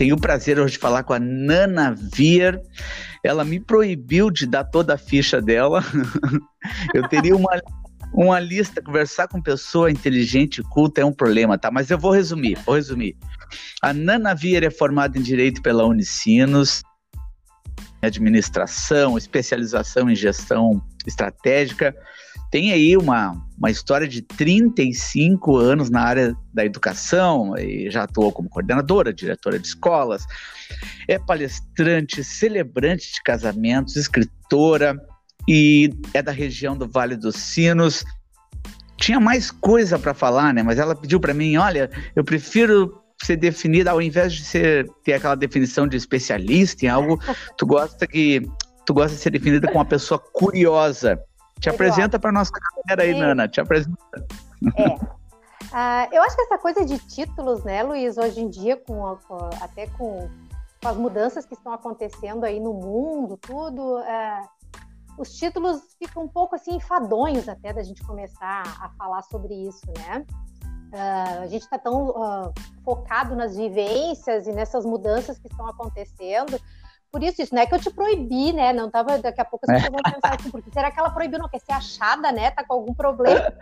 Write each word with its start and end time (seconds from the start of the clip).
tenho 0.00 0.14
o 0.14 0.18
prazer 0.20 0.58
hoje 0.58 0.72
de 0.72 0.78
falar 0.78 1.02
com 1.02 1.12
a 1.12 1.18
Nana 1.18 1.94
Vier. 1.94 2.58
Ela 3.22 3.44
me 3.44 3.60
proibiu 3.60 4.30
de 4.30 4.46
dar 4.46 4.64
toda 4.64 4.94
a 4.94 4.96
ficha 4.96 5.42
dela. 5.42 5.84
eu 6.94 7.06
teria 7.06 7.36
uma, 7.36 7.60
uma 8.14 8.40
lista, 8.40 8.80
conversar 8.80 9.28
com 9.28 9.42
pessoa 9.42 9.90
inteligente 9.90 10.62
e 10.62 10.64
culta 10.64 11.02
é 11.02 11.04
um 11.04 11.12
problema, 11.12 11.58
tá? 11.58 11.70
Mas 11.70 11.90
eu 11.90 11.98
vou 11.98 12.12
resumir, 12.12 12.56
vou 12.64 12.76
resumir. 12.76 13.14
A 13.82 13.92
Nana 13.92 14.34
Vier 14.34 14.64
é 14.64 14.70
formada 14.70 15.18
em 15.18 15.22
Direito 15.22 15.60
pela 15.60 15.84
Unicinos, 15.84 16.80
administração, 18.02 19.18
especialização 19.18 20.10
em 20.10 20.14
gestão 20.14 20.82
estratégica. 21.06 21.94
Tem 22.50 22.72
aí 22.72 22.96
uma, 22.96 23.36
uma 23.56 23.70
história 23.70 24.08
de 24.08 24.22
35 24.22 25.56
anos 25.56 25.88
na 25.88 26.02
área 26.02 26.36
da 26.52 26.64
educação, 26.64 27.56
e 27.56 27.88
já 27.90 28.02
atuou 28.02 28.32
como 28.32 28.48
coordenadora, 28.48 29.12
diretora 29.12 29.58
de 29.58 29.68
escolas, 29.68 30.26
é 31.06 31.18
palestrante, 31.18 32.24
celebrante 32.24 33.12
de 33.12 33.22
casamentos, 33.22 33.96
escritora 33.96 35.00
e 35.48 35.94
é 36.12 36.22
da 36.22 36.32
região 36.32 36.76
do 36.76 36.88
Vale 36.88 37.16
dos 37.16 37.36
Sinos. 37.36 38.04
Tinha 38.96 39.20
mais 39.20 39.50
coisa 39.50 39.98
para 39.98 40.12
falar, 40.12 40.52
né? 40.52 40.62
Mas 40.62 40.78
ela 40.78 40.94
pediu 40.94 41.20
para 41.20 41.32
mim, 41.32 41.56
olha, 41.56 41.90
eu 42.14 42.24
prefiro 42.24 42.99
ser 43.24 43.36
definida 43.36 43.90
ao 43.90 44.00
invés 44.00 44.32
de 44.32 44.44
ser 44.44 44.90
ter 45.04 45.14
aquela 45.14 45.34
definição 45.34 45.86
de 45.86 45.96
especialista 45.96 46.84
em 46.84 46.88
algo, 46.88 47.18
tu 47.56 47.66
gosta 47.66 48.06
que 48.06 48.42
tu 48.84 48.94
gosta 48.94 49.16
de 49.16 49.22
ser 49.22 49.30
definida 49.30 49.66
como 49.66 49.78
uma 49.78 49.84
pessoa 49.84 50.18
curiosa. 50.18 51.22
Te 51.60 51.68
apresenta 51.68 52.18
para 52.18 52.32
nossa 52.32 52.52
galera 52.88 53.02
aí, 53.02 53.18
Nana. 53.18 53.46
Te 53.46 53.60
apresenta. 53.60 53.96
É. 54.76 55.20
Uh, 55.70 56.08
eu 56.10 56.22
acho 56.22 56.34
que 56.34 56.42
essa 56.42 56.58
coisa 56.58 56.84
de 56.84 56.98
títulos, 56.98 57.62
né, 57.62 57.82
Luiz, 57.82 58.16
hoje 58.16 58.40
em 58.40 58.48
dia, 58.48 58.76
com, 58.76 59.16
com 59.28 59.36
até 59.60 59.86
com, 59.86 60.28
com, 60.82 60.88
as 60.88 60.96
mudanças 60.96 61.46
que 61.46 61.54
estão 61.54 61.72
acontecendo 61.72 62.44
aí 62.44 62.58
no 62.58 62.72
mundo, 62.72 63.36
tudo, 63.36 63.98
uh, 63.98 64.48
os 65.16 65.32
títulos 65.34 65.80
ficam 66.02 66.24
um 66.24 66.28
pouco 66.28 66.56
assim 66.56 66.74
enfadonhos 66.74 67.48
até 67.48 67.72
da 67.72 67.82
gente 67.82 68.02
começar 68.02 68.62
a 68.80 68.88
falar 68.98 69.22
sobre 69.22 69.54
isso, 69.54 69.86
né? 69.98 70.24
Uh, 70.92 71.42
a 71.42 71.46
gente 71.46 71.62
está 71.62 71.78
tão 71.78 72.08
uh, 72.08 72.52
focado 72.84 73.36
nas 73.36 73.56
vivências 73.56 74.46
e 74.46 74.52
nessas 74.52 74.84
mudanças 74.84 75.38
que 75.38 75.46
estão 75.46 75.68
acontecendo. 75.68 76.60
Por 77.12 77.22
isso, 77.22 77.42
isso 77.42 77.54
não 77.54 77.62
é 77.62 77.66
que 77.66 77.74
eu 77.74 77.80
te 77.80 77.90
proibi, 77.90 78.52
né? 78.52 78.72
Não 78.72 78.90
tava, 78.90 79.18
daqui 79.18 79.40
a 79.40 79.44
pouco 79.44 79.64
as 79.68 79.74
pessoas 79.74 79.92
vão 79.92 80.12
pensar 80.12 80.36
assim, 80.38 80.50
porque 80.50 80.70
será 80.72 80.90
que 80.90 80.98
ela 80.98 81.10
proibiu? 81.10 81.38
Não 81.38 81.48
quer 81.48 81.60
ser 81.60 81.72
achada, 81.72 82.30
né? 82.30 82.50
Tá 82.50 82.64
com 82.64 82.74
algum 82.74 82.94
problema. 82.94 83.52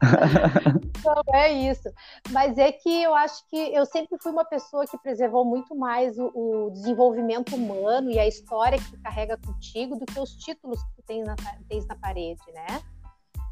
não 1.04 1.34
é 1.34 1.52
isso. 1.52 1.90
Mas 2.30 2.58
é 2.58 2.70
que 2.72 3.02
eu 3.02 3.14
acho 3.14 3.46
que 3.48 3.56
eu 3.56 3.86
sempre 3.86 4.18
fui 4.20 4.32
uma 4.32 4.44
pessoa 4.44 4.86
que 4.86 4.98
preservou 4.98 5.44
muito 5.44 5.74
mais 5.74 6.18
o, 6.18 6.30
o 6.34 6.70
desenvolvimento 6.70 7.54
humano 7.54 8.10
e 8.10 8.18
a 8.18 8.26
história 8.26 8.78
que 8.78 8.90
tu 8.90 9.00
carrega 9.02 9.38
contigo 9.38 9.96
do 9.96 10.04
que 10.04 10.20
os 10.20 10.30
títulos 10.36 10.82
que 10.82 10.96
tu 10.96 11.02
tens 11.06 11.26
na, 11.26 11.36
tens 11.68 11.86
na 11.86 11.96
parede, 11.96 12.42
né? 12.52 12.66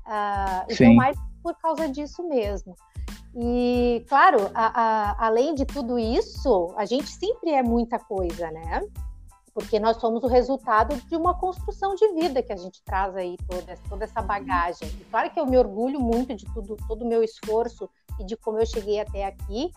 Uh, 0.07 0.67
então, 0.69 0.95
mais 0.95 1.17
por 1.43 1.55
causa 1.57 1.89
disso 1.89 2.27
mesmo. 2.29 2.75
E, 3.35 4.05
claro, 4.09 4.51
a, 4.55 4.83
a, 4.83 5.27
além 5.27 5.55
de 5.55 5.65
tudo 5.65 5.99
isso, 5.99 6.75
a 6.77 6.85
gente 6.85 7.09
sempre 7.09 7.51
é 7.51 7.63
muita 7.63 7.99
coisa, 7.99 8.51
né? 8.51 8.83
Porque 9.55 9.79
nós 9.79 9.99
somos 9.99 10.23
o 10.23 10.29
resultado 10.29 10.97
de 11.09 11.17
uma 11.17 11.35
construção 11.35 11.95
de 11.95 12.09
vida 12.15 12.43
que 12.43 12.53
a 12.53 12.57
gente 12.57 12.83
traz 12.83 13.15
aí 13.17 13.37
toda, 13.49 13.79
toda 13.89 14.05
essa 14.05 14.23
bagagem. 14.23 14.89
E 14.89 15.05
claro 15.11 15.31
que 15.31 15.41
eu 15.41 15.47
me 15.47 15.59
orgulho 15.59 16.01
muito 16.01 16.35
de 16.35 16.47
tudo, 16.53 16.77
todo 16.89 17.03
o 17.03 17.09
meu 17.09 17.23
esforço 17.23 17.89
e 18.19 18.25
de 18.25 18.37
como 18.37 18.59
eu 18.59 18.67
cheguei 18.67 19.01
até 19.01 19.27
aqui, 19.27 19.71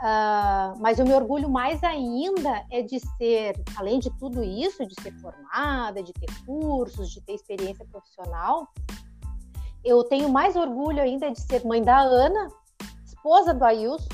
uh, 0.00 0.78
mas 0.78 0.98
eu 0.98 1.06
me 1.06 1.14
orgulho 1.14 1.48
mais 1.48 1.82
ainda 1.82 2.64
é 2.70 2.82
de 2.82 2.98
ser, 3.16 3.54
além 3.76 3.98
de 3.98 4.10
tudo 4.18 4.42
isso, 4.42 4.86
de 4.86 4.94
ser 5.02 5.12
formada, 5.20 6.02
de 6.02 6.12
ter 6.12 6.28
cursos, 6.44 7.10
de 7.10 7.20
ter 7.20 7.34
experiência 7.34 7.84
profissional, 7.90 8.68
eu 9.84 10.02
tenho 10.04 10.28
mais 10.28 10.56
orgulho 10.56 11.02
ainda 11.02 11.30
de 11.30 11.40
ser 11.40 11.64
mãe 11.64 11.82
da 11.82 12.00
Ana, 12.00 12.48
esposa 13.04 13.52
do 13.52 13.64
Ailson, 13.64 14.08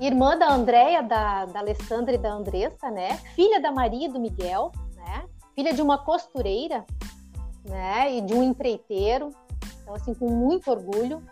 irmã 0.00 0.36
da 0.36 0.52
Andréia, 0.52 1.02
da, 1.02 1.46
da 1.46 1.60
Alessandra 1.60 2.14
e 2.14 2.18
da 2.18 2.32
Andressa, 2.32 2.90
né? 2.90 3.16
Filha 3.34 3.60
da 3.60 3.70
Maria 3.72 4.08
e 4.08 4.12
do 4.12 4.20
Miguel, 4.20 4.72
né? 4.96 5.24
Filha 5.54 5.72
de 5.72 5.80
uma 5.80 5.98
costureira, 5.98 6.84
né? 7.64 8.16
E 8.16 8.20
de 8.20 8.34
um 8.34 8.42
empreiteiro. 8.42 9.30
Então, 9.82 9.94
assim, 9.94 10.14
com 10.14 10.28
muito 10.28 10.70
orgulho, 10.70 11.22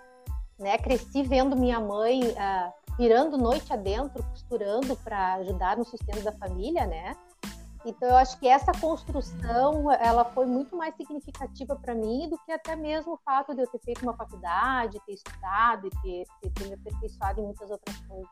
né? 0.59 0.78
Cresci 0.78 1.22
vendo 1.22 1.56
minha 1.56 1.81
mãe 1.81 2.22
uh, 2.22 2.97
virando 2.97 3.37
noite 3.37 3.72
adentro, 3.72 4.22
costurando 4.22 4.97
para 4.97 5.34
ajudar 5.34 5.77
no 5.77 5.84
sustento 5.84 6.22
da 6.22 6.32
família, 6.32 6.87
né? 6.87 7.16
Então 7.85 8.09
eu 8.09 8.17
acho 8.17 8.39
que 8.39 8.47
essa 8.47 8.73
construção 8.73 9.91
ela 9.93 10.25
foi 10.25 10.45
muito 10.45 10.77
mais 10.77 10.95
significativa 10.97 11.75
para 11.77 11.95
mim 11.95 12.29
do 12.29 12.39
que 12.45 12.53
até 12.53 12.77
mesmo 12.77 13.15
o 13.15 13.19
fato 13.25 13.55
de 13.55 13.63
eu 13.63 13.67
ter 13.67 13.81
feito 13.81 14.03
uma 14.03 14.15
faculdade, 14.15 15.01
ter 15.07 15.15
estudado 15.15 15.87
e 15.87 15.91
ter, 15.91 16.25
ter, 16.43 16.51
ter 16.51 16.69
me 16.69 16.75
aperfeiçoado 16.75 17.41
em 17.41 17.45
muitas 17.45 17.71
outras 17.71 17.97
coisas. 18.01 18.29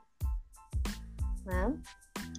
Né? 1.46 1.78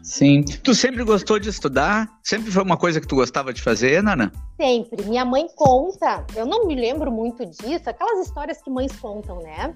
Sim. 0.04 0.44
Tu 0.44 0.76
sempre 0.76 1.04
gostou 1.04 1.40
de 1.40 1.50
estudar? 1.50 2.20
Sempre 2.24 2.52
foi 2.52 2.64
uma 2.64 2.78
coisa 2.78 3.02
que 3.02 3.08
tu 3.08 3.16
gostava 3.16 3.52
de 3.52 3.62
fazer, 3.62 4.04
Nana? 4.04 4.32
Sempre. 4.56 5.04
Minha 5.06 5.26
mãe 5.26 5.48
conta, 5.56 6.26
eu 6.36 6.46
não 6.46 6.66
me 6.66 6.76
lembro 6.76 7.12
muito 7.12 7.46
disso, 7.46 7.90
aquelas 7.90 8.26
histórias 8.26 8.62
que 8.62 8.70
mães 8.70 8.92
contam, 9.00 9.40
né? 9.40 9.76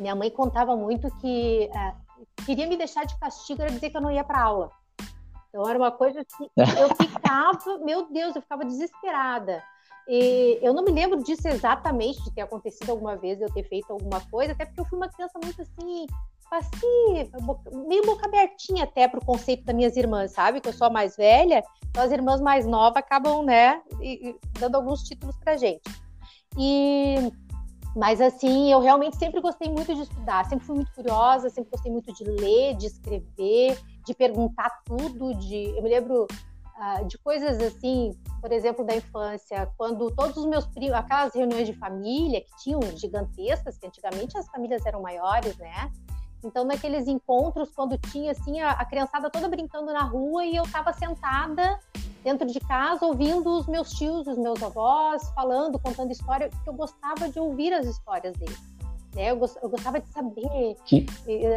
Minha 0.00 0.14
mãe 0.14 0.30
contava 0.30 0.76
muito 0.76 1.08
que 1.18 1.70
é, 1.72 1.94
queria 2.44 2.66
me 2.66 2.76
deixar 2.76 3.06
de 3.06 3.18
castigo 3.18 3.62
era 3.62 3.70
dizer 3.70 3.90
que 3.90 3.96
eu 3.96 4.00
não 4.00 4.10
ia 4.10 4.24
para 4.24 4.42
aula. 4.42 4.70
Então 5.48 5.68
era 5.68 5.78
uma 5.78 5.90
coisa 5.90 6.24
que 6.24 6.50
eu 6.80 6.88
ficava, 6.96 7.78
meu 7.84 8.10
Deus, 8.10 8.34
eu 8.34 8.42
ficava 8.42 8.64
desesperada. 8.64 9.62
E 10.08 10.58
eu 10.62 10.72
não 10.72 10.84
me 10.84 10.92
lembro 10.92 11.22
disso 11.22 11.48
exatamente, 11.48 12.22
de 12.22 12.32
ter 12.32 12.42
acontecido 12.42 12.90
alguma 12.90 13.16
vez, 13.16 13.40
eu 13.40 13.52
ter 13.52 13.64
feito 13.64 13.90
alguma 13.90 14.20
coisa, 14.30 14.52
até 14.52 14.64
porque 14.64 14.80
eu 14.80 14.84
fui 14.84 14.96
uma 14.96 15.08
criança 15.08 15.36
muito 15.42 15.60
assim, 15.62 16.06
assim, 16.52 17.30
meio 17.88 18.06
boca 18.06 18.26
abertinha 18.26 18.84
até 18.84 19.08
para 19.08 19.18
o 19.18 19.24
conceito 19.24 19.64
das 19.64 19.74
minhas 19.74 19.96
irmãs, 19.96 20.30
sabe? 20.30 20.60
Que 20.60 20.68
eu 20.68 20.72
sou 20.72 20.86
a 20.86 20.90
mais 20.90 21.16
velha, 21.16 21.64
então 21.90 22.04
as 22.04 22.12
irmãs 22.12 22.40
mais 22.40 22.66
novas 22.66 22.98
acabam, 22.98 23.42
né, 23.42 23.82
dando 24.60 24.76
alguns 24.76 25.02
títulos 25.02 25.36
pra 25.38 25.56
gente. 25.56 25.82
E 26.56 27.32
mas 27.96 28.20
assim, 28.20 28.70
eu 28.70 28.78
realmente 28.78 29.16
sempre 29.16 29.40
gostei 29.40 29.70
muito 29.70 29.94
de 29.94 30.02
estudar, 30.02 30.44
sempre 30.44 30.66
fui 30.66 30.76
muito 30.76 30.92
curiosa, 30.92 31.48
sempre 31.48 31.70
gostei 31.70 31.90
muito 31.90 32.12
de 32.12 32.24
ler, 32.24 32.76
de 32.76 32.86
escrever, 32.86 33.80
de 34.04 34.14
perguntar 34.14 34.82
tudo, 34.84 35.34
de 35.34 35.74
eu 35.74 35.82
me 35.82 35.88
lembro 35.88 36.24
uh, 36.24 37.06
de 37.06 37.16
coisas 37.16 37.58
assim, 37.58 38.14
por 38.38 38.52
exemplo, 38.52 38.84
da 38.84 38.94
infância, 38.94 39.72
quando 39.78 40.10
todos 40.10 40.36
os 40.36 40.44
meus 40.44 40.66
primos, 40.66 40.92
aquelas 40.92 41.34
reuniões 41.34 41.66
de 41.66 41.72
família 41.72 42.42
que 42.42 42.54
tinham 42.62 42.80
gigantescas, 42.98 43.78
que 43.78 43.86
antigamente 43.86 44.36
as 44.36 44.46
famílias 44.46 44.84
eram 44.84 45.00
maiores, 45.00 45.56
né? 45.56 45.90
Então, 46.44 46.64
naqueles 46.64 47.08
encontros, 47.08 47.70
quando 47.74 47.96
tinha 47.96 48.32
assim 48.32 48.60
a, 48.60 48.72
a 48.72 48.84
criançada 48.84 49.30
toda 49.30 49.48
brincando 49.48 49.90
na 49.90 50.02
rua 50.02 50.44
e 50.44 50.54
eu 50.54 50.64
estava 50.64 50.92
sentada 50.92 51.80
dentro 52.26 52.44
de 52.44 52.58
casa 52.58 53.06
ouvindo 53.06 53.48
os 53.56 53.68
meus 53.68 53.90
tios, 53.90 54.26
os 54.26 54.36
meus 54.36 54.60
avós 54.60 55.30
falando, 55.32 55.78
contando 55.78 56.10
história, 56.10 56.48
porque 56.48 56.68
eu 56.68 56.74
gostava 56.74 57.28
de 57.28 57.38
ouvir 57.38 57.72
as 57.72 57.86
histórias 57.86 58.34
deles. 58.36 58.60
Né? 59.14 59.30
Eu, 59.30 59.36
gostava 59.36 60.00
de 60.00 60.08
saber 60.08 60.74
que... 60.84 61.06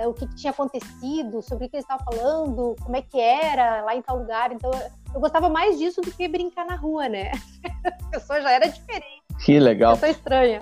O 0.07 0.13
que, 0.13 0.27
tinha 0.35 0.51
acontecido, 0.51 1.41
sobre 1.41 1.65
o 1.65 1.69
que 1.69 1.75
eles 1.75 1.85
estavam 1.85 2.05
falando, 2.05 2.75
como 2.83 2.95
é 2.95 3.01
que 3.01 3.19
era 3.19 3.81
lá 3.81 3.95
em 3.95 4.01
tal 4.03 4.19
lugar. 4.19 4.51
Então, 4.51 4.69
eu 5.11 5.19
gostava 5.19 5.49
mais 5.49 5.79
disso 5.79 6.01
do 6.01 6.11
que 6.11 6.27
brincar 6.27 6.67
na 6.67 6.75
rua, 6.75 7.09
né? 7.09 7.31
A 7.83 8.09
pessoa 8.11 8.39
já 8.39 8.51
era 8.51 8.67
diferente. 8.67 9.23
Que 9.43 9.59
legal. 9.59 9.93
Eu 9.93 9.97
sou 9.97 10.09
estranha. 10.09 10.61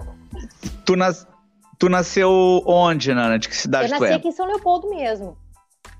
Tu, 0.85 0.95
nas... 0.95 1.27
tu 1.77 1.89
nasceu 1.89 2.63
onde, 2.65 3.13
Nana? 3.13 3.37
De 3.37 3.49
que 3.49 3.57
cidade 3.57 3.89
tu 3.89 3.95
é? 3.95 3.97
Eu 3.97 4.01
nasci 4.01 4.13
aqui 4.13 4.27
em 4.29 4.31
São 4.31 4.45
Leopoldo 4.45 4.89
mesmo. 4.89 5.37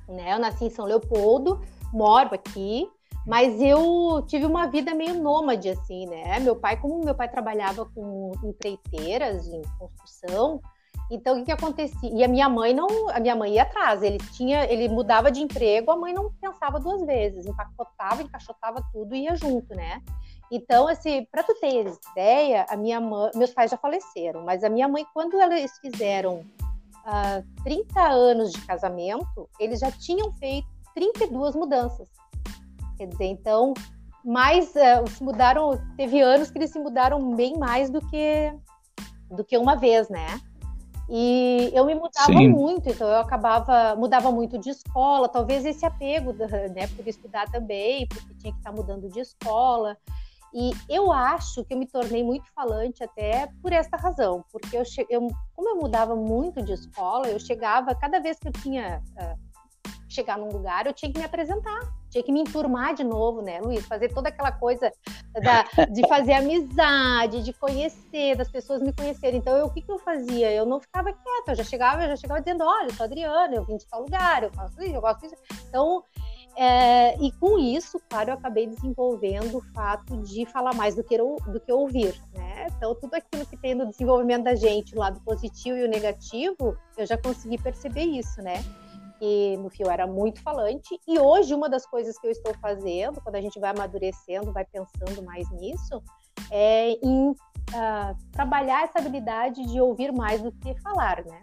Né? 0.07 0.33
Eu 0.33 0.39
nasci 0.39 0.63
em 0.63 0.69
São 0.69 0.85
Leopoldo, 0.85 1.61
moro 1.91 2.33
aqui, 2.33 2.89
mas 3.27 3.61
eu 3.61 4.23
tive 4.25 4.45
uma 4.45 4.67
vida 4.67 4.95
meio 4.95 5.21
nômade, 5.21 5.69
assim, 5.69 6.05
né? 6.05 6.39
Meu 6.39 6.55
pai, 6.55 6.79
como 6.79 7.03
meu 7.03 7.13
pai 7.13 7.29
trabalhava 7.29 7.85
com 7.85 8.31
empreiteiras 8.41 9.49
em 9.49 9.61
construção, 9.77 10.61
então 11.11 11.35
o 11.35 11.39
que, 11.39 11.45
que 11.45 11.51
acontecia? 11.51 12.09
E 12.09 12.23
a 12.23 12.27
minha 12.27 12.47
mãe 12.47 12.73
não, 12.73 13.09
a 13.09 13.19
minha 13.19 13.35
mãe 13.35 13.55
ia 13.55 13.63
atrás, 13.63 14.01
ele 14.01 14.17
tinha, 14.31 14.63
ele 14.71 14.87
mudava 14.87 15.29
de 15.29 15.41
emprego, 15.41 15.91
a 15.91 15.97
mãe 15.97 16.13
não 16.13 16.31
pensava 16.39 16.79
duas 16.79 17.05
vezes, 17.05 17.45
empacotava, 17.45 18.21
encaixotava 18.21 18.81
tudo 18.93 19.13
e 19.13 19.23
ia 19.23 19.35
junto, 19.35 19.75
né? 19.75 20.01
Então, 20.49 20.87
assim, 20.87 21.27
para 21.29 21.43
tu 21.43 21.53
ter 21.59 21.85
ideia, 22.11 22.65
a 22.69 22.77
minha 22.77 23.01
mãe, 23.01 23.31
meus 23.35 23.51
pais 23.51 23.69
já 23.69 23.77
faleceram, 23.77 24.45
mas 24.45 24.63
a 24.63 24.69
minha 24.69 24.87
mãe, 24.87 25.05
quando 25.13 25.39
eles 25.41 25.77
fizeram 25.79 26.35
uh, 26.35 26.43
ah, 27.05 27.43
30 27.65 28.01
anos 28.01 28.53
de 28.53 28.61
casamento, 28.65 29.49
eles 29.59 29.81
já 29.81 29.91
tinham 29.91 30.31
feito 30.33 30.67
32 30.95 31.55
mudanças. 31.55 32.07
Quer 32.97 33.07
dizer, 33.07 33.25
então, 33.25 33.73
mais 34.25 34.69
uh, 34.69 35.09
se 35.09 35.23
mudaram, 35.23 35.79
teve 35.95 36.19
anos 36.21 36.49
que 36.49 36.57
eles 36.57 36.71
se 36.71 36.79
mudaram 36.79 37.35
bem 37.35 37.57
mais 37.57 37.89
do 37.89 38.01
que 38.01 38.53
do 39.29 39.43
que 39.43 39.57
uma 39.57 39.75
vez, 39.75 40.09
né? 40.09 40.39
E 41.09 41.71
eu 41.73 41.85
me 41.85 41.95
mudava 41.95 42.25
Sim. 42.25 42.49
muito, 42.49 42.89
então 42.89 43.07
eu 43.07 43.19
acabava, 43.19 43.95
mudava 43.95 44.29
muito 44.29 44.57
de 44.57 44.69
escola, 44.69 45.29
talvez 45.29 45.65
esse 45.65 45.85
apego, 45.85 46.33
né, 46.33 46.87
por 46.95 47.07
estudar 47.07 47.49
também, 47.49 48.05
porque 48.07 48.33
tinha 48.35 48.51
que 48.51 48.59
estar 48.59 48.73
mudando 48.73 49.09
de 49.09 49.19
escola. 49.21 49.97
E 50.53 50.71
eu 50.89 51.11
acho 51.11 51.63
que 51.63 51.73
eu 51.73 51.77
me 51.77 51.85
tornei 51.85 52.23
muito 52.23 52.51
falante 52.53 53.03
até 53.03 53.47
por 53.61 53.71
esta 53.71 53.95
razão, 53.95 54.43
porque 54.51 54.75
eu, 54.75 54.83
eu 55.09 55.27
como 55.55 55.69
eu 55.69 55.77
mudava 55.77 56.15
muito 56.15 56.61
de 56.61 56.73
escola, 56.73 57.27
eu 57.27 57.39
chegava, 57.39 57.95
cada 57.95 58.19
vez 58.19 58.37
que 58.39 58.49
eu 58.49 58.53
tinha 58.53 59.01
uh, 59.13 59.46
chegar 60.09 60.37
num 60.37 60.49
lugar, 60.49 60.85
eu 60.85 60.93
tinha 60.93 61.11
que 61.11 61.19
me 61.19 61.25
apresentar, 61.25 61.79
tinha 62.09 62.23
que 62.23 62.31
me 62.31 62.41
enturmar 62.41 62.93
de 62.93 63.03
novo, 63.03 63.41
né, 63.41 63.59
Luiz? 63.59 63.85
Fazer 63.85 64.13
toda 64.13 64.29
aquela 64.29 64.51
coisa 64.51 64.91
da, 65.33 65.85
de 65.85 66.07
fazer 66.07 66.33
amizade, 66.33 67.43
de 67.43 67.53
conhecer, 67.53 68.35
das 68.35 68.49
pessoas 68.49 68.81
me 68.81 68.93
conhecerem. 68.93 69.39
Então, 69.39 69.55
eu, 69.57 69.65
o 69.65 69.69
que, 69.69 69.81
que 69.81 69.91
eu 69.91 69.99
fazia? 69.99 70.51
Eu 70.51 70.65
não 70.65 70.79
ficava 70.79 71.11
quieta, 71.11 71.51
eu 71.51 71.55
já 71.55 71.63
chegava, 71.63 72.03
eu 72.03 72.09
já 72.09 72.15
chegava 72.15 72.41
dizendo, 72.41 72.63
olha, 72.63 72.87
eu 72.87 72.93
sou 72.93 73.05
Adriana, 73.05 73.55
eu 73.55 73.65
vim 73.65 73.77
de 73.77 73.85
tal 73.85 74.01
lugar, 74.01 74.43
eu 74.43 74.51
faço 74.51 74.81
isso, 74.81 74.95
eu 74.95 75.01
gosto 75.01 75.21
disso. 75.21 75.35
Então, 75.67 76.03
é, 76.55 77.15
e 77.21 77.31
com 77.33 77.59
isso, 77.59 78.01
claro, 78.09 78.31
eu 78.31 78.33
acabei 78.33 78.65
desenvolvendo 78.65 79.59
o 79.59 79.61
fato 79.73 80.17
de 80.23 80.43
falar 80.47 80.73
mais 80.73 80.95
do 80.95 81.03
que, 81.03 81.15
do 81.15 81.59
que 81.59 81.71
ouvir, 81.71 82.19
né? 82.33 82.67
Então, 82.75 82.95
tudo 82.95 83.13
aquilo 83.13 83.45
que 83.45 83.55
tem 83.55 83.75
no 83.75 83.85
desenvolvimento 83.85 84.45
da 84.45 84.55
gente, 84.55 84.95
o 84.95 84.99
lado 84.99 85.19
positivo 85.21 85.77
e 85.77 85.83
o 85.83 85.87
negativo, 85.87 86.75
eu 86.97 87.05
já 87.05 87.15
consegui 87.15 87.59
perceber 87.59 88.05
isso, 88.05 88.41
né? 88.41 88.55
Que 89.19 89.57
no 89.57 89.69
fio 89.69 89.89
era 89.89 90.07
muito 90.07 90.41
falante. 90.41 90.99
E 91.07 91.19
hoje, 91.19 91.53
uma 91.53 91.69
das 91.69 91.85
coisas 91.85 92.17
que 92.19 92.27
eu 92.27 92.31
estou 92.31 92.53
fazendo, 92.61 93.21
quando 93.21 93.35
a 93.35 93.41
gente 93.41 93.59
vai 93.59 93.71
amadurecendo, 93.71 94.51
vai 94.51 94.65
pensando 94.65 95.23
mais 95.23 95.49
nisso, 95.51 96.01
é 96.51 96.91
em 97.03 97.29
uh, 97.29 97.35
trabalhar 98.31 98.83
essa 98.83 98.99
habilidade 98.99 99.65
de 99.65 99.79
ouvir 99.79 100.11
mais 100.11 100.41
do 100.41 100.51
que 100.51 100.79
falar, 100.81 101.23
né? 101.25 101.41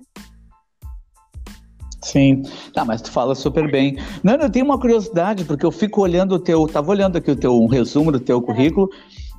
Sim, 2.05 2.43
tá, 2.75 2.85
mas 2.85 3.01
tu 3.01 3.11
fala 3.11 3.35
super 3.35 3.71
bem. 3.71 3.97
Não, 4.23 4.35
eu 4.35 4.51
tenho 4.51 4.67
uma 4.67 4.79
curiosidade, 4.79 5.45
porque 5.47 5.65
eu 5.65 5.73
fico 5.73 6.03
olhando 6.03 6.35
o 6.35 6.39
teu, 6.39 6.67
tava 6.67 6.91
olhando 6.91 7.17
aqui 7.17 7.31
o 7.31 7.37
teu 7.37 7.55
um 7.55 7.67
resumo 7.67 8.13
do 8.13 8.21
teu 8.21 8.43
currículo, 8.43 8.91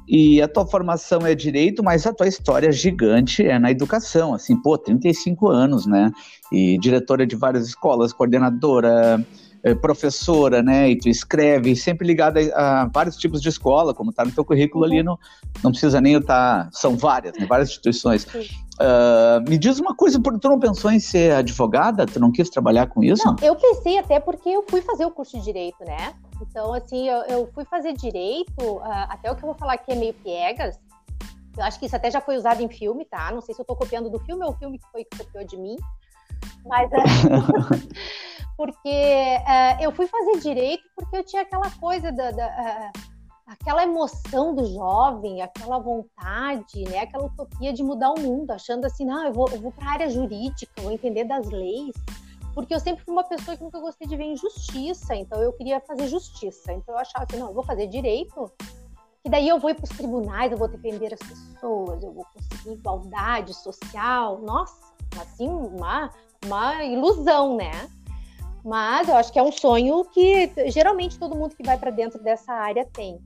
e 0.08 0.42
a 0.42 0.48
tua 0.48 0.66
formação 0.66 1.26
é 1.26 1.34
direito, 1.34 1.84
mas 1.84 2.06
a 2.06 2.14
tua 2.14 2.28
história 2.28 2.72
gigante 2.72 3.46
é 3.46 3.58
na 3.58 3.72
educação, 3.72 4.34
assim, 4.34 4.56
pô, 4.62 4.78
35 4.78 5.50
anos, 5.50 5.86
né? 5.86 6.12
E 6.52 6.78
diretora 6.78 7.26
de 7.26 7.36
várias 7.36 7.68
escolas, 7.68 8.14
coordenadora, 8.14 9.26
eh, 9.66 9.74
professora, 9.74 10.62
né? 10.62 10.92
E 10.92 10.96
tu 10.96 11.10
escreve, 11.10 11.76
sempre 11.76 12.06
ligada 12.06 12.40
a, 12.54 12.84
a 12.84 12.86
vários 12.86 13.18
tipos 13.18 13.42
de 13.42 13.50
escola, 13.50 13.96
como 13.96 14.14
tá 14.14 14.24
no 14.24 14.32
teu 14.32 14.46
currículo 14.46 14.86
uhum. 14.86 14.92
ali, 14.92 15.02
no, 15.02 15.18
não 15.64 15.72
precisa 15.72 16.00
nem 16.00 16.14
estar, 16.18 16.66
tá, 16.66 16.70
são 16.72 16.96
várias, 16.96 17.36
né? 17.36 17.48
Várias 17.48 17.70
instituições. 17.70 18.26
Uh, 18.26 19.50
me 19.50 19.58
diz 19.58 19.80
uma 19.80 19.96
coisa, 19.96 20.22
tu 20.22 20.50
não 20.50 20.60
pensou 20.60 20.92
em 20.92 21.00
ser 21.00 21.32
advogada? 21.32 22.06
Tu 22.06 22.20
não 22.20 22.32
quis 22.32 22.48
trabalhar 22.48 22.86
com 22.88 23.04
isso? 23.04 23.26
Não, 23.26 23.36
eu 23.42 23.56
pensei 23.56 23.98
até 23.98 24.20
porque 24.20 24.50
eu 24.50 24.64
fui 24.70 24.82
fazer 24.82 25.04
o 25.04 25.10
curso 25.10 25.36
de 25.40 25.44
Direito, 25.44 25.84
né? 25.84 26.14
Então, 26.42 26.74
assim, 26.74 27.08
eu, 27.08 27.22
eu 27.24 27.52
fui 27.54 27.66
fazer 27.66 27.94
Direito, 27.94 28.62
uh, 28.62 29.08
até 29.10 29.32
o 29.32 29.36
que 29.36 29.44
eu 29.44 29.48
vou 29.48 29.58
falar 29.58 29.74
aqui 29.74 29.92
é 29.92 29.96
meio 29.96 30.14
piegas, 30.14 30.80
eu 31.58 31.64
acho 31.64 31.80
que 31.80 31.86
isso 31.86 31.96
até 31.96 32.12
já 32.12 32.20
foi 32.20 32.36
usado 32.36 32.62
em 32.62 32.70
filme, 32.70 33.06
tá? 33.06 33.32
Não 33.32 33.42
sei 33.42 33.56
se 33.56 33.62
eu 33.62 33.66
tô 33.66 33.76
copiando 33.76 34.10
do 34.10 34.20
filme 34.20 34.44
ou 34.44 34.52
o 34.52 34.56
filme 34.56 34.78
que 34.78 34.88
foi 34.92 35.06
que 35.06 35.18
copiou 35.18 35.46
de 35.46 35.58
mim. 35.58 35.78
Mas 36.66 36.92
é... 36.92 36.98
porque 38.58 38.90
uh, 38.90 39.82
eu 39.82 39.92
fui 39.92 40.08
fazer 40.08 40.40
direito 40.40 40.84
porque 40.96 41.18
eu 41.18 41.24
tinha 41.24 41.42
aquela 41.42 41.70
coisa 41.72 42.12
da, 42.12 42.32
da 42.32 42.48
uh, 42.48 43.00
aquela 43.46 43.84
emoção 43.84 44.56
do 44.56 44.66
jovem, 44.66 45.42
aquela 45.42 45.78
vontade, 45.78 46.84
né, 46.90 47.00
aquela 47.00 47.26
utopia 47.26 47.72
de 47.72 47.84
mudar 47.84 48.12
o 48.12 48.20
mundo, 48.20 48.52
achando 48.52 48.86
assim, 48.86 49.06
não, 49.06 49.24
eu 49.26 49.34
vou, 49.34 49.48
eu 49.50 49.62
vou 49.62 49.72
para 49.72 49.88
a 49.88 49.92
área 49.92 50.10
jurídica, 50.10 50.82
vou 50.82 50.92
entender 50.92 51.26
das 51.26 51.48
leis, 51.50 51.94
porque 52.56 52.74
eu 52.74 52.80
sempre 52.80 53.04
fui 53.04 53.14
uma 53.14 53.26
pessoa 53.26 53.58
que 53.58 53.64
nunca 53.64 53.82
gostei 53.82 54.08
de 54.08 54.16
ver 54.16 54.24
injustiça, 54.24 55.14
então 55.14 55.42
eu 55.42 55.52
queria 55.52 55.82
fazer 55.82 56.08
justiça, 56.08 56.72
então 56.72 56.96
eu 56.96 57.00
achava 57.00 57.26
assim, 57.30 57.38
não, 57.38 57.50
eu 57.50 57.54
vou 57.54 57.64
fazer 57.64 57.86
direito, 57.88 58.50
e 59.26 59.30
daí 59.30 59.50
eu 59.50 59.60
vou 59.60 59.70
ir 59.70 59.74
para 59.74 59.84
os 59.84 59.90
tribunais, 59.90 60.52
eu 60.52 60.58
vou 60.58 60.70
defender 60.70 61.14
as 61.14 61.20
pessoas, 61.20 62.02
eu 62.02 62.14
vou 62.14 62.26
conseguir 62.34 62.76
igualdade 62.76 63.54
social, 63.54 64.40
nossa, 64.40 64.94
assim, 65.20 65.50
uma, 65.50 66.10
uma 66.46 66.84
ilusão, 66.86 67.58
né? 67.58 67.90
Mas 68.64 69.10
eu 69.10 69.16
acho 69.18 69.34
que 69.34 69.38
é 69.38 69.44
um 69.44 69.52
sonho 69.52 70.06
que 70.06 70.50
geralmente 70.72 71.20
todo 71.20 71.36
mundo 71.36 71.56
que 71.56 71.64
vai 71.64 71.78
para 71.78 71.92
dentro 71.92 72.24
dessa 72.24 72.54
área 72.54 72.86
tem. 72.86 73.20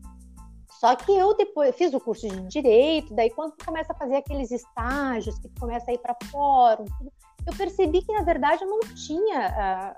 Só 0.80 0.96
que 0.96 1.12
eu 1.12 1.36
depois 1.36 1.76
fiz 1.76 1.94
o 1.94 2.00
curso 2.00 2.28
de 2.28 2.42
direito, 2.48 3.14
daí 3.14 3.30
quando 3.30 3.52
tu 3.52 3.66
começa 3.66 3.94
a 3.94 3.96
fazer 3.96 4.16
aqueles 4.16 4.50
estágios, 4.52 5.38
que 5.38 5.48
tu 5.48 5.60
começa 5.60 5.92
a 5.92 5.94
ir 5.94 6.00
para 6.00 6.16
fórum, 6.32 6.86
eu 7.46 7.56
percebi 7.56 8.02
que 8.02 8.14
na 8.14 8.22
verdade 8.22 8.64
eu 8.64 8.70
não 8.70 8.80
tinha 8.80 9.96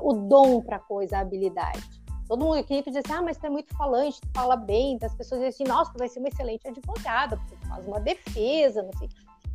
o 0.00 0.12
dom 0.14 0.60
para 0.62 0.78
coisa, 0.78 1.18
a 1.18 1.20
habilidade. 1.20 2.00
Todo 2.28 2.44
mundo 2.44 2.58
aqui 2.58 2.82
diz 2.82 2.94
assim, 2.94 3.12
ah, 3.12 3.22
mas 3.22 3.36
tu 3.36 3.46
é 3.46 3.50
muito 3.50 3.76
falante, 3.76 4.20
tu 4.20 4.28
fala 4.32 4.54
bem, 4.54 4.92
então 4.92 5.08
as 5.08 5.14
pessoas 5.16 5.40
dizem 5.40 5.48
assim, 5.48 5.64
nossa, 5.64 5.92
tu 5.92 5.98
vai 5.98 6.08
ser 6.08 6.20
uma 6.20 6.28
excelente 6.28 6.66
advogada, 6.68 7.36
porque 7.36 7.56
tu 7.56 7.68
faz 7.68 7.86
uma 7.86 7.98
defesa, 7.98 8.84
não 8.84 8.92
sei. 8.98 9.08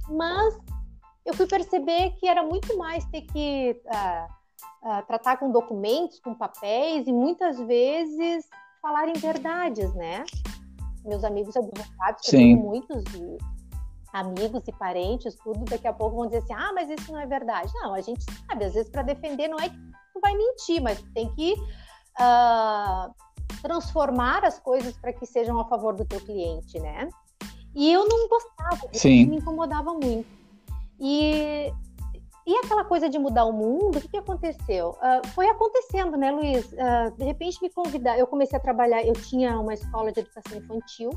Mas 0.10 0.58
eu 1.26 1.34
fui 1.34 1.48
perceber 1.48 2.12
que 2.18 2.28
era 2.28 2.44
muito 2.44 2.78
mais 2.78 3.06
ter 3.06 3.22
que 3.22 3.82
uh, 3.86 4.90
uh, 4.90 5.06
tratar 5.08 5.38
com 5.38 5.52
documentos, 5.52 6.20
com 6.20 6.36
papéis, 6.36 7.08
e 7.08 7.14
muitas 7.14 7.58
vezes 7.60 8.46
falarem 8.82 9.14
verdades, 9.14 9.94
né? 9.94 10.26
Meus 11.06 11.24
amigos 11.24 11.56
advogados, 11.56 12.22
que 12.22 12.36
eu 12.36 12.40
tenho 12.40 12.58
muitos 12.58 13.04
de 13.06 13.38
amigos 14.16 14.64
e 14.66 14.72
parentes, 14.72 15.36
tudo, 15.44 15.66
daqui 15.66 15.88
a 15.88 15.94
pouco 15.94 16.16
vão 16.16 16.26
dizer 16.26 16.38
assim: 16.40 16.54
ah, 16.54 16.72
mas 16.74 16.90
isso 16.90 17.12
não 17.12 17.20
é 17.20 17.26
verdade. 17.26 17.72
Não, 17.76 17.94
a 17.94 18.02
gente 18.02 18.24
sabe, 18.48 18.66
às 18.66 18.74
vezes 18.74 18.90
para 18.90 19.04
defender 19.04 19.48
não 19.50 19.60
é 19.60 19.70
que 19.70 19.76
tu 20.14 20.20
vai 20.22 20.34
mentir, 20.34 20.82
mas 20.82 21.02
tu 21.02 21.14
tem 21.14 21.30
que 21.36 21.54
uh, 21.54 23.14
transformar 23.62 24.46
as 24.46 24.58
coisas 24.58 24.96
para 24.98 25.12
que 25.12 25.26
sejam 25.26 25.60
a 25.60 25.66
favor 25.66 25.94
do 25.94 26.06
teu 26.06 26.22
cliente, 26.22 26.80
né? 26.80 27.10
E 27.76 27.92
eu 27.92 28.08
não 28.08 28.30
gostava, 28.30 28.88
isso 28.94 29.08
me 29.08 29.38
incomodava 29.38 29.94
muito. 29.94 30.28
E 30.98 31.74
e 32.48 32.56
aquela 32.58 32.86
coisa 32.86 33.10
de 33.10 33.18
mudar 33.18 33.44
o 33.46 33.52
mundo, 33.52 33.98
o 33.98 34.02
que, 34.02 34.08
que 34.08 34.18
aconteceu? 34.18 34.92
Uh, 34.92 35.28
foi 35.30 35.50
acontecendo, 35.50 36.16
né, 36.16 36.32
Luiz? 36.32 36.72
Uh, 36.74 37.18
de 37.18 37.26
repente 37.26 37.60
me 37.60 37.72
convidar, 37.72 38.20
eu 38.20 38.28
comecei 38.28 38.56
a 38.56 38.62
trabalhar, 38.62 39.04
eu 39.04 39.14
tinha 39.14 39.60
uma 39.60 39.74
escola 39.74 40.12
de 40.12 40.20
educação 40.20 40.60
infantil, 40.60 41.10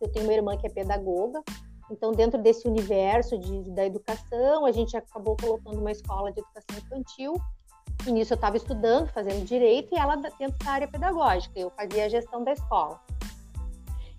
eu 0.00 0.08
tenho 0.12 0.24
uma 0.24 0.32
irmã 0.32 0.56
que 0.56 0.64
é 0.64 0.70
pedagoga, 0.70 1.42
então 1.90 2.12
dentro 2.12 2.40
desse 2.40 2.66
universo 2.66 3.38
de, 3.38 3.62
da 3.70 3.84
educação, 3.84 4.66
a 4.66 4.72
gente 4.72 4.96
acabou 4.96 5.36
colocando 5.36 5.78
uma 5.78 5.92
escola 5.92 6.32
de 6.32 6.40
educação 6.40 6.76
infantil, 6.76 7.34
e 8.06 8.12
nisso 8.12 8.32
eu 8.32 8.36
estava 8.36 8.56
estudando, 8.56 9.08
fazendo 9.08 9.44
direito, 9.44 9.94
e 9.94 9.98
ela 9.98 10.16
dentro 10.16 10.58
da 10.64 10.70
área 10.70 10.88
pedagógica, 10.88 11.58
eu 11.58 11.70
fazia 11.70 12.04
a 12.04 12.08
gestão 12.08 12.44
da 12.44 12.52
escola. 12.52 13.00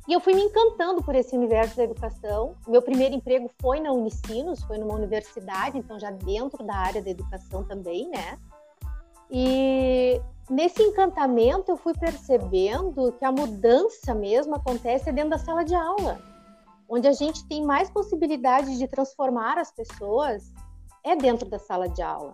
E 0.08 0.14
eu 0.14 0.22
fui 0.22 0.34
me 0.34 0.42
encantando 0.42 1.04
por 1.04 1.14
esse 1.16 1.36
universo 1.36 1.76
da 1.76 1.84
educação. 1.84 2.56
Meu 2.66 2.82
primeiro 2.82 3.14
emprego 3.14 3.52
foi 3.62 3.82
na 3.82 3.92
Unicinos, 3.92 4.64
foi 4.64 4.78
numa 4.78 4.94
universidade, 4.94 5.78
então 5.78 6.00
já 6.00 6.12
dentro 6.12 6.64
da 6.64 6.76
área 6.76 7.02
da 7.02 7.10
educação 7.10 7.66
também, 7.66 8.10
né? 8.10 8.38
E 9.30 10.22
nesse 10.50 10.82
encantamento 10.82 11.70
eu 11.72 11.76
fui 11.76 11.94
percebendo 11.94 13.12
que 13.20 13.26
a 13.26 13.32
mudança 13.34 14.16
mesmo 14.16 14.56
acontece 14.56 15.12
dentro 15.12 15.32
da 15.32 15.38
sala 15.38 15.66
de 15.66 15.76
aula, 15.76 16.18
onde 16.90 17.08
a 17.08 17.14
gente 17.14 17.46
tem 17.48 17.66
mais 17.66 17.90
possibilidade 17.90 18.78
de 18.78 18.88
transformar 18.88 19.58
as 19.58 19.72
pessoas 19.72 20.52
é 21.04 21.16
dentro 21.16 21.50
da 21.50 21.60
sala 21.60 21.88
de 21.88 22.02
aula. 22.02 22.34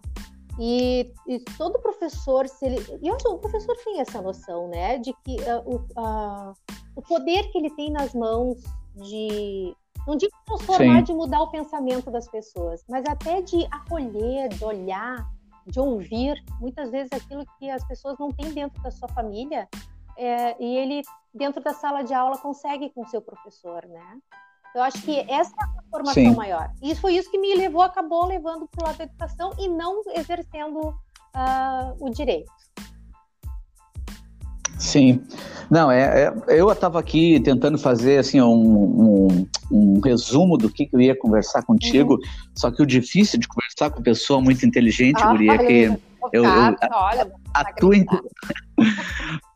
E, 0.60 1.12
e, 1.28 1.40
todo 1.58 1.80
professor, 1.80 2.48
se 2.48 2.66
ele, 2.66 3.00
e 3.02 3.12
hoje 3.12 3.28
o 3.28 3.38
professor 3.40 3.76
tem 3.84 4.00
essa 4.00 4.22
noção, 4.22 4.68
né, 4.68 5.00
de 5.00 5.12
que 5.24 5.36
uh, 5.42 5.64
o, 5.66 5.76
uh, 6.00 6.54
o 6.96 7.02
poder 7.02 7.52
que 7.52 7.58
ele 7.58 7.72
tem 7.72 7.92
nas 7.92 8.14
mãos 8.14 8.62
de, 8.96 9.76
não 10.06 10.16
digo 10.16 10.32
transformar, 10.46 10.98
Sim. 11.00 11.04
de 11.04 11.14
mudar 11.14 11.42
o 11.42 11.50
pensamento 11.50 12.12
das 12.12 12.28
pessoas, 12.28 12.84
mas 12.88 13.04
até 13.08 13.42
de 13.42 13.66
acolher, 13.72 14.50
de 14.50 14.64
olhar, 14.64 15.28
de 15.66 15.80
ouvir, 15.80 16.44
muitas 16.60 16.92
vezes 16.92 17.12
aquilo 17.12 17.44
que 17.58 17.70
as 17.70 17.84
pessoas 17.88 18.18
não 18.20 18.32
têm 18.32 18.54
dentro 18.54 18.82
da 18.84 18.92
sua 18.92 19.08
família, 19.08 19.68
é, 20.16 20.56
e 20.64 20.78
ele 20.78 21.02
dentro 21.34 21.64
da 21.64 21.74
sala 21.74 22.04
de 22.04 22.14
aula 22.14 22.38
consegue 22.38 22.92
com 22.92 23.02
o 23.02 23.08
seu 23.08 23.22
professor, 23.22 23.86
né? 23.88 24.20
Eu 24.75 24.82
acho 24.82 25.01
que 25.03 25.20
essa 25.30 25.51
é 25.51 25.63
a 25.63 25.84
formação 25.92 26.24
Sim. 26.24 26.36
maior. 26.36 26.72
E 26.82 26.96
foi 26.96 27.15
isso 27.15 27.30
que 27.30 27.38
me 27.38 27.56
levou, 27.56 27.82
acabou 27.82 28.25
levando 28.25 28.68
para 28.68 28.84
o 28.84 28.88
lado 28.88 28.98
da 28.98 29.03
educação 29.03 29.51
e 29.60 29.68
não 29.68 30.01
exercendo 30.15 30.80
uh, 30.80 31.96
o 32.00 32.10
direito. 32.10 32.51
Sim. 34.80 35.24
Não, 35.70 35.92
é, 35.92 36.25
é 36.25 36.60
eu 36.60 36.72
estava 36.72 37.00
aqui 37.00 37.39
tentando 37.39 37.77
fazer 37.77 38.18
assim 38.18 38.42
um, 38.42 38.51
um, 38.51 39.48
um, 39.72 40.00
resumo 40.01 40.58
do 40.58 40.70
que, 40.70 40.89
eu 40.92 41.00
ia 41.00 41.18
conversar 41.18 41.63
contigo, 41.63 42.15
uhum. 42.15 42.20
só 42.56 42.70
que 42.70 42.82
o 42.82 42.86
difícil 42.86 43.39
de 43.39 43.48
conversar 43.48 43.92
com 43.92 44.01
pessoa 44.01 44.42
muito 44.42 44.65
inteligente, 44.65 45.22
ah, 45.22 45.32
Guria, 45.32 45.53
é 45.53 45.58
que 45.58 45.84
eu, 45.84 46.00
eu, 46.34 46.46
a, 46.46 46.75
olha, 46.92 47.32
a, 47.53 47.62
a 47.62 47.74
tua, 47.74 47.96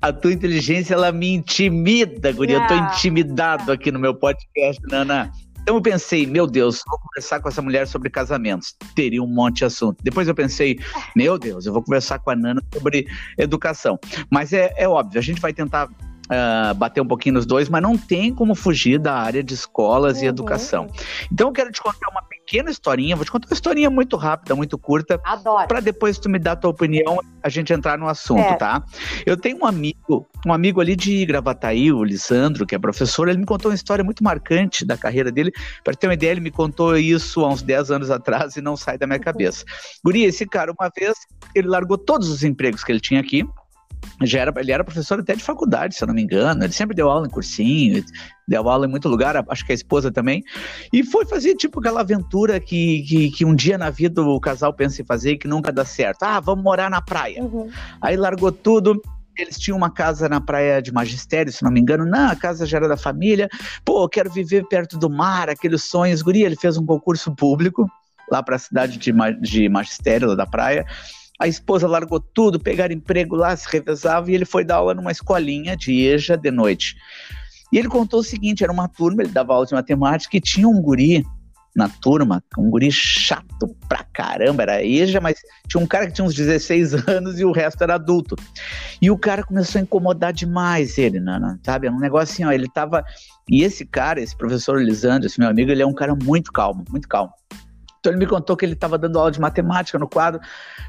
a 0.00 0.12
tua 0.12 0.32
inteligência, 0.32 0.94
ela 0.94 1.10
me 1.10 1.34
intimida, 1.34 2.32
guria. 2.32 2.58
Eu 2.58 2.66
tô 2.66 2.74
intimidado 2.74 3.72
aqui 3.72 3.90
no 3.90 3.98
meu 3.98 4.14
podcast, 4.14 4.80
Nana. 4.88 5.30
Então 5.60 5.76
eu 5.76 5.82
pensei, 5.82 6.26
meu 6.26 6.46
Deus, 6.46 6.82
vou 6.88 6.98
conversar 6.98 7.40
com 7.40 7.48
essa 7.48 7.60
mulher 7.60 7.86
sobre 7.86 8.08
casamentos. 8.08 8.74
Teria 8.94 9.22
um 9.22 9.26
monte 9.26 9.58
de 9.58 9.64
assunto. 9.66 10.02
Depois 10.02 10.26
eu 10.26 10.34
pensei, 10.34 10.78
meu 11.14 11.38
Deus, 11.38 11.66
eu 11.66 11.72
vou 11.72 11.82
conversar 11.82 12.20
com 12.20 12.30
a 12.30 12.36
Nana 12.36 12.62
sobre 12.72 13.06
educação. 13.36 13.98
Mas 14.30 14.52
é, 14.52 14.72
é 14.76 14.88
óbvio, 14.88 15.18
a 15.18 15.22
gente 15.22 15.40
vai 15.40 15.52
tentar 15.52 15.86
uh, 15.86 16.74
bater 16.74 17.00
um 17.00 17.06
pouquinho 17.06 17.34
nos 17.34 17.44
dois, 17.44 17.68
mas 17.68 17.82
não 17.82 17.98
tem 17.98 18.32
como 18.32 18.54
fugir 18.54 18.98
da 18.98 19.14
área 19.14 19.42
de 19.42 19.52
escolas 19.52 20.18
uhum. 20.18 20.24
e 20.24 20.26
educação. 20.26 20.86
Então 21.30 21.48
eu 21.48 21.52
quero 21.52 21.70
te 21.70 21.82
contar 21.82 22.08
uma 22.10 22.22
pequena 22.22 22.37
historinha, 22.70 23.16
vou 23.16 23.24
te 23.24 23.30
contar 23.30 23.48
uma 23.48 23.54
historinha 23.54 23.90
muito 23.90 24.16
rápida, 24.16 24.54
muito 24.54 24.78
curta. 24.78 25.20
Adoro. 25.24 25.68
Para 25.68 25.80
depois 25.80 26.18
tu 26.18 26.28
me 26.28 26.38
dar 26.38 26.52
a 26.52 26.56
tua 26.56 26.70
opinião, 26.70 27.18
a 27.42 27.48
gente 27.48 27.72
entrar 27.72 27.98
no 27.98 28.08
assunto, 28.08 28.40
é. 28.40 28.54
tá? 28.54 28.82
Eu 29.26 29.36
tenho 29.36 29.58
um 29.58 29.66
amigo, 29.66 30.26
um 30.46 30.52
amigo 30.52 30.80
ali 30.80 30.96
de 30.96 31.24
Gravataí, 31.26 31.92
o 31.92 32.02
Lisandro, 32.02 32.66
que 32.66 32.74
é 32.74 32.78
professor, 32.78 33.28
ele 33.28 33.38
me 33.38 33.46
contou 33.46 33.70
uma 33.70 33.74
história 33.74 34.04
muito 34.04 34.22
marcante 34.22 34.84
da 34.84 34.96
carreira 34.96 35.30
dele. 35.30 35.52
Para 35.84 35.94
ter 35.94 36.06
uma 36.06 36.14
ideia, 36.14 36.32
ele 36.32 36.40
me 36.40 36.50
contou 36.50 36.96
isso 36.96 37.44
há 37.44 37.48
uns 37.48 37.62
10 37.62 37.90
anos 37.90 38.10
atrás 38.10 38.56
e 38.56 38.60
não 38.60 38.76
sai 38.76 38.98
da 38.98 39.06
minha 39.06 39.18
uhum. 39.18 39.24
cabeça. 39.24 39.64
Guri, 40.04 40.24
esse 40.24 40.46
cara, 40.46 40.72
uma 40.78 40.90
vez, 40.96 41.14
ele 41.54 41.68
largou 41.68 41.98
todos 41.98 42.28
os 42.28 42.42
empregos 42.42 42.84
que 42.84 42.92
ele 42.92 43.00
tinha 43.00 43.20
aqui, 43.20 43.44
já 44.22 44.40
era, 44.40 44.52
ele 44.56 44.72
era 44.72 44.82
professor 44.82 45.20
até 45.20 45.34
de 45.34 45.42
faculdade, 45.42 45.94
se 45.94 46.02
eu 46.02 46.08
não 46.08 46.14
me 46.14 46.22
engano. 46.22 46.64
Ele 46.64 46.72
sempre 46.72 46.94
deu 46.94 47.08
aula 47.08 47.26
em 47.26 47.30
cursinho, 47.30 48.04
deu 48.46 48.68
aula 48.68 48.86
em 48.86 48.88
muito 48.88 49.08
lugar, 49.08 49.44
acho 49.48 49.64
que 49.64 49.72
a 49.72 49.74
esposa 49.74 50.10
também. 50.10 50.42
E 50.92 51.04
foi 51.04 51.24
fazer 51.24 51.54
tipo 51.54 51.78
aquela 51.78 52.00
aventura 52.00 52.58
que, 52.58 53.02
que, 53.02 53.30
que 53.30 53.44
um 53.44 53.54
dia 53.54 53.78
na 53.78 53.90
vida 53.90 54.22
o 54.22 54.40
casal 54.40 54.72
pensa 54.72 55.02
em 55.02 55.04
fazer 55.04 55.32
e 55.32 55.38
que 55.38 55.46
nunca 55.46 55.70
dá 55.70 55.84
certo. 55.84 56.24
Ah, 56.24 56.40
vamos 56.40 56.64
morar 56.64 56.90
na 56.90 57.00
praia. 57.00 57.42
Uhum. 57.42 57.70
Aí 58.00 58.16
largou 58.16 58.50
tudo. 58.50 59.00
Eles 59.36 59.56
tinham 59.56 59.78
uma 59.78 59.90
casa 59.90 60.28
na 60.28 60.40
praia 60.40 60.82
de 60.82 60.92
magistério, 60.92 61.52
se 61.52 61.62
não 61.62 61.70
me 61.70 61.78
engano. 61.78 62.04
Não, 62.04 62.28
a 62.28 62.34
casa 62.34 62.66
já 62.66 62.78
era 62.78 62.88
da 62.88 62.96
família. 62.96 63.48
Pô, 63.84 64.02
eu 64.02 64.08
quero 64.08 64.28
viver 64.28 64.66
perto 64.66 64.98
do 64.98 65.08
mar, 65.08 65.48
aqueles 65.48 65.84
sonhos. 65.84 66.22
Guri, 66.22 66.42
ele 66.42 66.56
fez 66.56 66.76
um 66.76 66.84
concurso 66.84 67.32
público 67.36 67.86
lá 68.32 68.42
para 68.42 68.56
a 68.56 68.58
cidade 68.58 68.98
de, 68.98 69.12
de 69.40 69.68
magistério, 69.68 70.28
lá 70.28 70.34
da 70.34 70.44
praia 70.44 70.84
a 71.38 71.46
esposa 71.46 71.86
largou 71.86 72.18
tudo, 72.18 72.58
pegaram 72.58 72.94
emprego 72.94 73.36
lá, 73.36 73.56
se 73.56 73.68
revezava 73.70 74.30
e 74.30 74.34
ele 74.34 74.44
foi 74.44 74.64
dar 74.64 74.76
aula 74.76 74.94
numa 74.94 75.12
escolinha 75.12 75.76
de 75.76 76.06
EJA 76.06 76.36
de 76.36 76.50
noite. 76.50 76.96
E 77.72 77.78
ele 77.78 77.88
contou 77.88 78.20
o 78.20 78.24
seguinte: 78.24 78.64
era 78.64 78.72
uma 78.72 78.88
turma, 78.88 79.22
ele 79.22 79.30
dava 79.30 79.54
aula 79.54 79.66
de 79.66 79.74
matemática 79.74 80.36
e 80.36 80.40
tinha 80.40 80.68
um 80.68 80.80
guri 80.80 81.24
na 81.76 81.88
turma, 81.88 82.42
um 82.58 82.68
guri 82.68 82.90
chato 82.90 83.68
pra 83.88 84.02
caramba, 84.12 84.64
era 84.64 84.84
EJA, 84.84 85.20
mas 85.20 85.38
tinha 85.68 85.80
um 85.80 85.86
cara 85.86 86.08
que 86.08 86.12
tinha 86.12 86.24
uns 86.24 86.34
16 86.34 87.06
anos 87.08 87.38
e 87.38 87.44
o 87.44 87.52
resto 87.52 87.82
era 87.82 87.94
adulto. 87.94 88.34
E 89.00 89.10
o 89.10 89.16
cara 89.16 89.44
começou 89.44 89.78
a 89.78 89.82
incomodar 89.82 90.32
demais 90.32 90.98
ele, 90.98 91.20
Nana, 91.20 91.60
sabe? 91.62 91.86
Era 91.86 91.94
um 91.94 92.00
negócio 92.00 92.32
assim, 92.32 92.44
ó, 92.44 92.50
ele 92.50 92.68
tava. 92.68 93.04
E 93.48 93.62
esse 93.62 93.86
cara, 93.86 94.20
esse 94.20 94.36
professor 94.36 94.82
Lisandro, 94.82 95.26
esse 95.26 95.38
meu 95.38 95.48
amigo, 95.48 95.70
ele 95.70 95.82
é 95.82 95.86
um 95.86 95.94
cara 95.94 96.16
muito 96.16 96.52
calmo, 96.52 96.84
muito 96.90 97.08
calmo. 97.08 97.32
Então 97.98 98.12
ele 98.12 98.18
me 98.18 98.26
contou 98.26 98.56
que 98.56 98.64
ele 98.64 98.74
estava 98.74 98.96
dando 98.96 99.18
aula 99.18 99.30
de 99.30 99.40
matemática 99.40 99.98
no 99.98 100.08
quadro, 100.08 100.40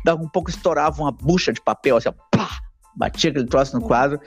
dava 0.05 0.21
um 0.21 0.29
pouco 0.29 0.49
estourava 0.49 1.01
uma 1.01 1.11
bucha 1.11 1.51
de 1.51 1.61
papel, 1.61 1.97
assim, 1.97 2.09
pá, 2.31 2.49
batia 2.95 3.29
aquele 3.29 3.45
troço 3.45 3.79
no 3.79 3.85
quadro, 3.85 4.19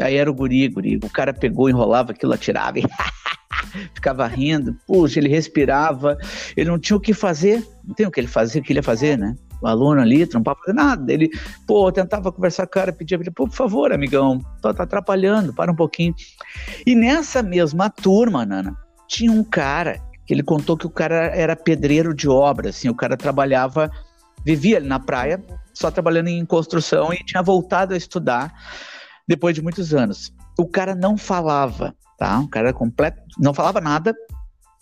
aí 0.00 0.16
era 0.16 0.30
o 0.30 0.34
guri, 0.34 0.68
guri. 0.68 0.96
O 0.96 1.10
cara 1.10 1.32
pegou, 1.32 1.68
enrolava 1.68 2.12
aquilo, 2.12 2.32
atirava 2.32 2.78
ficava 3.94 4.26
rindo. 4.26 4.76
Puxa, 4.86 5.18
ele 5.18 5.28
respirava, 5.28 6.16
ele 6.56 6.70
não 6.70 6.78
tinha 6.78 6.96
o 6.96 7.00
que 7.00 7.12
fazer, 7.12 7.66
não 7.84 7.94
tem 7.94 8.06
o 8.06 8.10
que 8.10 8.20
ele 8.20 8.28
fazer, 8.28 8.60
o 8.60 8.62
que 8.62 8.72
ele 8.72 8.80
ia 8.80 8.82
fazer, 8.82 9.16
né? 9.16 9.36
O 9.62 9.66
aluno 9.66 10.00
ali, 10.00 10.26
fazer 10.26 10.72
nada. 10.74 11.12
Ele, 11.12 11.30
pô, 11.66 11.90
tentava 11.90 12.30
conversar 12.30 12.66
com 12.66 12.70
o 12.70 12.72
cara, 12.72 12.92
pedia 12.92 13.16
ele, 13.16 13.30
pô, 13.30 13.46
por 13.46 13.54
favor, 13.54 13.92
amigão, 13.92 14.38
tá, 14.60 14.74
tá 14.74 14.82
atrapalhando, 14.82 15.54
para 15.54 15.72
um 15.72 15.76
pouquinho. 15.76 16.14
E 16.86 16.94
nessa 16.94 17.42
mesma 17.42 17.88
turma, 17.88 18.44
Nana, 18.44 18.76
tinha 19.08 19.32
um 19.32 19.42
cara 19.42 20.00
que 20.26 20.34
ele 20.34 20.42
contou 20.42 20.76
que 20.76 20.86
o 20.86 20.90
cara 20.90 21.26
era 21.26 21.54
pedreiro 21.54 22.12
de 22.14 22.28
obra, 22.28 22.70
assim, 22.70 22.88
o 22.88 22.94
cara 22.94 23.16
trabalhava, 23.16 23.90
vivia 24.44 24.78
ali 24.78 24.88
na 24.88 24.98
praia, 24.98 25.42
só 25.72 25.90
trabalhando 25.90 26.28
em 26.28 26.44
construção 26.44 27.12
e 27.12 27.24
tinha 27.24 27.42
voltado 27.42 27.94
a 27.94 27.96
estudar 27.96 28.52
depois 29.26 29.54
de 29.54 29.62
muitos 29.62 29.94
anos. 29.94 30.32
O 30.58 30.66
cara 30.66 30.94
não 30.94 31.16
falava, 31.16 31.94
tá? 32.18 32.40
O 32.40 32.48
cara 32.48 32.72
completo, 32.72 33.20
não 33.38 33.54
falava 33.54 33.80
nada, 33.80 34.14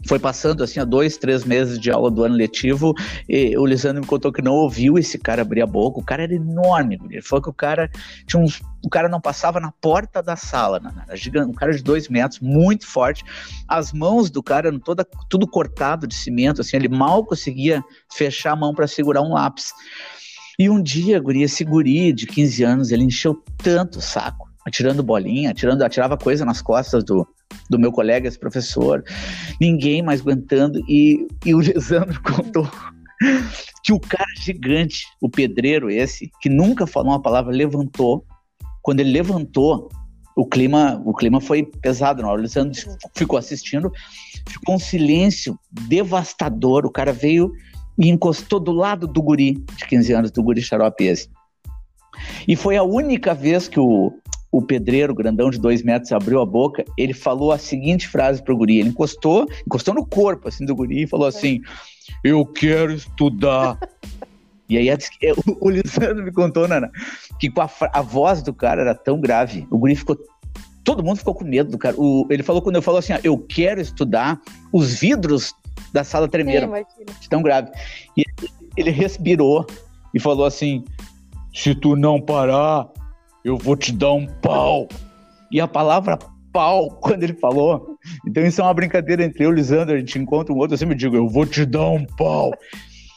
foi 0.06 0.18
passando 0.18 0.62
assim 0.62 0.80
a 0.80 0.84
dois, 0.84 1.16
três 1.16 1.44
meses 1.44 1.78
de 1.78 1.90
aula 1.90 2.10
do 2.10 2.24
ano 2.24 2.34
letivo, 2.34 2.94
e 3.28 3.56
o 3.56 3.64
Lisandro 3.64 4.02
me 4.02 4.06
contou 4.06 4.32
que 4.32 4.42
não 4.42 4.52
ouviu 4.52 4.98
esse 4.98 5.18
cara 5.18 5.42
abrir 5.42 5.62
a 5.62 5.66
boca. 5.66 6.00
O 6.00 6.04
cara 6.04 6.22
era 6.24 6.34
enorme, 6.34 6.98
ele 7.10 7.22
falou 7.22 7.42
que 7.42 7.50
o 7.50 7.54
cara 7.54 7.90
tinha 8.26 8.42
uns, 8.42 8.60
o 8.84 8.88
cara 8.88 9.08
não 9.08 9.20
passava 9.20 9.60
na 9.60 9.72
porta 9.72 10.22
da 10.22 10.36
sala, 10.36 10.80
era 11.08 11.46
um 11.46 11.52
cara 11.52 11.72
de 11.72 11.82
dois 11.82 12.08
metros, 12.08 12.40
muito 12.40 12.86
forte. 12.86 13.24
As 13.68 13.92
mãos 13.92 14.30
do 14.30 14.42
cara 14.42 14.68
eram 14.68 14.78
toda, 14.78 15.06
tudo 15.28 15.46
cortado 15.46 16.06
de 16.06 16.14
cimento, 16.14 16.60
assim, 16.60 16.76
ele 16.76 16.88
mal 16.88 17.24
conseguia 17.24 17.82
fechar 18.12 18.52
a 18.52 18.56
mão 18.56 18.74
para 18.74 18.86
segurar 18.86 19.22
um 19.22 19.32
lápis. 19.32 19.72
E 20.58 20.70
um 20.70 20.80
dia, 20.80 21.18
guri, 21.18 21.42
esse 21.42 21.64
guri 21.64 22.12
de 22.12 22.26
15 22.26 22.62
anos, 22.62 22.92
ele 22.92 23.04
encheu 23.04 23.42
tanto 23.58 23.98
o 23.98 24.02
saco, 24.02 24.48
atirando 24.64 25.02
bolinha, 25.02 25.50
atirando, 25.50 25.82
atirava 25.82 26.16
coisa 26.16 26.44
nas 26.44 26.62
costas 26.62 27.02
do, 27.02 27.26
do 27.68 27.78
meu 27.78 27.90
colega, 27.92 28.28
esse 28.28 28.38
professor, 28.38 29.02
ninguém 29.60 30.02
mais 30.02 30.20
aguentando. 30.20 30.78
E, 30.88 31.26
e 31.44 31.54
o 31.54 31.60
Lisandro 31.60 32.20
contou 32.22 32.68
que 33.82 33.92
o 33.92 34.00
cara 34.00 34.24
gigante, 34.38 35.06
o 35.20 35.28
pedreiro 35.28 35.90
esse, 35.90 36.30
que 36.40 36.48
nunca 36.48 36.86
falou 36.86 37.12
uma 37.12 37.22
palavra, 37.22 37.54
levantou. 37.54 38.24
Quando 38.82 39.00
ele 39.00 39.12
levantou, 39.12 39.88
o 40.36 40.46
clima, 40.46 41.00
o 41.04 41.14
clima 41.14 41.40
foi 41.40 41.62
pesado. 41.62 42.22
Não? 42.22 42.30
O 42.30 42.36
Lisandro 42.36 42.78
ficou 43.16 43.38
assistindo, 43.38 43.90
ficou 44.48 44.74
um 44.74 44.78
silêncio 44.78 45.58
devastador. 45.70 46.84
O 46.84 46.90
cara 46.90 47.12
veio 47.12 47.52
e 47.98 48.08
encostou 48.08 48.58
do 48.58 48.72
lado 48.72 49.06
do 49.06 49.22
guri, 49.22 49.64
de 49.76 49.86
15 49.86 50.12
anos, 50.12 50.30
do 50.30 50.42
guri 50.42 50.60
xarope 50.60 51.04
esse. 51.04 51.28
E 52.46 52.56
foi 52.56 52.76
a 52.76 52.82
única 52.82 53.34
vez 53.34 53.68
que 53.68 53.78
o, 53.78 54.12
o 54.54 54.62
pedreiro, 54.62 55.12
grandão 55.12 55.50
de 55.50 55.58
dois 55.58 55.82
metros, 55.82 56.12
abriu 56.12 56.40
a 56.40 56.46
boca, 56.46 56.84
ele 56.96 57.12
falou 57.12 57.50
a 57.50 57.58
seguinte 57.58 58.06
frase 58.06 58.40
pro 58.40 58.56
guri. 58.56 58.78
Ele 58.78 58.90
encostou, 58.90 59.48
encostou 59.66 59.92
no 59.92 60.06
corpo 60.06 60.46
assim 60.46 60.64
do 60.64 60.76
guri 60.76 61.02
e 61.02 61.06
falou 61.08 61.26
assim: 61.26 61.60
Eu 62.22 62.46
quero 62.46 62.92
estudar. 62.92 63.76
e 64.70 64.78
aí 64.78 64.88
o, 64.88 65.66
o 65.66 65.70
Lisandro 65.70 66.22
me 66.22 66.30
contou, 66.30 66.68
Nana, 66.68 66.88
que 67.40 67.52
a, 67.58 67.98
a 67.98 68.00
voz 68.00 68.44
do 68.44 68.54
cara 68.54 68.82
era 68.82 68.94
tão 68.94 69.20
grave, 69.20 69.66
o 69.72 69.76
guri 69.76 69.96
ficou 69.96 70.16
todo 70.84 71.02
mundo 71.02 71.16
ficou 71.16 71.34
com 71.34 71.44
medo 71.44 71.72
do 71.72 71.78
cara. 71.78 71.96
O, 71.98 72.24
ele 72.30 72.44
falou 72.44 72.62
quando 72.62 72.76
eu 72.76 72.82
falou 72.82 73.00
assim, 73.00 73.14
eu 73.24 73.36
quero 73.36 73.80
estudar, 73.80 74.40
os 74.72 75.00
vidros 75.00 75.52
da 75.92 76.04
sala 76.04 76.28
tremeram, 76.28 76.72
Sim, 77.20 77.28
tão 77.28 77.42
grave. 77.42 77.72
E 78.16 78.22
ele 78.76 78.90
respirou 78.90 79.66
e 80.14 80.20
falou 80.20 80.46
assim: 80.46 80.84
se 81.52 81.74
tu 81.74 81.96
não 81.96 82.20
parar, 82.20 82.88
eu 83.44 83.58
vou 83.58 83.76
te 83.76 83.92
dar 83.92 84.12
um 84.12 84.26
pau. 84.26 84.88
E 85.52 85.60
a 85.60 85.68
palavra 85.68 86.18
pau, 86.52 86.88
quando 87.02 87.22
ele 87.22 87.34
falou, 87.34 87.96
então 88.26 88.44
isso 88.44 88.60
é 88.60 88.64
uma 88.64 88.74
brincadeira 88.74 89.22
entre 89.22 89.44
eu 89.44 89.50
e 89.50 89.52
o 89.52 89.56
Lisandro, 89.56 89.94
a 89.94 89.98
gente 89.98 90.18
encontra 90.18 90.52
um 90.52 90.56
outro, 90.56 90.74
eu 90.74 90.78
sempre 90.78 90.94
digo, 90.94 91.14
eu 91.14 91.28
vou 91.28 91.44
te 91.44 91.64
dar 91.66 91.90
um 91.90 92.04
pau. 92.04 92.52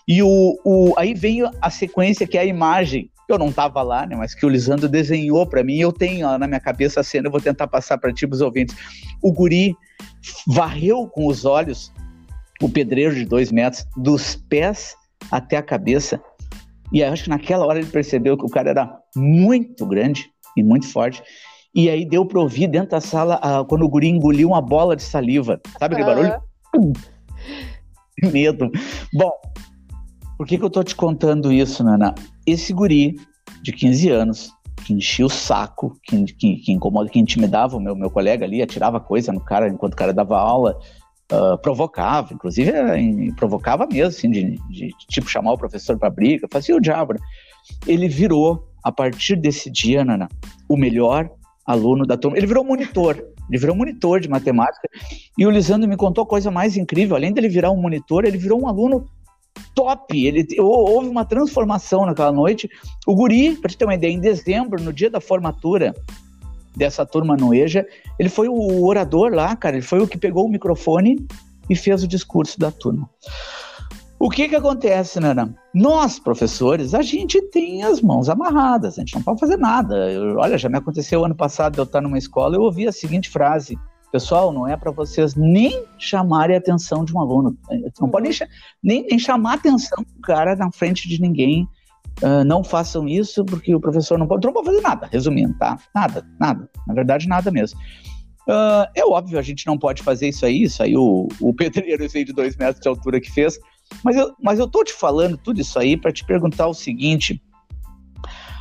E 0.08 0.22
o, 0.22 0.60
o, 0.64 0.94
aí 0.98 1.14
vem 1.14 1.42
a 1.62 1.70
sequência 1.70 2.28
que 2.28 2.38
é 2.38 2.42
a 2.42 2.46
imagem. 2.46 3.10
Eu 3.28 3.38
não 3.38 3.50
estava 3.50 3.82
lá, 3.82 4.06
né, 4.06 4.16
mas 4.16 4.34
que 4.34 4.46
o 4.46 4.50
Lisandro 4.50 4.88
desenhou 4.88 5.46
para 5.46 5.62
mim. 5.62 5.78
Eu 5.78 5.92
tenho 5.92 6.38
na 6.38 6.48
minha 6.48 6.62
cabeça 6.62 7.02
a 7.02 7.04
cena, 7.04 7.28
eu 7.28 7.32
vou 7.32 7.42
tentar 7.42 7.68
passar 7.68 7.98
para 7.98 8.14
ti, 8.14 8.26
os 8.26 8.40
ouvintes. 8.40 8.76
O 9.22 9.34
guri 9.34 9.76
varreu 10.48 11.08
com 11.08 11.28
os 11.28 11.44
olhos 11.44 11.92
o 12.62 12.70
pedreiro 12.70 13.14
de 13.14 13.26
dois 13.26 13.52
metros, 13.52 13.86
dos 13.96 14.36
pés 14.36 14.96
até 15.30 15.58
a 15.58 15.62
cabeça, 15.62 16.22
e 16.92 17.04
acho 17.04 17.26
que 17.26 17.30
naquela 17.30 17.66
hora 17.66 17.80
ele 17.80 17.90
percebeu 17.90 18.38
que 18.38 18.46
o 18.46 18.50
cara 18.50 18.70
era 18.70 18.98
muito 19.18 19.86
grande 19.86 20.30
e 20.56 20.64
muito 20.64 20.88
forte. 20.88 21.22
E 21.74 21.90
aí 21.90 22.06
deu 22.06 22.26
pra 22.26 22.40
ouvir 22.40 22.68
dentro 22.68 22.92
da 22.92 23.02
sala 23.02 23.40
uh, 23.44 23.66
quando 23.66 23.84
o 23.84 23.90
guri 23.90 24.08
engoliu 24.08 24.50
uma 24.50 24.62
bola 24.62 24.96
de 24.96 25.04
saliva. 25.04 25.60
Sabe 25.80 25.96
aquele 25.96 26.10
barulho? 26.10 26.42
Que 28.18 28.28
medo. 28.32 28.72
Bom, 29.14 29.32
por 30.38 30.48
que, 30.48 30.58
que 30.58 30.64
eu 30.64 30.70
tô 30.70 30.84
te 30.84 30.96
contando 30.96 31.52
isso, 31.52 31.84
Nana? 31.84 32.16
Esse 32.46 32.74
guri 32.74 33.16
de 33.62 33.72
15 33.72 34.10
anos, 34.10 34.52
que 34.86 34.94
enchia 34.94 35.26
o 35.26 35.30
saco, 35.30 35.98
que, 36.04 36.26
que, 36.26 36.56
que 36.58 36.72
incomoda, 36.72 37.10
que 37.10 37.20
intimidava 37.20 37.76
o 37.76 37.80
meu, 37.80 37.96
meu 37.96 38.10
colega 38.10 38.46
ali, 38.46 38.62
atirava 38.62 39.00
coisa 39.00 39.32
no 39.32 39.42
cara 39.42 39.68
enquanto 39.68 39.94
o 39.94 39.98
cara 39.98 40.14
dava 40.14 40.40
aula, 40.40 40.80
uh, 41.32 41.58
provocava, 41.58 42.34
inclusive 42.34 42.72
em, 42.98 43.34
provocava 43.34 43.88
mesmo, 43.88 44.08
assim, 44.08 44.30
de, 44.30 44.44
de, 44.70 44.88
de, 44.88 45.08
tipo 45.10 45.30
chamar 45.30 45.54
o 45.54 45.58
professor 45.58 45.98
para 45.98 46.10
briga, 46.10 46.48
fazia 46.52 46.76
o 46.76 46.82
diabo. 46.82 47.14
Né? 47.14 47.20
Ele 47.86 48.08
virou, 48.08 48.67
a 48.84 48.92
partir 48.92 49.36
desse 49.36 49.70
dia, 49.70 50.04
Nana, 50.04 50.28
o 50.68 50.78
melhor 50.78 51.30
aluno 51.66 52.06
da 52.06 52.18
turma. 52.18 52.38
Ele 52.38 52.48
virou 52.48 52.64
monitor, 52.64 53.16
ele 53.50 53.58
virou 53.60 53.76
monitor 53.76 54.20
de 54.20 54.30
matemática. 54.30 54.88
E 55.38 55.46
o 55.46 55.50
Lisandro 55.50 55.88
me 55.88 55.98
contou 55.98 56.24
a 56.24 56.28
coisa 56.28 56.50
mais 56.50 56.78
incrível, 56.78 57.16
além 57.16 57.34
dele 57.34 57.50
virar 57.50 57.72
um 57.72 57.82
monitor, 57.82 58.26
ele 58.26 58.38
virou 58.38 58.62
um 58.62 58.68
aluno 58.68 59.06
top. 59.76 60.26
Ele 60.26 60.46
houve 60.60 61.10
uma 61.10 61.26
transformação 61.26 62.06
naquela 62.06 62.32
noite. 62.32 62.70
O 63.06 63.16
Guri, 63.16 63.56
para 63.56 63.70
te 63.70 63.78
ter 63.78 63.86
uma 63.86 63.96
ideia, 63.96 64.12
em 64.12 64.20
dezembro, 64.20 64.82
no 64.82 64.94
dia 64.94 65.10
da 65.10 65.20
formatura, 65.20 65.94
dessa 66.76 67.06
turma 67.06 67.36
no 67.36 67.54
EJA. 67.54 67.86
Ele 68.20 68.30
foi 68.30 68.48
o 68.48 68.86
orador 68.86 69.34
lá, 69.34 69.56
cara. 69.56 69.76
Ele 69.76 69.86
foi 69.86 70.00
o 70.00 70.08
que 70.08 70.18
pegou 70.18 70.46
o 70.46 70.50
microfone 70.50 71.26
e 71.70 71.76
fez 71.76 72.04
o 72.04 72.08
discurso 72.08 72.60
da 72.60 72.72
turma. 72.72 73.10
O 74.20 74.30
que 74.30 74.50
que 74.50 74.56
acontece, 74.56 75.20
Nana? 75.20 75.54
Nós, 75.74 76.18
professores, 76.18 76.96
a 76.96 77.04
gente 77.04 77.40
tem 77.50 77.84
as 77.84 78.02
mãos 78.02 78.30
amarradas, 78.30 78.98
a 78.98 79.02
gente 79.02 79.14
não 79.14 79.22
pode 79.22 79.40
fazer 79.40 79.58
nada. 79.58 80.12
Eu, 80.12 80.38
olha, 80.38 80.58
já 80.58 80.68
me 80.68 80.78
aconteceu 80.78 81.24
ano 81.24 81.36
passado 81.36 81.78
eu 81.78 81.84
estar 81.84 82.02
numa 82.02 82.18
escola, 82.18 82.56
eu 82.56 82.62
ouvi 82.62 82.88
a 82.88 82.92
seguinte 82.92 83.30
frase: 83.30 83.78
Pessoal, 84.12 84.52
não 84.52 84.68
é 84.68 84.76
para 84.76 84.92
vocês 84.92 85.36
nem 85.36 85.84
chamarem 86.00 86.56
a 86.56 86.60
atenção 86.60 87.06
de 87.06 87.14
um 87.14 87.20
aluno. 87.20 87.56
Não 88.00 88.10
pode 88.10 88.30
nem, 88.30 88.50
nem, 88.82 89.08
nem 89.08 89.20
chamar 89.20 89.52
a 89.52 89.56
atenção 89.56 90.04
do 90.04 90.22
cara 90.22 90.56
na 90.56 90.72
frente 90.72 91.08
de 91.08 91.22
ninguém. 91.22 91.68
Uh, 92.24 92.44
não 92.44 92.64
façam 92.64 93.08
isso 93.08 93.46
porque 93.46 93.76
o 93.76 93.80
professor 93.80 94.18
não 94.18 94.26
pode, 94.26 94.44
não 94.48 94.52
pode 94.52 94.66
fazer 94.66 94.82
nada, 94.82 95.08
resumindo, 95.12 95.56
tá? 95.60 95.78
Nada, 95.94 96.26
nada. 96.40 96.68
Na 96.88 96.94
verdade, 96.96 97.28
nada 97.28 97.52
mesmo. 97.52 97.80
Uh, 98.48 98.88
é 98.96 99.06
óbvio, 99.06 99.38
a 99.38 99.42
gente 99.42 99.68
não 99.68 99.78
pode 99.78 100.02
fazer 100.02 100.30
isso 100.30 100.46
aí, 100.46 100.64
isso 100.64 100.82
aí 100.82 100.98
o, 100.98 101.28
o 101.40 101.54
pedreiro 101.54 102.04
esse 102.04 102.18
aí 102.18 102.24
de 102.24 102.34
dois 102.34 102.56
metros 102.56 102.80
de 102.80 102.88
altura 102.88 103.20
que 103.20 103.30
fez, 103.30 103.60
mas 104.04 104.16
eu, 104.16 104.34
mas 104.42 104.60
eu 104.60 104.68
tô 104.68 104.84
te 104.84 104.94
falando 104.94 105.38
tudo 105.38 105.60
isso 105.62 105.78
aí 105.80 105.98
para 105.98 106.12
te 106.12 106.26
perguntar 106.26 106.68
o 106.68 106.74
seguinte: 106.74 107.42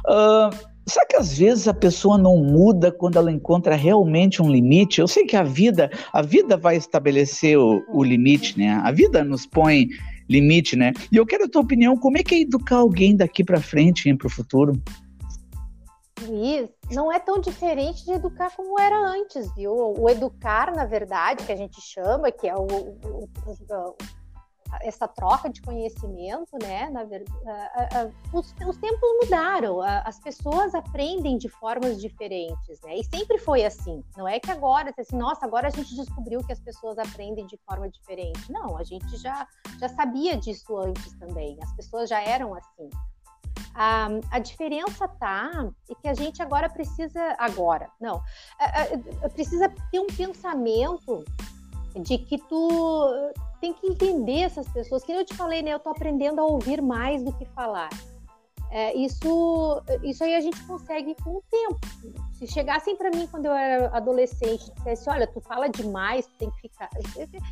uh, 0.06 0.54
será 0.86 1.06
que 1.06 1.16
às 1.16 1.36
vezes 1.36 1.68
a 1.68 1.74
pessoa 1.74 2.16
não 2.16 2.36
muda 2.38 2.92
quando 2.92 3.18
ela 3.18 3.32
encontra 3.32 3.74
realmente 3.74 4.40
um 4.40 4.50
limite? 4.50 5.00
Eu 5.00 5.08
sei 5.08 5.26
que 5.26 5.36
a 5.36 5.42
vida, 5.42 5.90
a 6.12 6.22
vida 6.22 6.56
vai 6.56 6.76
estabelecer 6.76 7.58
o, 7.58 7.84
o 7.88 8.02
limite, 8.02 8.58
né? 8.58 8.80
A 8.84 8.92
vida 8.92 9.24
nos 9.24 9.46
põe 9.46 9.88
limite, 10.28 10.76
né? 10.76 10.92
E 11.10 11.16
eu 11.16 11.26
quero 11.26 11.44
a 11.44 11.48
tua 11.48 11.62
opinião, 11.62 11.96
como 11.96 12.18
é 12.18 12.22
que 12.22 12.34
é 12.34 12.40
educar 12.40 12.76
alguém 12.76 13.16
daqui 13.16 13.44
para 13.44 13.60
frente, 13.60 14.12
para 14.14 14.26
o 14.26 14.30
futuro? 14.30 14.72
Luiz, 16.22 16.68
não 16.90 17.12
é 17.12 17.18
tão 17.18 17.40
diferente 17.40 18.04
de 18.04 18.12
educar 18.12 18.50
como 18.56 18.80
era 18.80 18.98
antes, 18.98 19.54
viu? 19.54 19.72
O 19.72 20.08
educar, 20.08 20.74
na 20.74 20.86
verdade, 20.86 21.44
que 21.44 21.52
a 21.52 21.56
gente 21.56 21.80
chama, 21.80 22.32
que 22.32 22.48
é 22.48 22.54
o, 22.54 22.66
o, 22.66 23.28
o 23.46 23.96
essa 24.80 25.06
troca 25.06 25.48
de 25.48 25.60
conhecimento, 25.62 26.56
né? 26.62 26.88
Na 26.90 27.04
verdade, 27.04 27.32
os, 28.32 28.54
os, 28.66 28.76
tempos 28.76 29.08
mudaram, 29.22 29.80
as 29.80 30.18
pessoas 30.20 30.74
aprendem 30.74 31.38
de 31.38 31.48
formas 31.48 32.00
diferentes, 32.00 32.80
né? 32.82 32.96
E 32.98 33.04
sempre 33.04 33.38
foi 33.38 33.64
assim. 33.64 34.02
Não 34.16 34.26
é 34.26 34.38
que 34.38 34.50
agora, 34.50 34.92
assim, 34.98 35.16
nossa, 35.16 35.44
agora 35.44 35.68
a 35.68 35.70
gente 35.70 35.94
descobriu 35.94 36.44
que 36.44 36.52
as 36.52 36.60
pessoas 36.60 36.98
aprendem 36.98 37.46
de 37.46 37.56
forma 37.58 37.88
diferente. 37.88 38.50
Não, 38.50 38.76
a 38.76 38.84
gente 38.84 39.16
já, 39.16 39.46
já 39.78 39.88
sabia 39.88 40.36
disso 40.36 40.76
antes 40.76 41.12
também. 41.18 41.58
As 41.62 41.72
pessoas 41.74 42.08
já 42.08 42.20
eram 42.20 42.54
assim. 42.54 42.90
A, 43.74 44.08
a 44.30 44.38
diferença 44.38 45.06
tá 45.06 45.70
é 45.90 45.94
que 45.94 46.08
a 46.08 46.14
gente 46.14 46.40
agora 46.42 46.68
precisa 46.68 47.36
agora, 47.38 47.90
não, 48.00 48.22
precisa 49.34 49.68
ter 49.90 50.00
um 50.00 50.06
pensamento 50.06 51.22
de 52.00 52.18
que 52.18 52.38
tu 52.38 53.32
tem 53.60 53.72
que 53.72 53.86
entender 53.86 54.40
essas 54.40 54.68
pessoas. 54.68 55.04
Que 55.04 55.12
eu 55.12 55.24
te 55.24 55.34
falei, 55.34 55.62
né? 55.62 55.72
Eu 55.72 55.80
tô 55.80 55.90
aprendendo 55.90 56.40
a 56.40 56.44
ouvir 56.44 56.80
mais 56.82 57.22
do 57.22 57.32
que 57.32 57.44
falar. 57.46 57.88
É, 58.70 58.94
isso, 58.94 59.82
isso 60.02 60.24
aí 60.24 60.34
a 60.34 60.40
gente 60.40 60.60
consegue 60.66 61.14
com 61.22 61.36
o 61.36 61.42
tempo. 61.50 61.78
Se 62.32 62.46
chegassem 62.48 62.96
para 62.96 63.10
mim 63.10 63.26
quando 63.28 63.46
eu 63.46 63.52
era 63.52 63.96
adolescente 63.96 64.70
dissesse, 64.74 65.08
olha, 65.08 65.26
tu 65.26 65.40
fala 65.40 65.68
demais, 65.68 66.26
tu 66.26 66.32
tem 66.38 66.50
que 66.50 66.62
ficar. 66.62 66.90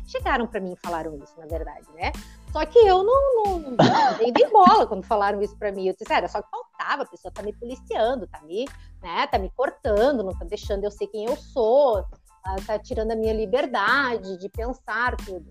Chegaram 0.05 0.45
para 0.45 0.59
mim 0.59 0.73
e 0.73 0.85
falaram 0.85 1.15
isso, 1.15 1.33
na 1.37 1.45
verdade, 1.45 1.87
né? 1.93 2.11
Só 2.51 2.65
que 2.65 2.77
eu 2.79 3.03
não, 3.03 3.59
não, 3.59 3.75
dei 4.17 4.31
de 4.31 4.45
bola 4.47 4.85
quando 4.85 5.05
falaram 5.05 5.41
isso 5.41 5.57
para 5.57 5.71
mim. 5.71 5.87
Eu 5.87 5.95
disse, 5.97 6.13
era 6.13 6.27
só 6.27 6.41
que 6.41 6.49
faltava, 6.49 7.03
a 7.03 7.07
pessoa 7.07 7.31
tá 7.31 7.41
me 7.41 7.53
policiando, 7.53 8.27
tá 8.27 8.41
me, 8.41 8.65
né, 9.01 9.25
tá 9.27 9.39
me 9.39 9.49
cortando, 9.49 10.23
não 10.23 10.37
tá 10.37 10.45
deixando 10.45 10.83
eu 10.83 10.91
ser 10.91 11.07
quem 11.07 11.25
eu 11.25 11.35
sou, 11.35 12.05
tá, 12.45 12.55
tá 12.65 12.79
tirando 12.79 13.11
a 13.11 13.15
minha 13.15 13.33
liberdade 13.33 14.37
de 14.37 14.47
pensar 14.49 15.17
tudo. 15.17 15.45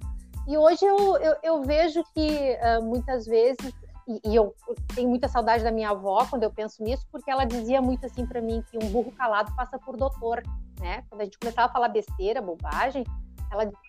E 0.47 0.57
hoje 0.57 0.85
eu, 0.85 1.17
eu, 1.17 1.37
eu 1.43 1.63
vejo 1.63 2.05
que 2.15 2.57
uh, 2.61 2.83
muitas 2.85 3.27
vezes, 3.27 3.73
e, 4.07 4.21
e, 4.31 4.37
eu 4.37 4.55
tenho 4.95 5.09
muita 5.09 5.27
saudade 5.27 5.65
da 5.65 5.73
minha 5.73 5.91
avó 5.91 6.25
quando 6.29 6.45
eu 6.45 6.51
penso 6.51 6.83
nisso, 6.83 7.07
porque 7.11 7.31
ela 7.31 7.45
dizia 7.45 7.81
muito 7.81 8.07
assim 8.07 8.27
para 8.27 8.41
mim 8.41 8.63
que 8.71 8.79
um 8.79 8.91
burro 8.91 9.11
calado 9.13 9.55
passa 9.57 9.79
por 9.79 9.97
doutor, 9.97 10.43
né? 10.79 11.03
Quando 11.09 11.23
a 11.23 11.25
gente 11.25 11.39
começava 11.39 11.69
a 11.69 11.73
falar 11.73 11.89
besteira, 11.89 12.43
bobagem, 12.43 13.05
ela 13.51 13.65
dizia 13.65 13.81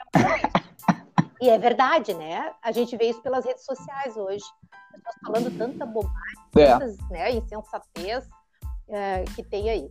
E 1.42 1.50
é 1.50 1.60
verdade, 1.60 2.14
né? 2.14 2.54
A 2.62 2.72
gente 2.72 2.96
vê 2.96 3.10
isso 3.10 3.22
pelas 3.22 3.46
redes 3.46 3.66
sociais 3.66 4.16
hoje. 4.16 4.46
Pessoas 4.94 5.16
falando 5.26 5.58
tanta 5.58 5.86
bobagem, 5.86 6.40
é. 6.56 6.68
tantas 6.68 6.98
né, 7.10 7.32
insensatez 7.32 8.26
uh, 8.26 9.36
que 9.36 9.44
tem 9.44 9.70
aí. 9.70 9.90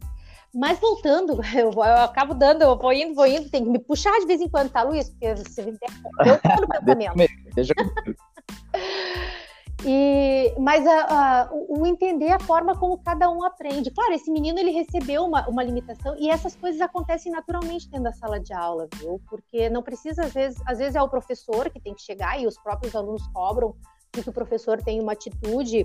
Mas 0.54 0.78
voltando, 0.78 1.40
eu, 1.52 1.72
eu, 1.72 1.82
acabo 1.82 2.32
dando, 2.32 2.62
eu 2.62 2.78
vou 2.78 2.92
indo, 2.92 3.14
vou 3.14 3.26
indo, 3.26 3.50
tem 3.50 3.64
que 3.64 3.70
me 3.70 3.78
puxar 3.78 4.18
de 4.20 4.26
vez 4.26 4.40
em 4.40 4.48
quando, 4.48 4.70
tá, 4.70 4.82
Luiz? 4.82 5.10
Porque 5.10 5.34
você 5.34 5.62
me 5.62 5.72
eu 5.72 6.40
tô 6.40 6.60
no 6.60 6.68
pensamento. 6.68 7.16
deixa, 7.54 7.54
deixa 7.54 7.74
e, 9.84 10.54
mas 10.58 10.86
a, 10.86 11.42
a, 11.42 11.50
o 11.52 11.84
entender 11.86 12.30
a 12.30 12.38
forma 12.38 12.76
como 12.76 12.98
cada 12.98 13.28
um 13.28 13.44
aprende. 13.44 13.90
Claro, 13.90 14.12
esse 14.12 14.30
menino 14.30 14.58
ele 14.58 14.70
recebeu 14.70 15.24
uma, 15.24 15.46
uma 15.48 15.64
limitação 15.64 16.14
e 16.16 16.30
essas 16.30 16.54
coisas 16.54 16.80
acontecem 16.80 17.32
naturalmente 17.32 17.90
dentro 17.90 18.04
da 18.04 18.12
sala 18.12 18.38
de 18.38 18.52
aula, 18.52 18.88
viu? 18.94 19.20
Porque 19.28 19.68
não 19.68 19.82
precisa, 19.82 20.24
às 20.24 20.32
vezes, 20.32 20.62
às 20.66 20.78
vezes 20.78 20.94
é 20.94 21.02
o 21.02 21.08
professor 21.08 21.68
que 21.68 21.80
tem 21.80 21.94
que 21.94 22.02
chegar 22.02 22.40
e 22.40 22.46
os 22.46 22.56
próprios 22.56 22.94
alunos 22.94 23.26
cobram 23.32 23.74
que 24.22 24.30
o 24.30 24.32
professor 24.32 24.80
tem 24.80 25.00
uma 25.00 25.12
atitude 25.12 25.84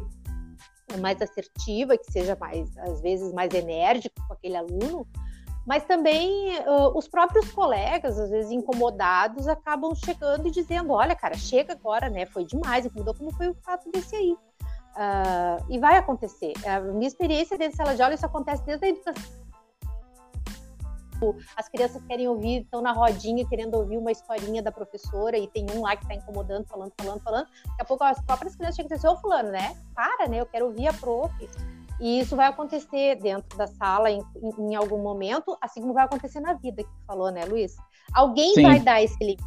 mais 0.97 1.21
assertiva, 1.21 1.97
que 1.97 2.11
seja 2.11 2.35
mais, 2.39 2.77
às 2.77 3.01
vezes, 3.01 3.33
mais 3.33 3.53
enérgico 3.53 4.15
com 4.27 4.33
aquele 4.33 4.55
aluno, 4.55 5.07
mas 5.65 5.83
também 5.85 6.57
uh, 6.59 6.97
os 6.97 7.07
próprios 7.07 7.51
colegas, 7.51 8.17
às 8.17 8.29
vezes 8.29 8.51
incomodados, 8.51 9.47
acabam 9.47 9.93
chegando 9.93 10.47
e 10.47 10.51
dizendo: 10.51 10.93
olha, 10.93 11.15
cara, 11.15 11.35
chega 11.35 11.73
agora, 11.73 12.09
né? 12.09 12.25
Foi 12.25 12.43
demais, 12.43 12.85
incomodou, 12.85 13.13
como 13.13 13.31
foi 13.31 13.49
o 13.49 13.53
fato 13.53 13.89
desse 13.91 14.15
aí. 14.15 14.31
Uh, 14.31 15.65
e 15.69 15.77
vai 15.77 15.97
acontecer. 15.97 16.53
A 16.65 16.79
minha 16.79 17.07
experiência 17.07 17.57
dentro 17.57 17.73
de 17.73 17.77
sala 17.77 17.95
de 17.95 18.01
aula, 18.01 18.15
isso 18.15 18.25
acontece 18.25 18.65
desde 18.65 18.85
a 18.85 18.89
educação 18.89 19.38
as 21.55 21.67
crianças 21.69 22.01
querem 22.03 22.27
ouvir, 22.27 22.61
estão 22.61 22.81
na 22.81 22.91
rodinha 22.91 23.45
querendo 23.47 23.75
ouvir 23.75 23.97
uma 23.97 24.11
historinha 24.11 24.61
da 24.61 24.71
professora 24.71 25.37
e 25.37 25.47
tem 25.47 25.65
um 25.75 25.81
lá 25.81 25.95
que 25.95 26.03
está 26.03 26.15
incomodando, 26.15 26.65
falando, 26.67 26.93
falando, 26.99 27.21
falando. 27.21 27.45
Daqui 27.45 27.81
a 27.81 27.85
pouco 27.85 28.03
as 28.03 28.21
próprias 28.21 28.55
crianças 28.55 28.75
chegam 28.75 28.91
e 28.91 28.95
dizem, 28.95 29.09
ô 29.09 29.17
fulano, 29.17 29.51
né? 29.51 29.75
Para, 29.95 30.27
né? 30.27 30.39
Eu 30.39 30.45
quero 30.45 30.65
ouvir 30.65 30.87
a 30.87 30.93
prof. 30.93 31.33
E 31.99 32.19
isso 32.19 32.35
vai 32.35 32.47
acontecer 32.47 33.15
dentro 33.15 33.57
da 33.57 33.67
sala 33.67 34.09
em, 34.09 34.21
em, 34.41 34.71
em 34.71 34.75
algum 34.75 35.01
momento, 35.01 35.57
assim 35.61 35.81
como 35.81 35.93
vai 35.93 36.05
acontecer 36.05 36.39
na 36.39 36.53
vida, 36.53 36.81
que 36.81 36.89
tu 36.89 37.05
falou, 37.05 37.29
né, 37.29 37.43
Luiz? 37.43 37.75
Alguém 38.13 38.53
Sim. 38.53 38.63
vai 38.63 38.79
dar 38.79 39.01
esse 39.01 39.17
limite. 39.19 39.43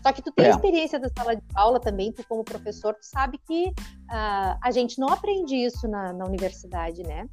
Só 0.00 0.12
que 0.12 0.22
tu 0.22 0.32
tem 0.32 0.46
é. 0.46 0.50
experiência 0.50 0.98
da 0.98 1.08
sala 1.08 1.34
de 1.34 1.42
aula 1.54 1.80
também, 1.80 2.12
tu 2.12 2.24
como 2.28 2.44
professor, 2.44 2.94
tu 2.94 3.04
sabe 3.04 3.38
que 3.38 3.68
uh, 3.68 4.58
a 4.62 4.70
gente 4.70 4.98
não 4.98 5.08
aprende 5.08 5.56
isso 5.56 5.88
na, 5.88 6.12
na 6.12 6.24
universidade, 6.24 7.02
né? 7.02 7.28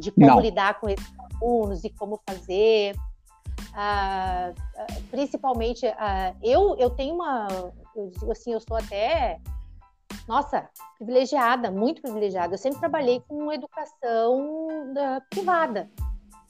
de 0.00 0.10
como 0.10 0.26
Não. 0.26 0.40
lidar 0.40 0.80
com 0.80 0.88
esses 0.88 1.06
alunos 1.40 1.84
e 1.84 1.90
como 1.90 2.20
fazer. 2.28 2.94
Ah, 3.74 4.52
ah, 4.76 4.86
principalmente, 5.10 5.86
ah, 5.86 6.34
eu, 6.42 6.76
eu 6.76 6.90
tenho 6.90 7.14
uma, 7.14 7.46
eu 7.94 8.10
digo 8.10 8.32
assim, 8.32 8.52
eu 8.52 8.58
estou 8.58 8.76
até, 8.76 9.40
nossa, 10.26 10.68
privilegiada, 10.96 11.70
muito 11.70 12.02
privilegiada. 12.02 12.54
Eu 12.54 12.58
sempre 12.58 12.80
trabalhei 12.80 13.20
com 13.28 13.52
educação 13.52 14.92
da, 14.92 15.20
privada. 15.30 15.90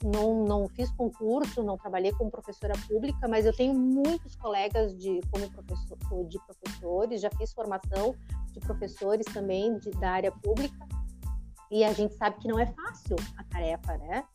Não, 0.03 0.43
não 0.45 0.67
fiz 0.69 0.91
concurso, 0.93 1.61
não 1.61 1.77
trabalhei 1.77 2.11
como 2.13 2.31
professora 2.31 2.73
pública, 2.87 3.27
mas 3.27 3.45
eu 3.45 3.55
tenho 3.55 3.75
muitos 3.75 4.35
colegas 4.35 4.97
de 4.97 5.21
como 5.29 5.47
professor, 5.51 6.25
de 6.27 6.39
professores, 6.39 7.21
já 7.21 7.29
fiz 7.37 7.53
formação 7.53 8.15
de 8.51 8.59
professores 8.61 9.27
também 9.31 9.77
de, 9.77 9.91
da 9.91 10.09
área 10.09 10.31
pública 10.31 10.87
e 11.71 11.85
a 11.85 11.93
gente 11.93 12.13
sabe 12.15 12.37
que 12.37 12.47
não 12.49 12.59
é 12.59 12.65
fácil 12.65 13.15
a 13.37 13.43
tarefa, 13.45 13.97
né? 13.97 14.25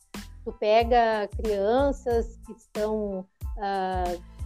Tu 0.47 0.53
pega 0.53 1.27
crianças 1.35 2.39
que 2.45 2.53
estão. 2.53 3.27
Uh, 3.57 4.37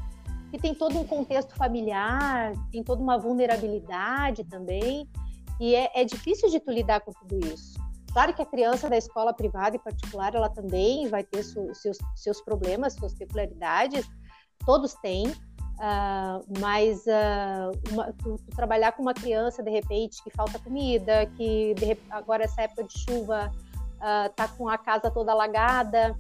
que 0.50 0.58
tem 0.58 0.74
todo 0.74 0.98
um 0.98 1.06
contexto 1.06 1.56
familiar, 1.56 2.54
tem 2.72 2.84
toda 2.84 3.04
uma 3.04 3.20
vulnerabilidade 3.20 4.44
também, 4.46 5.08
e 5.60 5.76
é, 5.76 5.92
é 5.94 6.04
difícil 6.04 6.50
de 6.50 6.60
tu 6.60 6.72
lidar 6.72 7.02
com 7.02 7.12
tudo 7.12 7.46
isso. 7.46 7.80
Claro 8.12 8.34
que 8.34 8.42
a 8.42 8.46
criança 8.48 8.90
da 8.90 8.98
escola 8.98 9.32
privada 9.32 9.76
e 9.76 9.80
particular, 9.80 10.34
ela 10.34 10.50
também 10.50 11.08
vai 11.08 11.24
ter 11.24 11.44
su, 11.44 11.72
seus, 11.76 12.00
seus 12.16 12.42
problemas, 12.42 12.96
suas 12.96 13.14
peculiaridades, 13.14 14.10
todos 14.66 14.96
têm, 14.96 15.32
Uh, 15.82 16.46
mas 16.60 17.00
uh, 17.08 17.92
uma, 17.92 18.14
tu, 18.14 18.36
tu, 18.36 18.56
trabalhar 18.56 18.92
com 18.92 19.02
uma 19.02 19.16
criança 19.16 19.64
de 19.64 19.72
repente 19.72 20.24
que 20.24 20.30
falta 20.30 20.60
comida, 20.60 21.26
que 21.36 21.74
de, 21.74 21.98
agora 22.12 22.44
essa 22.44 22.62
época 22.62 22.84
de 22.84 23.00
chuva 23.00 23.52
uh, 24.02 24.30
tá 24.36 24.48
com 24.48 24.68
a 24.68 24.78
casa 24.78 25.10
toda 25.10 25.32
alagada, 25.32 26.16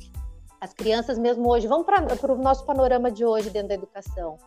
as 0.59 0.73
crianças 0.73 1.17
mesmo 1.17 1.49
hoje, 1.49 1.67
vamos 1.67 1.85
para 1.85 2.31
o 2.31 2.37
nosso 2.37 2.65
panorama 2.65 3.11
de 3.11 3.25
hoje 3.25 3.49
dentro 3.49 3.69
da 3.69 3.73
educação. 3.73 4.37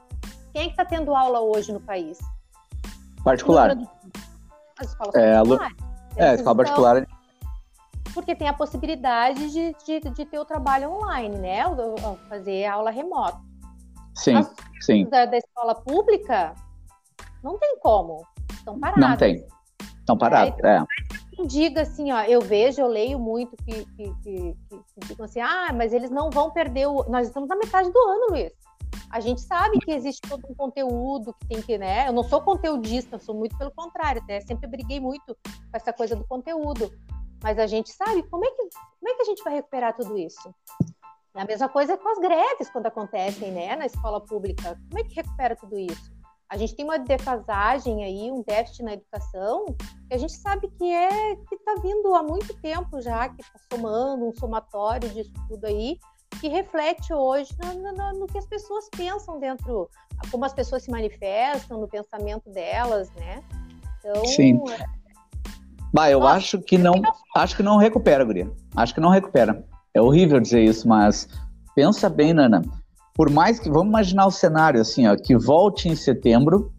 Quem 0.52 0.62
é 0.62 0.64
que 0.66 0.70
está 0.70 0.84
tendo 0.84 1.14
aula 1.14 1.40
hoje 1.40 1.72
no 1.72 1.80
país? 1.80 2.18
Particular. 3.24 3.76
As 4.78 4.88
escolas 4.88 5.14
é, 5.14 5.34
particulares. 5.34 5.76
É, 6.16 6.28
a 6.28 6.34
escola 6.34 6.56
particular. 6.56 7.06
Porque 8.12 8.36
tem 8.36 8.46
a 8.46 8.52
possibilidade 8.52 9.50
de, 9.50 9.74
de, 9.84 10.10
de 10.10 10.24
ter 10.24 10.38
o 10.38 10.44
trabalho 10.44 10.92
online, 10.92 11.36
né? 11.36 11.62
Fazer 12.28 12.66
aula 12.66 12.90
remota. 12.90 13.40
Sim. 14.14 14.36
As 14.36 14.54
Sim. 14.84 15.06
Da, 15.08 15.24
da 15.24 15.38
escola 15.38 15.74
pública, 15.74 16.54
não 17.42 17.58
tem 17.58 17.78
como. 17.80 18.26
Estão 18.52 18.78
parados. 18.78 19.08
Não 19.08 19.16
tem. 19.16 19.46
Estão 19.98 20.18
parados, 20.18 20.62
é. 20.62 20.76
é. 20.76 20.84
Diga 21.46 21.82
assim, 21.82 22.12
ó, 22.12 22.22
eu 22.22 22.40
vejo, 22.40 22.80
eu 22.80 22.86
leio 22.86 23.18
muito 23.18 23.56
que, 23.56 23.84
que, 23.84 24.14
que, 24.22 24.56
que, 24.68 25.06
digam 25.06 25.24
assim, 25.24 25.40
ah, 25.40 25.72
mas 25.74 25.92
eles 25.92 26.10
não 26.10 26.30
vão 26.30 26.50
perder 26.50 26.86
o. 26.86 27.04
Nós 27.08 27.26
estamos 27.28 27.48
na 27.48 27.56
metade 27.56 27.90
do 27.90 27.98
ano, 27.98 28.26
Luiz. 28.30 28.52
A 29.10 29.20
gente 29.20 29.40
sabe 29.40 29.78
que 29.78 29.92
existe 29.92 30.20
todo 30.28 30.44
um 30.48 30.54
conteúdo 30.54 31.34
que 31.34 31.48
tem 31.48 31.62
que, 31.62 31.78
né? 31.78 32.08
Eu 32.08 32.12
não 32.12 32.22
sou 32.22 32.40
conteudista, 32.40 33.18
sou 33.18 33.34
muito 33.34 33.56
pelo 33.56 33.70
contrário, 33.70 34.22
até 34.22 34.40
sempre 34.40 34.68
briguei 34.68 35.00
muito 35.00 35.34
com 35.44 35.76
essa 35.76 35.92
coisa 35.92 36.16
do 36.16 36.24
conteúdo. 36.24 36.90
Mas 37.42 37.58
a 37.58 37.66
gente 37.66 37.90
sabe 37.92 38.22
como 38.24 38.44
é 38.44 38.50
que, 38.50 38.56
como 38.56 39.08
é 39.08 39.14
que 39.14 39.22
a 39.22 39.24
gente 39.26 39.42
vai 39.42 39.54
recuperar 39.54 39.94
tudo 39.94 40.16
isso? 40.16 40.54
A 41.34 41.44
mesma 41.44 41.68
coisa 41.68 41.96
com 41.96 42.08
as 42.08 42.18
greves 42.18 42.70
quando 42.70 42.86
acontecem, 42.86 43.50
né, 43.50 43.74
na 43.76 43.86
escola 43.86 44.20
pública. 44.20 44.80
Como 44.88 45.00
é 45.00 45.04
que 45.04 45.14
recupera 45.14 45.56
tudo 45.56 45.78
isso? 45.78 46.13
A 46.48 46.57
gente 46.57 46.76
tem 46.76 46.85
uma 46.85 46.98
defasagem 46.98 48.04
aí, 48.04 48.30
um 48.30 48.42
déficit 48.42 48.83
na 48.83 48.92
educação, 48.92 49.64
que 50.09 50.14
a 50.14 50.18
gente 50.18 50.35
sabe 50.35 50.68
que 50.68 50.85
é 50.85 51.37
que 51.37 51.54
está 51.54 51.76
vindo 51.83 52.14
há 52.14 52.22
muito 52.22 52.54
tempo 52.61 53.00
já, 53.00 53.28
que 53.28 53.40
está 53.40 53.59
somando 53.72 54.28
um 54.28 54.35
somatório 54.35 55.09
disso 55.11 55.33
tudo 55.48 55.66
aí, 55.66 55.98
que 56.40 56.48
reflete 56.48 57.12
hoje 57.12 57.50
no, 57.62 57.92
no, 57.92 58.20
no, 58.20 58.26
que 58.26 58.38
as 58.38 58.46
pessoas 58.46 58.88
pensam 58.94 59.40
dentro, 59.40 59.88
como 60.30 60.44
as 60.44 60.52
pessoas 60.52 60.83
se 60.83 60.90
manifestam, 60.90 61.80
no 61.80 61.88
pensamento 61.88 62.50
delas, 62.50 63.11
né? 63.12 63.42
Então, 63.98 64.24
Sim. 64.26 64.61
Bah, 65.92 66.11
eu 66.11 66.20
Nossa, 66.20 66.37
acho 66.37 66.59
que 66.61 66.76
não, 66.76 67.00
acho 67.37 67.57
que 67.57 67.62
não 67.62 67.78
recupera, 67.78 68.24
Guria. 68.24 68.50
Acho 68.76 68.94
que 68.94 69.00
não 69.00 69.11
recupera. 69.11 69.64
É 69.94 70.02
horrível 70.02 70.40
dizer 70.40 70.62
isso, 70.62 70.87
mas 70.88 71.28
pensa 71.74 72.11
bem, 72.11 72.35
Nana 72.35 72.62
por 73.14 73.31
mais 73.31 73.61
que, 73.61 73.70
vamos 73.70 73.88
imaginar 73.88 74.27
o 74.27 74.31
cenário 74.31 74.81
assim, 74.81 75.07
ó, 75.07 75.16
que 75.16 75.37
volte 75.37 75.88
em 75.88 75.94
setembro, 75.94 76.72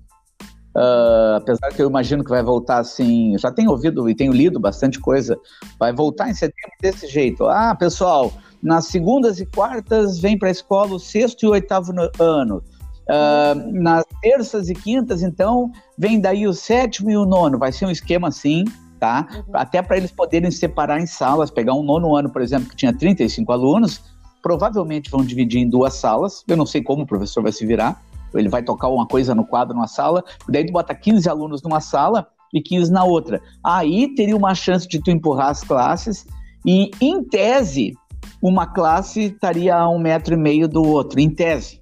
uh, 0.76 1.36
apesar 1.38 1.70
que 1.70 1.82
eu 1.82 1.90
imagino 1.90 2.24
que 2.24 2.30
vai 2.30 2.44
voltar 2.44 2.80
assim, 2.80 3.38
já 3.38 3.52
tenho 3.52 3.72
ouvido 3.72 4.10
e 4.10 4.16
tenho 4.16 4.34
lido 4.34 4.60
bastante 4.60 5.00
coisa, 5.00 5.38
vai 5.80 5.94
voltar 5.94 6.30
em 6.30 6.34
setembro 6.34 6.72
desse 6.82 7.08
jeito. 7.08 7.46
Ah, 7.46 7.74
pessoal, 7.74 8.34
nas 8.62 8.88
segundas 8.88 9.40
e 9.40 9.46
quartas 9.46 10.20
vem 10.20 10.38
para 10.38 10.50
a 10.50 10.52
escola 10.52 10.96
o 10.96 11.00
sexto 11.00 11.44
e 11.44 11.48
o 11.48 11.52
oitavo 11.52 11.94
ano. 12.20 12.62
Uh, 13.08 13.72
nas 13.72 14.04
terças 14.20 14.68
e 14.68 14.74
quintas, 14.74 15.22
então, 15.22 15.72
vem 15.96 16.20
daí 16.20 16.48
o 16.48 16.54
sétimo 16.54 17.12
e 17.12 17.16
o 17.16 17.24
nono. 17.24 17.60
Vai 17.60 17.72
ser 17.72 17.86
um 17.86 17.92
esquema 17.92 18.30
assim, 18.30 18.66
tá? 19.00 19.28
Uhum. 19.32 19.44
Até 19.54 19.82
para 19.82 19.98
eles 19.98 20.12
poderem 20.12 20.50
separar 20.50 21.00
em 21.00 21.06
salas, 21.06 21.52
pegar 21.52 21.76
um 21.76 21.84
nono 21.84 22.16
ano, 22.16 22.32
por 22.32 22.42
exemplo, 22.42 22.68
que 22.68 22.76
tinha 22.76 22.92
35 22.92 23.52
alunos, 23.52 24.02
provavelmente 24.46 25.10
vão 25.10 25.26
dividir 25.26 25.60
em 25.60 25.68
duas 25.68 25.96
salas. 25.96 26.44
Eu 26.48 26.56
não 26.56 26.68
sei 26.68 26.84
como 26.84 27.02
o 27.02 27.08
professor 27.08 27.42
vai 27.42 27.52
se 27.52 27.66
virar. 27.66 28.00
Ele 28.32 28.48
vai 28.48 28.62
tocar 28.62 28.90
uma 28.90 29.08
coisa 29.08 29.34
no 29.34 29.44
quadro 29.44 29.74
numa 29.74 29.88
sala, 29.88 30.24
daí 30.48 30.64
tu 30.64 30.72
bota 30.72 30.94
15 30.94 31.28
alunos 31.28 31.64
numa 31.64 31.80
sala 31.80 32.28
e 32.54 32.62
15 32.62 32.92
na 32.92 33.04
outra. 33.04 33.42
Aí 33.64 34.14
teria 34.14 34.38
uma 34.38 34.54
chance 34.54 34.88
de 34.88 35.02
tu 35.02 35.10
empurrar 35.10 35.50
as 35.50 35.64
classes 35.64 36.28
e, 36.64 36.92
em 37.02 37.24
tese, 37.24 37.94
uma 38.40 38.68
classe 38.68 39.22
estaria 39.22 39.76
a 39.76 39.90
um 39.90 39.98
metro 39.98 40.36
e 40.36 40.38
meio 40.38 40.68
do 40.68 40.84
outro, 40.84 41.20
em 41.20 41.30
tese 41.30 41.82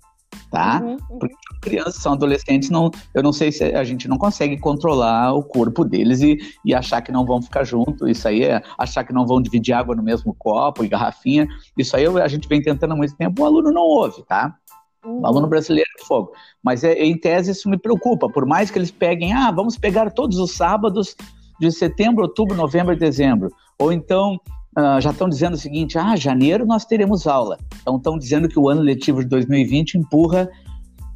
tá? 0.54 0.80
Uhum, 0.84 0.98
uhum. 1.10 1.20
Porque 1.20 1.36
crianças, 1.60 1.96
são 1.96 2.14
adolescentes, 2.14 2.70
não, 2.70 2.92
eu 3.12 3.24
não 3.24 3.34
sei 3.34 3.52
se 3.52 3.64
a 3.64 3.84
gente 3.84 4.08
não 4.08 4.20
consegue 4.20 4.56
controlar 4.60 5.34
o 5.34 5.42
corpo 5.42 5.84
deles 5.84 6.22
e, 6.22 6.38
e 6.64 6.76
achar 6.76 7.02
que 7.02 7.12
não 7.12 7.26
vão 7.26 7.42
ficar 7.42 7.64
junto. 7.64 8.08
Isso 8.08 8.28
aí 8.28 8.44
é 8.44 8.62
achar 8.78 9.04
que 9.04 9.12
não 9.12 9.26
vão 9.26 9.42
dividir 9.42 9.74
água 9.74 9.96
no 9.96 10.04
mesmo 10.04 10.32
copo 10.38 10.86
e 10.86 10.88
garrafinha. 10.88 11.48
Isso 11.76 11.98
aí 11.98 12.06
a 12.06 12.28
gente 12.28 12.48
vem 12.48 12.62
tentando 12.62 12.94
há 12.94 12.96
muito 12.96 13.16
tempo, 13.16 13.42
o 13.42 13.46
aluno 13.48 13.72
não 13.72 13.82
ouve, 13.82 14.22
tá? 14.28 14.56
Uhum. 15.04 15.22
O 15.22 15.26
aluno 15.26 15.48
brasileiro 15.48 15.90
é 16.00 16.06
fogo. 16.06 16.34
Mas 16.62 16.84
é, 16.84 16.94
em 17.04 17.18
tese 17.18 17.50
isso 17.50 17.68
me 17.68 17.78
preocupa, 17.80 18.30
por 18.30 18.46
mais 18.46 18.70
que 18.70 18.78
eles 18.78 18.92
peguem, 18.92 19.34
ah, 19.34 19.50
vamos 19.50 19.76
pegar 19.76 20.12
todos 20.12 20.38
os 20.38 20.52
sábados 20.52 21.16
de 21.60 21.72
setembro, 21.72 22.22
outubro, 22.22 22.56
novembro 22.56 22.94
e 22.94 22.98
dezembro. 22.98 23.50
Ou 23.80 23.92
então 23.92 24.40
uh, 24.78 25.02
já 25.02 25.12
estão 25.12 25.30
dizendo 25.30 25.54
o 25.54 25.58
seguinte: 25.58 25.98
ah, 25.98 26.16
janeiro 26.16 26.66
nós 26.66 26.86
teremos 26.86 27.28
aula. 27.28 27.58
Então 27.82 27.98
estão 27.98 28.18
dizendo 28.18 28.48
que 28.48 28.60
o 28.60 28.70
ano 28.70 28.82
letivo 28.82 29.24
de 29.24 29.30
2020 29.30 29.96
empurra 29.96 30.50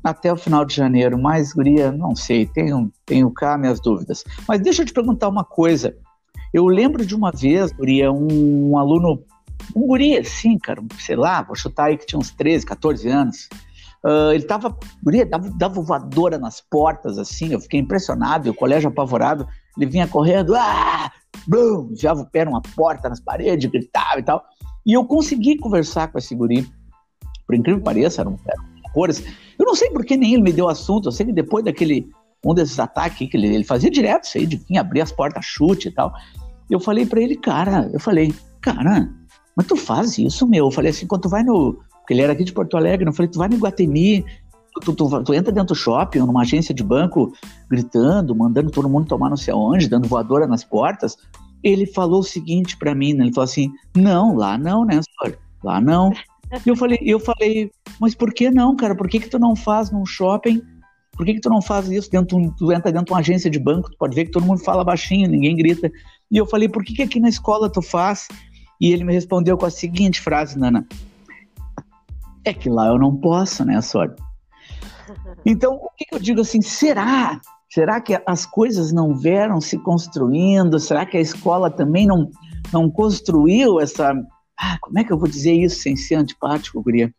até 0.03 0.31
o 0.31 0.37
final 0.37 0.63
de 0.65 0.75
janeiro. 0.75 1.17
Mas, 1.17 1.53
Guria, 1.53 1.91
não 1.91 2.15
sei, 2.15 2.45
tenho, 2.45 2.91
tenho 3.05 3.29
cá 3.31 3.57
minhas 3.57 3.79
dúvidas. 3.79 4.23
Mas 4.47 4.61
deixa 4.61 4.81
eu 4.81 4.85
te 4.85 4.93
perguntar 4.93 5.27
uma 5.27 5.43
coisa. 5.43 5.95
Eu 6.53 6.65
lembro 6.67 7.05
de 7.05 7.13
uma 7.13 7.31
vez, 7.31 7.71
Guria, 7.71 8.11
um, 8.11 8.71
um 8.71 8.77
aluno, 8.77 9.21
um 9.75 9.85
guri 9.85 10.17
assim, 10.17 10.57
cara, 10.57 10.81
sei 10.97 11.15
lá, 11.15 11.41
vou 11.41 11.55
chutar 11.55 11.85
aí 11.85 11.97
que 11.97 12.05
tinha 12.05 12.19
uns 12.19 12.31
13, 12.31 12.65
14 12.65 13.07
anos. 13.09 13.49
Uh, 14.03 14.31
ele 14.31 14.43
tava, 14.43 14.77
guria, 15.03 15.25
dava, 15.25 15.49
dava 15.49 15.81
voadora 15.81 16.37
nas 16.37 16.61
portas, 16.61 17.17
assim, 17.17 17.51
eu 17.51 17.59
fiquei 17.59 17.79
impressionado, 17.79 18.47
e 18.47 18.49
o 18.49 18.53
colégio 18.53 18.89
apavorado, 18.89 19.45
ele 19.75 19.87
vinha 19.87 20.07
correndo, 20.07 20.55
ah, 20.55 21.11
blum, 21.47 21.89
enfiava 21.91 22.21
o 22.21 22.25
pé 22.25 22.45
numa 22.45 22.61
porta, 22.75 23.09
nas 23.09 23.19
paredes, 23.19 23.69
gritava 23.69 24.19
e 24.19 24.23
tal. 24.23 24.43
E 24.85 24.93
eu 24.93 25.05
consegui 25.05 25.57
conversar 25.57 26.11
com 26.11 26.17
esse 26.17 26.35
guri. 26.35 26.67
Por 27.45 27.55
incrível 27.55 27.79
que 27.79 27.85
pareça, 27.85 28.21
eram, 28.21 28.37
eram 28.47 28.63
cores. 28.93 29.23
Eu 29.57 29.65
não 29.65 29.75
sei 29.75 29.89
por 29.91 30.05
que 30.05 30.17
nem 30.17 30.33
ele 30.33 30.43
me 30.43 30.51
deu 30.51 30.67
assunto. 30.67 31.07
Eu 31.07 31.11
sei 31.11 31.25
que 31.25 31.33
depois 31.33 31.63
daquele, 31.63 32.09
um 32.45 32.53
desses 32.53 32.79
ataques 32.79 33.29
que 33.29 33.37
ele, 33.37 33.47
ele 33.47 33.63
fazia 33.63 33.89
direto, 33.89 34.25
isso 34.25 34.37
aí, 34.37 34.45
de 34.45 34.77
abrir 34.77 35.01
as 35.01 35.11
portas, 35.11 35.45
chute 35.45 35.87
e 35.87 35.91
tal. 35.91 36.13
Eu 36.69 36.79
falei 36.79 37.05
para 37.05 37.21
ele, 37.21 37.35
cara, 37.35 37.89
eu 37.93 37.99
falei, 37.99 38.33
cara, 38.61 39.09
mas 39.55 39.65
tu 39.65 39.75
faz 39.75 40.17
isso, 40.17 40.47
meu? 40.47 40.65
Eu 40.65 40.71
falei 40.71 40.91
assim, 40.91 41.07
quando 41.07 41.23
tu 41.23 41.29
vai 41.29 41.43
no. 41.43 41.73
Porque 41.99 42.13
ele 42.13 42.21
era 42.21 42.33
aqui 42.33 42.43
de 42.43 42.53
Porto 42.53 42.77
Alegre, 42.77 43.07
eu 43.07 43.13
falei, 43.13 43.29
tu 43.29 43.39
vai 43.39 43.49
no 43.49 43.55
Iguatemi, 43.55 44.23
Tu, 44.79 44.93
tu, 44.93 45.23
tu, 45.23 45.33
entra 45.33 45.51
dentro 45.51 45.69
do 45.69 45.75
shopping, 45.75 46.19
numa 46.19 46.41
agência 46.41 46.73
de 46.73 46.83
banco, 46.83 47.33
gritando, 47.69 48.35
mandando 48.35 48.71
todo 48.71 48.89
mundo 48.89 49.07
tomar 49.07 49.29
não 49.29 49.37
sei 49.37 49.53
aonde, 49.53 49.87
dando 49.87 50.07
voadora 50.07 50.47
nas 50.47 50.63
portas. 50.63 51.17
Ele 51.63 51.85
falou 51.85 52.19
o 52.19 52.23
seguinte 52.23 52.77
para 52.77 52.93
mim, 52.93 53.13
né? 53.13 53.25
ele 53.25 53.33
falou 53.33 53.45
assim: 53.45 53.71
não, 53.95 54.35
lá 54.35 54.57
não, 54.57 54.85
né, 54.85 54.99
senhor? 55.01 55.37
Lá 55.63 55.81
não. 55.81 56.11
E 56.65 56.69
eu 56.69 56.75
falei, 56.75 56.99
eu 57.01 57.19
falei, 57.19 57.71
mas 57.99 58.15
por 58.15 58.33
que 58.33 58.49
não, 58.49 58.75
cara? 58.75 58.95
Por 58.95 59.09
que, 59.09 59.19
que 59.19 59.29
tu 59.29 59.37
não 59.37 59.55
faz 59.55 59.91
num 59.91 60.05
shopping? 60.05 60.61
Por 61.11 61.25
que, 61.25 61.33
que 61.33 61.41
tu 61.41 61.49
não 61.49 61.61
faz 61.61 61.89
isso 61.89 62.09
dentro? 62.09 62.37
Tu 62.57 62.71
entra 62.71 62.91
dentro 62.91 63.07
de 63.07 63.11
uma 63.11 63.19
agência 63.19 63.49
de 63.49 63.59
banco, 63.59 63.89
tu 63.89 63.97
pode 63.97 64.15
ver 64.15 64.25
que 64.25 64.31
todo 64.31 64.45
mundo 64.45 64.63
fala 64.63 64.83
baixinho, 64.83 65.27
ninguém 65.27 65.55
grita. 65.55 65.91
E 66.31 66.37
eu 66.37 66.45
falei, 66.45 66.69
por 66.69 66.83
que, 66.83 66.93
que 66.93 67.01
aqui 67.01 67.19
na 67.19 67.27
escola 67.27 67.69
tu 67.69 67.81
faz? 67.81 68.27
E 68.79 68.91
ele 68.93 69.03
me 69.03 69.13
respondeu 69.13 69.57
com 69.57 69.65
a 69.65 69.71
seguinte 69.71 70.21
frase, 70.21 70.57
Nana: 70.57 70.87
É 72.45 72.53
que 72.53 72.69
lá 72.69 72.87
eu 72.87 72.99
não 72.99 73.15
posso, 73.15 73.65
né, 73.65 73.81
senhor? 73.81 74.15
Então, 75.49 75.75
o 75.75 75.89
que, 75.95 76.05
eu 76.11 76.19
digo 76.19 76.41
assim? 76.41 76.61
Será? 76.61 77.39
Será 77.69 78.01
que 78.01 78.21
as 78.25 78.45
coisas 78.45 78.91
não 78.91 79.15
vieram 79.15 79.61
se 79.61 79.77
construindo? 79.77 80.77
Será 80.77 81.05
que 81.05 81.15
a 81.15 81.21
escola 81.21 81.71
também 81.71 82.05
não, 82.05 82.29
não 82.73 82.91
construiu 82.91 83.79
essa. 83.79 84.13
Ah, 84.59 84.77
como 84.81 84.99
é 84.99 85.05
que 85.05 85.13
eu 85.13 85.17
vou 85.17 85.29
dizer 85.29 85.53
isso 85.53 85.81
sem 85.81 85.95
ser 85.95 86.15
antipático, 86.15 86.83
Guria? 86.83 87.13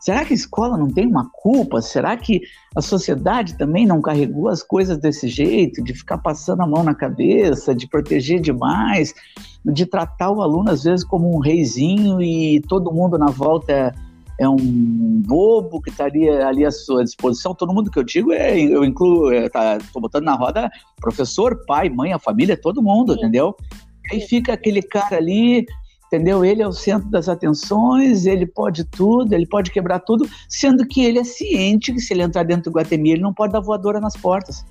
Será 0.00 0.24
que 0.24 0.32
a 0.32 0.36
escola 0.36 0.78
não 0.78 0.90
tem 0.90 1.06
uma 1.06 1.28
culpa? 1.30 1.82
Será 1.82 2.16
que 2.16 2.40
a 2.74 2.80
sociedade 2.80 3.58
também 3.58 3.86
não 3.86 4.00
carregou 4.00 4.48
as 4.48 4.62
coisas 4.62 4.96
desse 4.96 5.28
jeito, 5.28 5.84
de 5.84 5.92
ficar 5.92 6.18
passando 6.18 6.62
a 6.62 6.66
mão 6.66 6.82
na 6.82 6.94
cabeça, 6.94 7.74
de 7.74 7.86
proteger 7.86 8.40
demais, 8.40 9.14
de 9.62 9.84
tratar 9.84 10.30
o 10.30 10.40
aluno 10.40 10.70
às 10.70 10.84
vezes 10.84 11.04
como 11.04 11.34
um 11.34 11.38
reizinho 11.38 12.22
e 12.22 12.62
todo 12.62 12.92
mundo 12.92 13.18
na 13.18 13.30
volta 13.30 13.94
é 14.38 14.48
um 14.48 15.22
bobo 15.26 15.80
que 15.80 15.90
estaria 15.90 16.46
ali 16.46 16.64
à 16.64 16.70
sua 16.70 17.04
disposição. 17.04 17.54
Todo 17.54 17.72
mundo 17.72 17.90
que 17.90 17.98
eu 17.98 18.02
digo, 18.02 18.32
é, 18.32 18.58
eu 18.58 18.84
incluo, 18.84 19.32
é, 19.32 19.48
tá, 19.48 19.78
tô 19.92 20.00
botando 20.00 20.24
na 20.24 20.34
roda 20.34 20.70
professor, 21.00 21.64
pai, 21.66 21.88
mãe, 21.88 22.12
a 22.12 22.18
família, 22.18 22.56
todo 22.56 22.82
mundo, 22.82 23.12
Sim. 23.12 23.20
entendeu? 23.20 23.54
Aí 24.10 24.20
fica 24.20 24.52
aquele 24.52 24.82
cara 24.82 25.16
ali, 25.16 25.64
entendeu? 26.06 26.44
Ele 26.44 26.62
é 26.62 26.68
o 26.68 26.72
centro 26.72 27.08
das 27.10 27.28
atenções, 27.28 28.26
ele 28.26 28.46
pode 28.46 28.84
tudo, 28.84 29.32
ele 29.32 29.46
pode 29.46 29.70
quebrar 29.70 30.00
tudo, 30.00 30.28
sendo 30.48 30.86
que 30.86 31.04
ele 31.04 31.18
é 31.18 31.24
ciente 31.24 31.92
que 31.92 32.00
se 32.00 32.12
ele 32.12 32.22
entrar 32.22 32.42
dentro 32.42 32.70
do 32.70 32.76
Guatemi, 32.76 33.12
ele 33.12 33.22
não 33.22 33.32
pode 33.32 33.52
dar 33.52 33.60
voadora 33.60 34.00
nas 34.00 34.16
portas. 34.16 34.64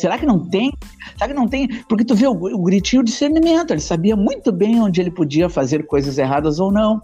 Será 0.00 0.18
que 0.18 0.24
não 0.24 0.38
tem? 0.38 0.72
Será 1.12 1.28
que 1.28 1.34
não 1.34 1.46
tem? 1.46 1.68
Porque 1.84 2.04
tu 2.04 2.14
vê 2.14 2.26
o, 2.26 2.32
o 2.32 2.62
gritinho 2.62 3.04
discernimento, 3.04 3.72
ele 3.72 3.80
sabia 3.80 4.16
muito 4.16 4.50
bem 4.50 4.80
onde 4.80 5.00
ele 5.00 5.10
podia 5.10 5.48
fazer 5.48 5.86
coisas 5.86 6.16
erradas 6.16 6.58
ou 6.58 6.72
não. 6.72 7.02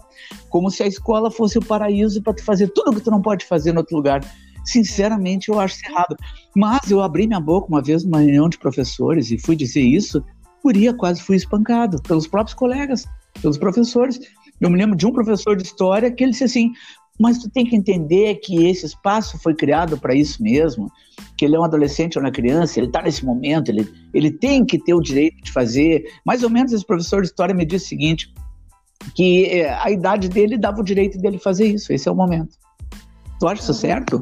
Como 0.49 0.71
se 0.71 0.81
a 0.81 0.87
escola 0.87 1.29
fosse 1.29 1.59
o 1.59 1.65
paraíso 1.65 2.21
para 2.23 2.33
tu 2.33 2.43
fazer 2.43 2.69
tudo 2.69 2.91
o 2.91 2.95
que 2.95 3.01
tu 3.01 3.11
não 3.11 3.21
pode 3.21 3.45
fazer 3.45 3.73
em 3.73 3.77
outro 3.77 3.95
lugar. 3.95 4.21
Sinceramente, 4.65 5.49
eu 5.49 5.59
acho 5.59 5.77
errado. 5.87 6.15
Mas 6.55 6.89
eu 6.89 7.01
abri 7.01 7.27
minha 7.27 7.39
boca 7.39 7.67
uma 7.67 7.81
vez 7.81 8.03
numa 8.03 8.19
reunião 8.19 8.49
de 8.49 8.57
professores 8.57 9.29
e 9.31 9.37
fui 9.37 9.55
dizer 9.55 9.81
isso, 9.81 10.23
Curia 10.61 10.93
quase 10.93 11.21
fui 11.21 11.35
espancado 11.35 12.01
pelos 12.01 12.27
próprios 12.27 12.55
colegas, 12.55 13.05
pelos 13.41 13.57
professores. 13.57 14.19
Eu 14.59 14.69
me 14.71 14.77
lembro 14.77 14.97
de 14.97 15.05
um 15.05 15.11
professor 15.11 15.55
de 15.55 15.63
história 15.63 16.11
que 16.11 16.23
ele 16.23 16.31
disse 16.31 16.43
assim: 16.43 16.71
mas 17.19 17.39
tu 17.39 17.49
tem 17.49 17.65
que 17.65 17.75
entender 17.75 18.35
que 18.35 18.67
esse 18.67 18.85
espaço 18.85 19.37
foi 19.39 19.55
criado 19.55 19.97
para 19.97 20.13
isso 20.13 20.41
mesmo, 20.41 20.91
que 21.35 21.45
ele 21.45 21.55
é 21.55 21.59
um 21.59 21.63
adolescente 21.63 22.17
ou 22.17 22.23
uma 22.23 22.31
criança, 22.31 22.79
ele 22.79 22.87
está 22.87 23.01
nesse 23.01 23.25
momento, 23.25 23.69
ele, 23.69 23.91
ele 24.13 24.31
tem 24.31 24.65
que 24.65 24.77
ter 24.77 24.93
o 24.93 25.01
direito 25.01 25.41
de 25.43 25.51
fazer. 25.51 26.05
Mais 26.25 26.43
ou 26.43 26.49
menos 26.49 26.71
esse 26.71 26.85
professor 26.85 27.21
de 27.21 27.27
história 27.27 27.55
me 27.55 27.65
disse 27.65 27.85
o 27.85 27.89
seguinte, 27.89 28.33
que 29.15 29.45
eh, 29.45 29.69
a 29.69 29.89
idade 29.89 30.29
dele 30.29 30.57
dava 30.57 30.81
o 30.81 30.83
direito 30.83 31.17
dele 31.17 31.39
fazer 31.39 31.67
isso, 31.67 31.91
esse 31.91 32.07
é 32.07 32.11
o 32.11 32.15
momento. 32.15 32.57
Tu 33.39 33.47
acha 33.47 33.61
isso 33.61 33.73
certo? 33.73 34.19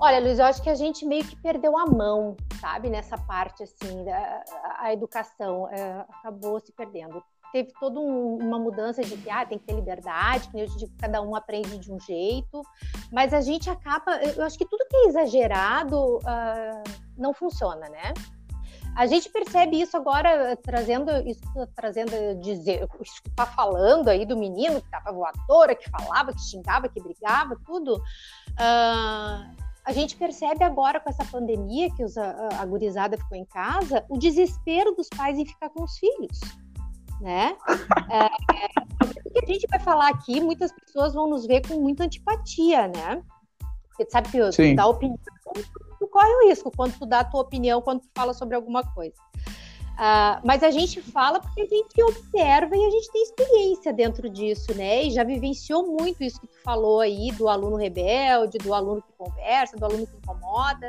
Olha, 0.00 0.20
Luiz, 0.20 0.38
eu 0.38 0.44
acho 0.44 0.62
que 0.62 0.68
a 0.68 0.74
gente 0.74 1.06
meio 1.06 1.24
que 1.24 1.36
perdeu 1.36 1.78
a 1.78 1.86
mão, 1.86 2.36
sabe, 2.60 2.90
nessa 2.90 3.16
parte, 3.16 3.62
assim, 3.62 4.04
da 4.04 4.44
a 4.78 4.92
educação 4.92 5.68
é, 5.68 6.04
acabou 6.10 6.60
se 6.60 6.72
perdendo. 6.72 7.22
Teve 7.54 7.72
toda 7.78 8.00
um, 8.00 8.38
uma 8.38 8.58
mudança 8.58 9.00
de 9.00 9.16
que 9.16 9.30
ah, 9.30 9.46
tem 9.46 9.58
que 9.58 9.64
ter 9.64 9.74
liberdade, 9.74 10.48
que 10.48 10.66
digo, 10.76 10.92
cada 10.98 11.22
um 11.22 11.36
aprende 11.36 11.78
de 11.78 11.92
um 11.92 12.00
jeito, 12.00 12.60
mas 13.12 13.32
a 13.32 13.40
gente 13.40 13.70
acaba, 13.70 14.16
eu 14.16 14.44
acho 14.44 14.58
que 14.58 14.64
tudo 14.64 14.84
que 14.90 14.96
é 14.96 15.06
exagerado 15.06 16.16
uh, 16.16 16.82
não 17.16 17.32
funciona, 17.32 17.88
né? 17.88 18.12
A 18.96 19.06
gente 19.06 19.30
percebe 19.30 19.80
isso 19.80 19.96
agora, 19.96 20.56
trazendo 20.56 21.12
isso, 21.28 21.40
trazendo 21.76 22.40
dizer, 22.40 22.88
isso 23.00 23.22
que 23.22 23.30
tá 23.30 23.46
falando 23.46 24.08
aí 24.08 24.26
do 24.26 24.36
menino 24.36 24.82
que 24.82 24.90
tava 24.90 25.12
voadora, 25.12 25.76
que 25.76 25.88
falava, 25.88 26.32
que 26.32 26.40
xingava, 26.40 26.88
que 26.88 27.00
brigava, 27.00 27.56
tudo. 27.64 27.98
Uh, 27.98 29.64
a 29.84 29.92
gente 29.92 30.16
percebe 30.16 30.64
agora 30.64 30.98
com 30.98 31.08
essa 31.08 31.24
pandemia 31.24 31.88
que 31.94 32.02
os, 32.02 32.18
a, 32.18 32.48
a 32.58 32.66
gurizada 32.66 33.16
ficou 33.16 33.38
em 33.38 33.44
casa, 33.44 34.04
o 34.08 34.18
desespero 34.18 34.92
dos 34.96 35.08
pais 35.08 35.38
em 35.38 35.46
ficar 35.46 35.68
com 35.70 35.84
os 35.84 35.96
filhos, 35.98 36.40
né? 37.24 37.56
É, 38.10 38.26
o 39.26 39.32
que 39.32 39.44
a 39.44 39.46
gente 39.46 39.66
vai 39.66 39.80
falar 39.80 40.10
aqui, 40.10 40.42
muitas 40.42 40.70
pessoas 40.70 41.14
vão 41.14 41.26
nos 41.26 41.46
ver 41.46 41.66
com 41.66 41.80
muita 41.80 42.04
antipatia, 42.04 42.86
né? 42.86 43.22
Porque 43.88 44.04
tu 44.04 44.12
sabe 44.12 44.28
que 44.28 44.38
tu 44.38 44.76
dá 44.76 44.86
opinião, 44.86 45.18
tu 45.98 46.06
corre 46.08 46.28
o 46.28 46.48
risco 46.48 46.70
quando 46.76 46.98
tu 46.98 47.06
dá 47.06 47.20
a 47.20 47.24
tua 47.24 47.40
opinião, 47.40 47.80
quando 47.80 48.02
tu 48.02 48.08
fala 48.14 48.34
sobre 48.34 48.54
alguma 48.54 48.82
coisa. 48.92 49.14
Uh, 49.94 50.42
mas 50.44 50.64
a 50.64 50.72
gente 50.72 51.00
fala 51.00 51.38
porque 51.38 51.62
a 51.62 51.66
gente 51.66 52.02
observa 52.02 52.76
e 52.76 52.84
a 52.84 52.90
gente 52.90 53.12
tem 53.12 53.22
experiência 53.22 53.92
dentro 53.92 54.28
disso, 54.28 54.74
né? 54.74 55.04
E 55.04 55.10
já 55.10 55.22
vivenciou 55.22 55.86
muito 55.86 56.24
isso 56.24 56.40
que 56.40 56.48
tu 56.48 56.60
falou 56.64 57.00
aí 57.00 57.30
do 57.30 57.48
aluno 57.48 57.76
rebelde, 57.76 58.58
do 58.58 58.74
aluno 58.74 59.00
que 59.00 59.12
conversa, 59.16 59.76
do 59.76 59.84
aluno 59.84 60.04
que 60.04 60.16
incomoda, 60.16 60.88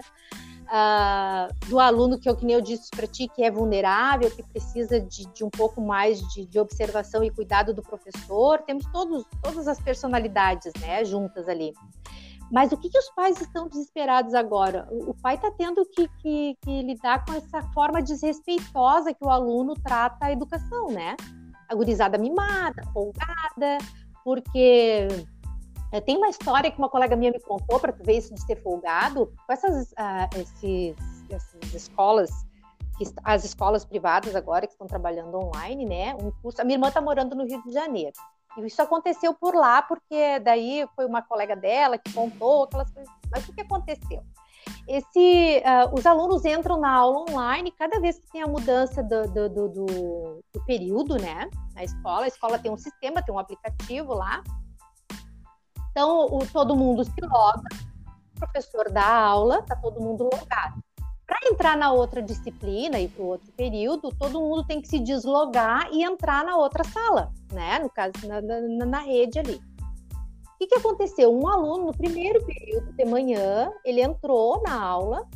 uh, 0.65 1.69
do 1.69 1.79
aluno 1.79 2.17
que, 2.17 2.27
eu, 2.27 2.35
que 2.35 2.43
nem 2.43 2.55
eu 2.55 2.61
disse 2.61 2.89
para 2.89 3.05
ti, 3.05 3.27
que 3.27 3.43
é 3.43 3.51
vulnerável, 3.51 4.31
que 4.31 4.41
precisa 4.41 4.99
de, 4.99 5.27
de 5.27 5.43
um 5.43 5.51
pouco 5.51 5.79
mais 5.79 6.19
de, 6.33 6.43
de, 6.47 6.59
observação 6.59 7.23
e 7.23 7.29
cuidado 7.29 7.75
do 7.75 7.83
professor. 7.83 8.63
Temos 8.63 8.85
todos, 8.91 9.23
todas 9.43 9.67
as 9.67 9.79
personalidades, 9.79 10.73
né, 10.81 11.05
juntas 11.05 11.47
ali. 11.47 11.73
Mas 12.55 12.71
o 12.71 12.77
que, 12.77 12.89
que 12.89 12.97
os 12.97 13.09
pais 13.09 13.41
estão 13.41 13.67
desesperados 13.67 14.33
agora? 14.33 14.87
O 14.89 15.13
pai 15.13 15.35
está 15.35 15.51
tendo 15.51 15.85
que, 15.87 16.07
que, 16.21 16.57
que, 16.61 16.81
lidar 16.83 17.25
com 17.25 17.33
essa 17.33 17.61
forma 17.73 18.01
desrespeitosa 18.01 19.13
que 19.13 19.25
o 19.25 19.29
aluno 19.29 19.73
trata 19.73 20.27
a 20.27 20.31
educação, 20.31 20.87
né? 20.87 21.17
A 21.67 21.75
gurizada 21.75 22.17
mimada, 22.17 22.81
folgada, 22.93 23.77
porque 24.23 25.09
é, 25.91 25.99
tem 25.99 26.15
uma 26.15 26.29
história 26.29 26.71
que 26.71 26.77
uma 26.77 26.87
colega 26.87 27.17
minha 27.17 27.33
me 27.33 27.41
contou 27.41 27.77
para 27.77 27.91
ver 27.91 28.19
isso 28.19 28.33
de 28.33 28.41
ser 28.43 28.63
folgado, 28.63 29.33
com 29.45 29.51
essas, 29.51 29.91
uh, 29.91 30.39
esses, 30.39 30.95
essas 31.29 31.73
escolas, 31.73 32.29
as 33.25 33.43
escolas 33.43 33.83
privadas 33.83 34.33
agora 34.33 34.65
que 34.65 34.71
estão 34.71 34.87
trabalhando 34.87 35.35
online, 35.35 35.83
né? 35.85 36.15
Um 36.15 36.31
curso, 36.41 36.61
a 36.61 36.63
minha 36.63 36.75
irmã 36.75 36.87
está 36.87 37.01
morando 37.01 37.35
no 37.35 37.43
Rio 37.43 37.61
de 37.63 37.73
Janeiro. 37.73 38.15
E 38.57 38.65
isso 38.65 38.81
aconteceu 38.81 39.33
por 39.33 39.53
lá, 39.53 39.81
porque 39.81 40.39
daí 40.39 40.87
foi 40.95 41.05
uma 41.05 41.21
colega 41.21 41.55
dela 41.55 41.97
que 41.97 42.13
contou 42.13 42.63
aquelas 42.63 42.91
coisas. 42.91 43.13
Mas 43.31 43.47
o 43.47 43.53
que 43.53 43.61
aconteceu? 43.61 44.23
Esse, 44.87 45.63
uh, 45.65 45.93
os 45.93 46.05
alunos 46.05 46.45
entram 46.45 46.79
na 46.79 46.91
aula 46.91 47.25
online, 47.29 47.71
cada 47.71 47.99
vez 47.99 48.19
que 48.19 48.31
tem 48.31 48.41
a 48.41 48.47
mudança 48.47 49.03
do, 49.03 49.27
do, 49.27 49.49
do, 49.49 49.69
do, 49.69 50.65
período, 50.65 51.17
né, 51.17 51.49
na 51.73 51.83
escola, 51.83 52.25
a 52.25 52.27
escola 52.27 52.59
tem 52.59 52.71
um 52.71 52.77
sistema, 52.77 53.21
tem 53.21 53.33
um 53.33 53.39
aplicativo 53.39 54.13
lá. 54.13 54.43
Então, 55.91 56.25
o, 56.25 56.45
todo 56.47 56.75
mundo 56.75 57.03
se 57.03 57.21
loga, 57.21 57.63
o 58.35 58.39
professor 58.39 58.91
dá 58.91 59.07
aula, 59.07 59.63
tá 59.63 59.75
todo 59.75 60.01
mundo 60.01 60.23
logado. 60.23 60.83
Para 61.27 61.39
entrar 61.49 61.75
na 61.75 61.91
outra 61.91 62.21
disciplina 62.21 62.99
e 62.99 63.07
para 63.07 63.23
o 63.23 63.27
outro 63.27 63.51
período, 63.53 64.13
todo 64.17 64.39
mundo 64.39 64.65
tem 64.65 64.79
que 64.79 64.87
se 64.87 64.99
deslogar 64.99 65.89
e 65.91 66.03
entrar 66.03 66.45
na 66.45 66.55
outra 66.55 66.83
sala, 66.83 67.31
né? 67.51 67.79
No 67.79 67.89
caso, 67.89 68.13
na, 68.27 68.41
na, 68.41 68.85
na 68.85 68.99
rede 68.99 69.39
ali. 69.39 69.55
O 69.55 70.57
que, 70.57 70.67
que 70.67 70.75
aconteceu? 70.75 71.33
Um 71.35 71.47
aluno, 71.47 71.87
no 71.87 71.97
primeiro 71.97 72.45
período 72.45 72.93
de 72.93 73.05
manhã, 73.05 73.71
ele 73.83 74.01
entrou 74.01 74.61
na 74.63 74.79
aula 74.79 75.27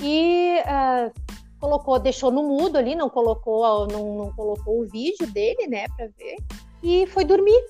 e 0.00 0.58
uh, 0.60 1.12
colocou, 1.60 1.98
deixou 1.98 2.30
no 2.30 2.42
mudo 2.42 2.76
ali, 2.76 2.94
não 2.94 3.10
colocou, 3.10 3.86
não, 3.86 4.16
não 4.16 4.32
colocou 4.32 4.80
o 4.80 4.86
vídeo 4.86 5.26
dele, 5.32 5.66
né, 5.66 5.86
para 5.96 6.06
ver, 6.16 6.36
e 6.82 7.06
foi 7.08 7.24
dormir. 7.24 7.60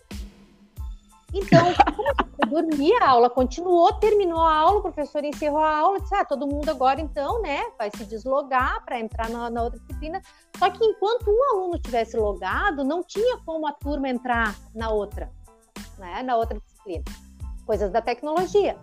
Então, 1.37 1.66
dormir, 2.49 2.94
a 3.03 3.11
aula 3.11 3.29
continuou, 3.29 3.92
terminou 3.94 4.40
a 4.40 4.55
aula, 4.55 4.79
o 4.79 4.83
professor 4.83 5.22
encerrou 5.22 5.59
a 5.59 5.77
aula, 5.77 6.01
disse: 6.01 6.14
ah, 6.14 6.25
todo 6.25 6.46
mundo 6.46 6.70
agora 6.70 6.99
então, 6.99 7.42
né, 7.42 7.62
vai 7.79 7.90
se 7.94 8.07
deslogar 8.07 8.83
para 8.87 8.99
entrar 8.99 9.29
na, 9.29 9.51
na, 9.51 9.62
outra 9.64 9.79
disciplina. 9.79 10.22
Só 10.59 10.70
que 10.70 10.83
enquanto 10.83 11.29
um 11.29 11.44
aluno 11.53 11.79
tivesse 11.79 12.16
logado, 12.16 12.85
não 12.85 13.03
tinha 13.03 13.37
como 13.44 13.66
a 13.66 13.72
turma 13.72 14.09
entrar 14.09 14.57
na 14.75 14.88
outra, 14.88 15.31
né, 15.99 16.22
na 16.22 16.37
outra 16.37 16.59
disciplina. 16.59 17.05
Coisas 17.66 17.90
da 17.92 18.01
tecnologia. 18.01 18.79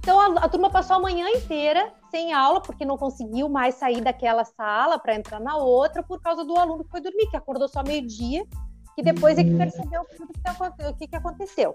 Então 0.00 0.20
a, 0.20 0.44
a 0.44 0.48
turma 0.48 0.68
passou 0.68 0.96
a 0.96 1.00
manhã 1.00 1.26
inteira 1.30 1.90
sem 2.10 2.34
aula, 2.34 2.60
porque 2.60 2.84
não 2.84 2.98
conseguiu 2.98 3.48
mais 3.48 3.76
sair 3.76 4.02
daquela 4.02 4.44
sala 4.44 4.98
para 4.98 5.14
entrar 5.14 5.40
na 5.40 5.56
outra 5.56 6.02
por 6.02 6.20
causa 6.20 6.44
do 6.44 6.54
aluno 6.58 6.84
que 6.84 6.90
foi 6.90 7.00
dormir, 7.00 7.30
que 7.30 7.36
acordou 7.36 7.66
só 7.66 7.82
meio-dia 7.82 8.46
que 8.94 9.02
depois 9.02 9.38
é 9.38 9.44
que 9.44 9.56
percebeu 9.56 10.02
o 10.02 10.94
que, 10.94 11.06
que 11.06 11.16
aconteceu. 11.16 11.74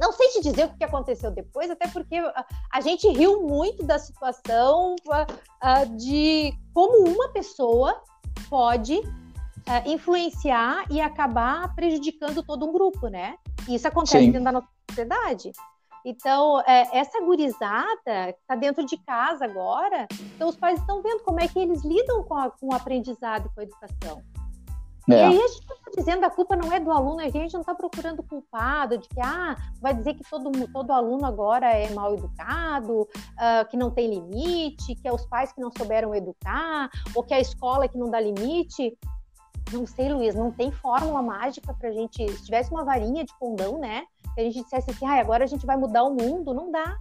Não 0.00 0.12
sei 0.12 0.28
te 0.28 0.42
dizer 0.42 0.66
o 0.66 0.76
que 0.76 0.84
aconteceu 0.84 1.30
depois, 1.30 1.68
até 1.70 1.88
porque 1.88 2.16
a, 2.72 2.80
gente 2.80 3.08
riu 3.08 3.42
muito 3.42 3.84
da 3.84 3.98
situação 3.98 4.94
de 5.96 6.52
como 6.72 7.08
uma 7.08 7.28
pessoa 7.30 8.00
pode 8.48 8.96
uh, 8.98 9.90
influenciar 9.90 10.84
e 10.90 11.00
acabar 11.00 11.74
prejudicando 11.74 12.42
todo 12.44 12.64
um 12.66 12.72
grupo, 12.72 13.08
né? 13.08 13.36
E 13.68 13.74
isso 13.74 13.88
acontece 13.88 14.24
Sim. 14.24 14.30
dentro 14.30 14.44
da 14.44 14.52
nossa 14.52 14.68
sociedade. 14.88 15.52
Então, 16.04 16.60
é, 16.60 16.96
essa 16.96 17.20
gurizada 17.20 18.30
está 18.30 18.54
dentro 18.54 18.86
de 18.86 18.96
casa 18.98 19.44
agora, 19.44 20.06
então 20.34 20.48
os 20.48 20.56
pais 20.56 20.78
estão 20.78 21.02
vendo 21.02 21.22
como 21.22 21.40
é 21.40 21.48
que 21.48 21.58
eles 21.58 21.84
lidam 21.84 22.22
com, 22.22 22.34
a, 22.34 22.50
com 22.50 22.68
o 22.68 22.74
aprendizado 22.74 23.46
e 23.46 23.54
com 23.54 23.60
a 23.60 23.64
educação. 23.64 24.22
É. 25.08 25.14
E 25.14 25.22
aí 25.22 25.38
a 25.38 25.48
gente 25.48 25.66
não 25.66 25.76
está 25.76 25.90
dizendo 25.96 26.24
a 26.24 26.30
culpa 26.30 26.54
não 26.54 26.72
é 26.72 26.78
do 26.78 26.90
aluno, 26.90 27.20
a 27.20 27.28
gente 27.30 27.54
não 27.54 27.60
está 27.60 27.74
procurando 27.74 28.22
culpado 28.22 28.98
de 28.98 29.08
que 29.08 29.20
ah, 29.20 29.56
vai 29.80 29.94
dizer 29.94 30.14
que 30.14 30.28
todo, 30.28 30.50
todo 30.70 30.92
aluno 30.92 31.24
agora 31.24 31.66
é 31.66 31.88
mal 31.90 32.14
educado, 32.14 33.02
uh, 33.02 33.68
que 33.70 33.76
não 33.76 33.90
tem 33.90 34.10
limite, 34.10 34.94
que 34.94 35.08
é 35.08 35.12
os 35.12 35.24
pais 35.26 35.52
que 35.52 35.60
não 35.60 35.70
souberam 35.76 36.14
educar, 36.14 36.90
ou 37.14 37.22
que 37.22 37.32
é 37.32 37.38
a 37.38 37.40
escola 37.40 37.88
que 37.88 37.96
não 37.96 38.10
dá 38.10 38.20
limite. 38.20 38.96
Não 39.72 39.86
sei, 39.86 40.10
Luiz, 40.10 40.34
não 40.34 40.50
tem 40.50 40.70
fórmula 40.70 41.22
mágica 41.22 41.74
para 41.74 41.90
a 41.90 41.92
gente. 41.92 42.26
Se 42.32 42.44
tivesse 42.44 42.70
uma 42.70 42.84
varinha 42.84 43.24
de 43.24 43.34
condão, 43.38 43.78
né? 43.78 44.04
Que 44.34 44.40
a 44.40 44.44
gente 44.44 44.62
dissesse 44.62 44.90
assim, 44.90 45.06
ah, 45.06 45.20
agora 45.20 45.44
a 45.44 45.46
gente 45.46 45.66
vai 45.66 45.76
mudar 45.76 46.04
o 46.04 46.14
mundo, 46.14 46.54
não 46.54 46.70
dá. 46.70 46.96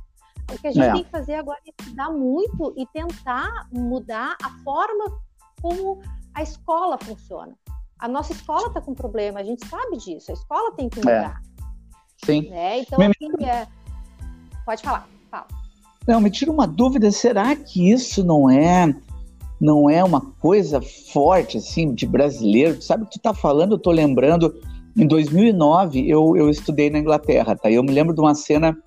O 0.52 0.58
que 0.60 0.68
a 0.68 0.72
gente 0.72 0.86
é. 0.86 0.92
tem 0.92 1.04
que 1.04 1.10
fazer 1.10 1.36
agora 1.36 1.60
é 1.66 1.70
estudar 1.70 2.10
muito 2.10 2.74
e 2.78 2.86
tentar 2.88 3.68
mudar 3.72 4.36
a 4.44 4.50
forma 4.64 5.20
como 5.62 6.02
a 6.34 6.44
escola 6.44 6.98
funciona 6.98 7.54
a 8.00 8.08
nossa 8.08 8.34
escola 8.34 8.68
está 8.68 8.82
com 8.82 8.94
problema, 8.94 9.40
a 9.40 9.44
gente 9.44 9.66
sabe 9.68 9.98
disso, 9.98 10.32
a 10.32 10.34
escola 10.34 10.72
tem 10.74 10.90
que 10.90 11.00
mudar. 11.00 11.42
É. 11.44 12.26
Sim. 12.26 12.50
Né? 12.50 12.80
Então, 12.80 13.00
me... 13.00 13.06
assim, 13.06 13.46
é... 13.46 13.68
pode 14.66 14.82
falar, 14.82 15.08
fala. 15.30 15.48
Não, 16.08 16.22
me 16.22 16.32
tira 16.32 16.52
uma 16.52 16.68
dúvida, 16.68 17.12
será 17.12 17.56
que 17.56 17.92
isso 17.92 18.24
não 18.24 18.50
é 18.50 18.96
não 19.60 19.90
é 19.90 20.04
uma 20.04 20.22
coisa 20.22 20.80
forte, 20.82 21.58
assim, 21.58 21.94
de 21.94 22.06
brasileiro? 22.06 22.82
Sabe 22.82 23.04
o 23.04 23.06
que 23.08 23.14
tu 23.14 23.22
tá 23.22 23.34
falando? 23.34 23.74
Eu 23.74 23.80
tô 23.80 23.92
lembrando, 23.92 24.54
em 24.96 25.08
2009, 25.08 26.08
eu, 26.08 26.38
eu 26.38 26.50
estudei 26.50 26.90
na 26.90 27.00
Inglaterra, 27.00 27.56
tá? 27.56 27.70
Eu 27.70 27.84
me 27.84 27.92
lembro 27.92 28.14
de 28.14 28.22
uma 28.22 28.36
cena 28.36 28.78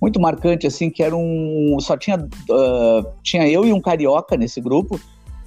muito 0.00 0.20
marcante, 0.20 0.66
assim, 0.66 0.90
que 0.90 1.02
era 1.02 1.16
um... 1.16 1.76
Só 1.78 1.96
tinha, 1.96 2.16
uh, 2.16 3.06
tinha 3.22 3.48
eu 3.48 3.64
e 3.64 3.72
um 3.72 3.80
carioca 3.80 4.36
nesse 4.36 4.60
grupo, 4.60 5.00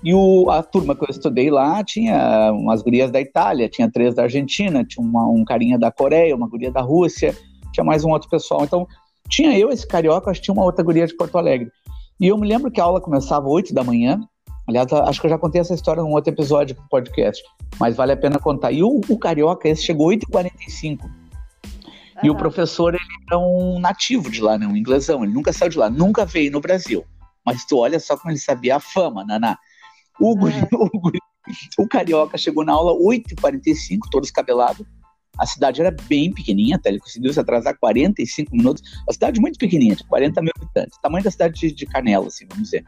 e 0.04 0.14
o, 0.14 0.50
a 0.50 0.62
turma 0.62 0.96
que 0.96 1.04
eu 1.04 1.10
estudei 1.10 1.50
lá 1.50 1.82
tinha 1.84 2.52
umas 2.52 2.82
gurias 2.82 3.10
da 3.10 3.22
Itália, 3.22 3.70
tinha 3.70 3.90
três 3.90 4.14
da 4.14 4.24
Argentina, 4.24 4.84
tinha 4.84 5.06
uma, 5.06 5.26
um 5.28 5.46
carinha 5.46 5.80
da 5.80 5.90
Coreia, 5.92 6.36
uma 6.36 6.48
guria 6.48 6.70
da 6.70 6.82
Rússia, 6.82 7.34
tinha 7.72 7.86
mais 7.86 8.04
um 8.04 8.10
outro 8.10 8.30
pessoal. 8.30 8.66
Então, 8.66 8.86
tinha 9.30 9.58
eu, 9.58 9.70
esse 9.70 9.88
carioca, 9.88 10.30
acho 10.30 10.42
que 10.42 10.46
tinha 10.46 10.54
uma 10.54 10.66
outra 10.66 10.84
guria 10.84 11.08
de 11.08 11.16
Porto 11.16 11.38
Alegre. 11.38 11.72
E 12.20 12.28
eu 12.28 12.38
me 12.38 12.46
lembro 12.46 12.70
que 12.70 12.82
a 12.82 12.84
aula 12.84 13.00
começava 13.00 13.48
às 13.48 13.52
8 13.54 13.74
da 13.74 13.84
manhã. 13.84 14.20
Aliás, 14.68 14.92
acho 14.92 15.22
que 15.22 15.28
eu 15.28 15.32
já 15.32 15.38
contei 15.38 15.62
essa 15.62 15.74
história 15.74 16.04
num 16.04 16.12
outro 16.12 16.34
episódio 16.34 16.76
do 16.76 16.84
podcast, 16.90 17.42
mas 17.80 17.96
vale 17.96 18.12
a 18.12 18.18
pena 18.18 18.38
contar. 18.38 18.74
E 18.74 18.84
o, 18.84 19.00
o 19.08 19.18
carioca, 19.18 19.70
esse 19.70 19.84
chegou 19.84 20.10
8h45. 20.10 21.02
Uhum. 21.04 21.10
E 22.24 22.30
o 22.30 22.36
professor, 22.36 22.94
ele 22.94 23.04
era 23.28 23.40
um 23.40 23.80
nativo 23.80 24.30
de 24.30 24.42
lá, 24.42 24.58
né? 24.58 24.68
um 24.68 24.76
inglesão. 24.76 25.24
Ele 25.24 25.34
nunca 25.34 25.54
saiu 25.54 25.70
de 25.70 25.78
lá, 25.78 25.90
nunca 25.90 26.26
veio 26.26 26.52
no 26.52 26.60
Brasil. 26.60 27.06
Mas 27.46 27.66
tu 27.66 27.78
olha 27.78 28.00
só 28.00 28.18
como 28.18 28.32
ele 28.32 28.40
sabia 28.40 28.76
a 28.76 28.80
fama, 28.80 29.26
Naná. 29.26 29.58
O, 30.20 30.36
guri, 30.36 30.54
é. 30.54 30.68
o, 30.76 31.00
guri, 31.00 31.20
o 31.78 31.88
carioca 31.88 32.38
chegou 32.38 32.64
na 32.64 32.74
aula 32.74 32.94
8h45, 32.94 34.00
todo 34.12 34.24
escabelado. 34.24 34.86
A 35.38 35.48
cidade 35.48 35.82
era 35.82 35.90
bem 36.08 36.32
pequenininha, 36.32 36.76
até 36.76 36.90
ele 36.90 37.00
conseguiu 37.00 37.34
se 37.34 37.40
atrasar 37.40 37.76
45 37.80 38.56
minutos. 38.56 38.84
A 39.10 39.14
cidade 39.14 39.42
muito 39.42 39.58
pequenininha, 39.58 39.96
de 39.96 40.04
40 40.04 40.42
mil 40.42 40.52
habitantes, 40.56 41.00
tamanho 41.02 41.24
da 41.24 41.32
cidade 41.32 41.60
de, 41.60 41.72
de 41.72 41.86
Canela, 41.88 42.28
assim, 42.28 42.46
vamos 42.48 42.66
dizer. 42.66 42.84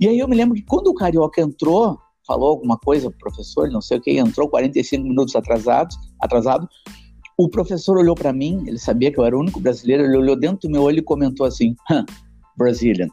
E 0.00 0.08
aí 0.08 0.18
eu 0.18 0.26
me 0.26 0.36
lembro 0.36 0.56
que 0.56 0.62
quando 0.62 0.88
o 0.88 0.94
Carioca 0.94 1.40
entrou, 1.40 1.98
falou 2.26 2.50
alguma 2.50 2.76
coisa, 2.76 3.06
o 3.08 3.12
professor, 3.12 3.70
não 3.70 3.80
sei 3.80 3.98
o 3.98 4.00
que, 4.00 4.18
entrou 4.18 4.48
45 4.48 5.02
minutos 5.04 5.36
atrasado, 5.36 5.94
atrasado. 6.20 6.68
O 7.38 7.48
professor 7.48 7.96
olhou 7.98 8.14
para 8.14 8.32
mim, 8.32 8.64
ele 8.66 8.78
sabia 8.78 9.12
que 9.12 9.18
eu 9.18 9.24
era 9.24 9.36
o 9.36 9.40
único 9.40 9.60
brasileiro, 9.60 10.04
ele 10.04 10.16
olhou 10.16 10.34
dentro 10.34 10.68
do 10.68 10.72
meu 10.72 10.82
olho 10.82 10.98
e 10.98 11.02
comentou 11.02 11.46
assim: 11.46 11.74
Brazilian. 12.56 13.08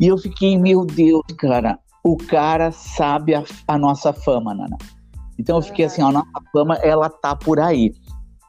E 0.00 0.06
eu 0.06 0.16
fiquei, 0.16 0.58
meu 0.58 0.84
Deus, 0.84 1.22
cara, 1.38 1.78
o 2.06 2.16
cara 2.16 2.70
sabe 2.70 3.34
a, 3.34 3.42
a 3.66 3.76
nossa 3.76 4.12
fama, 4.12 4.54
Nana. 4.54 4.78
Então 5.36 5.56
eu 5.56 5.62
fiquei 5.62 5.86
assim, 5.86 6.00
a 6.02 6.12
nossa 6.12 6.40
fama, 6.52 6.76
ela 6.76 7.10
tá 7.10 7.34
por 7.34 7.58
aí. 7.58 7.92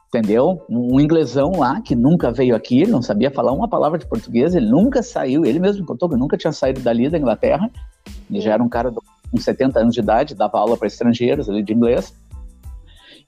Entendeu? 0.06 0.64
Um 0.70 1.00
inglesão 1.00 1.50
lá 1.58 1.80
que 1.80 1.96
nunca 1.96 2.30
veio 2.30 2.54
aqui, 2.54 2.86
não 2.86 3.02
sabia 3.02 3.32
falar 3.32 3.50
uma 3.50 3.68
palavra 3.68 3.98
de 3.98 4.06
português, 4.06 4.54
ele 4.54 4.70
nunca 4.70 5.02
saiu, 5.02 5.44
ele 5.44 5.58
mesmo 5.58 5.84
contou 5.84 6.08
que 6.08 6.16
nunca 6.16 6.36
tinha 6.36 6.52
saído 6.52 6.80
dali 6.80 7.10
da 7.10 7.18
Inglaterra, 7.18 7.68
e 8.30 8.40
já 8.40 8.52
era 8.52 8.62
um 8.62 8.68
cara 8.68 8.92
com 8.92 9.36
70 9.36 9.80
anos 9.80 9.92
de 9.92 10.00
idade, 10.00 10.36
dava 10.36 10.56
aula 10.58 10.76
para 10.76 10.86
estrangeiros 10.86 11.48
ali 11.48 11.62
de 11.62 11.74
inglês. 11.74 12.14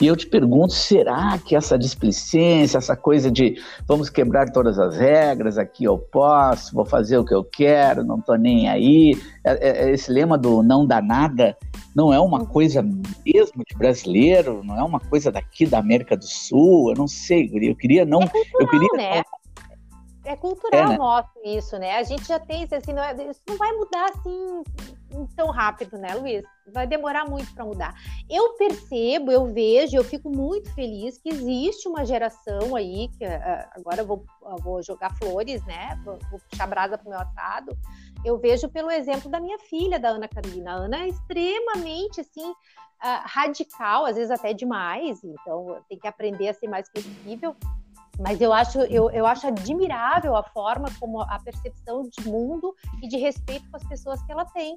E 0.00 0.06
eu 0.06 0.16
te 0.16 0.26
pergunto, 0.26 0.72
será 0.72 1.38
que 1.38 1.54
essa 1.54 1.78
displicência, 1.78 2.78
essa 2.78 2.96
coisa 2.96 3.30
de 3.30 3.60
vamos 3.86 4.08
quebrar 4.08 4.50
todas 4.50 4.78
as 4.78 4.96
regras, 4.96 5.58
aqui 5.58 5.84
eu 5.84 5.98
posso, 5.98 6.74
vou 6.74 6.86
fazer 6.86 7.18
o 7.18 7.24
que 7.24 7.34
eu 7.34 7.44
quero, 7.44 8.02
não 8.02 8.18
tô 8.18 8.34
nem 8.34 8.66
aí, 8.66 9.12
é, 9.44 9.68
é, 9.68 9.84
é 9.84 9.90
esse 9.92 10.10
lema 10.10 10.38
do 10.38 10.62
não 10.62 10.86
dá 10.86 11.02
nada, 11.02 11.54
não 11.94 12.14
é 12.14 12.18
uma 12.18 12.46
coisa 12.46 12.82
mesmo 12.82 13.62
de 13.68 13.76
brasileiro, 13.76 14.62
não 14.64 14.78
é 14.78 14.82
uma 14.82 15.00
coisa 15.00 15.30
daqui 15.30 15.66
da 15.66 15.78
América 15.78 16.16
do 16.16 16.24
Sul, 16.24 16.90
eu 16.90 16.96
não 16.96 17.06
sei, 17.06 17.50
eu 17.52 17.76
queria 17.76 18.06
não, 18.06 18.22
é 18.22 18.28
cultural, 18.28 18.60
eu 18.60 18.68
queria 18.68 18.88
né? 18.96 19.22
É 20.30 20.36
cultural 20.36 20.80
é, 20.80 20.88
né? 20.90 20.96
nosso 20.96 21.28
isso, 21.44 21.76
né? 21.76 21.96
A 21.96 22.04
gente 22.04 22.24
já 22.24 22.38
tem 22.38 22.62
assim, 22.62 22.92
não 22.92 23.02
é, 23.02 23.12
isso 23.28 23.42
não 23.48 23.56
vai 23.56 23.72
mudar 23.72 24.04
assim 24.10 24.62
tão 25.34 25.48
rápido, 25.48 25.98
né, 25.98 26.14
Luiz? 26.14 26.44
Vai 26.72 26.86
demorar 26.86 27.28
muito 27.28 27.52
para 27.52 27.64
mudar. 27.64 27.94
Eu 28.30 28.52
percebo, 28.52 29.32
eu 29.32 29.52
vejo, 29.52 29.96
eu 29.96 30.04
fico 30.04 30.30
muito 30.30 30.72
feliz 30.72 31.18
que 31.18 31.30
existe 31.30 31.88
uma 31.88 32.04
geração 32.04 32.76
aí, 32.76 33.08
que 33.18 33.24
uh, 33.24 33.68
agora 33.72 34.02
eu 34.02 34.06
vou, 34.06 34.24
eu 34.42 34.56
vou 34.58 34.80
jogar 34.84 35.12
flores, 35.16 35.66
né? 35.66 36.00
Vou, 36.04 36.16
vou 36.30 36.38
puxar 36.48 36.68
brasa 36.68 36.96
para 36.96 37.08
o 37.08 37.10
meu 37.10 37.18
assado. 37.18 37.76
Eu 38.24 38.38
vejo 38.38 38.68
pelo 38.68 38.88
exemplo 38.88 39.28
da 39.28 39.40
minha 39.40 39.58
filha, 39.58 39.98
da 39.98 40.10
Ana 40.10 40.28
Carolina. 40.28 40.74
A 40.74 40.76
Ana 40.76 40.98
é 40.98 41.08
extremamente, 41.08 42.20
assim, 42.20 42.48
uh, 42.48 43.22
radical, 43.24 44.06
às 44.06 44.14
vezes 44.14 44.30
até 44.30 44.52
demais, 44.52 45.24
então 45.24 45.82
tem 45.88 45.98
que 45.98 46.06
aprender 46.06 46.50
a 46.50 46.54
ser 46.54 46.68
mais 46.68 46.88
flexível. 46.88 47.56
Mas 48.20 48.40
eu 48.40 48.52
acho, 48.52 48.78
eu, 48.80 49.10
eu 49.10 49.26
acho 49.26 49.46
admirável 49.46 50.36
a 50.36 50.42
forma 50.42 50.88
como 51.00 51.22
a 51.22 51.38
percepção 51.38 52.02
de 52.02 52.28
mundo 52.28 52.74
e 53.02 53.08
de 53.08 53.16
respeito 53.16 53.68
com 53.70 53.76
as 53.78 53.84
pessoas 53.84 54.22
que 54.22 54.30
ela 54.30 54.44
tem. 54.44 54.76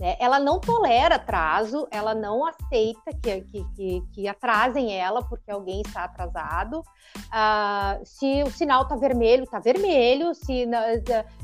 Né? 0.00 0.16
Ela 0.18 0.40
não 0.40 0.58
tolera 0.58 1.14
atraso, 1.14 1.86
ela 1.88 2.16
não 2.16 2.44
aceita 2.44 3.12
que, 3.22 3.42
que, 3.42 3.64
que, 3.76 4.02
que 4.12 4.28
atrasem 4.28 4.92
ela 4.92 5.22
porque 5.22 5.50
alguém 5.50 5.82
está 5.82 6.04
atrasado. 6.04 6.80
Uh, 7.16 8.04
se 8.04 8.42
o 8.42 8.50
sinal 8.50 8.82
está 8.82 8.96
vermelho, 8.96 9.44
está 9.44 9.60
vermelho. 9.60 10.34
Se, 10.34 10.66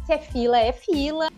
se 0.05 0.13
é 0.13 0.19
fila, 0.19 0.59
é 0.59 0.73
fila. 0.73 1.29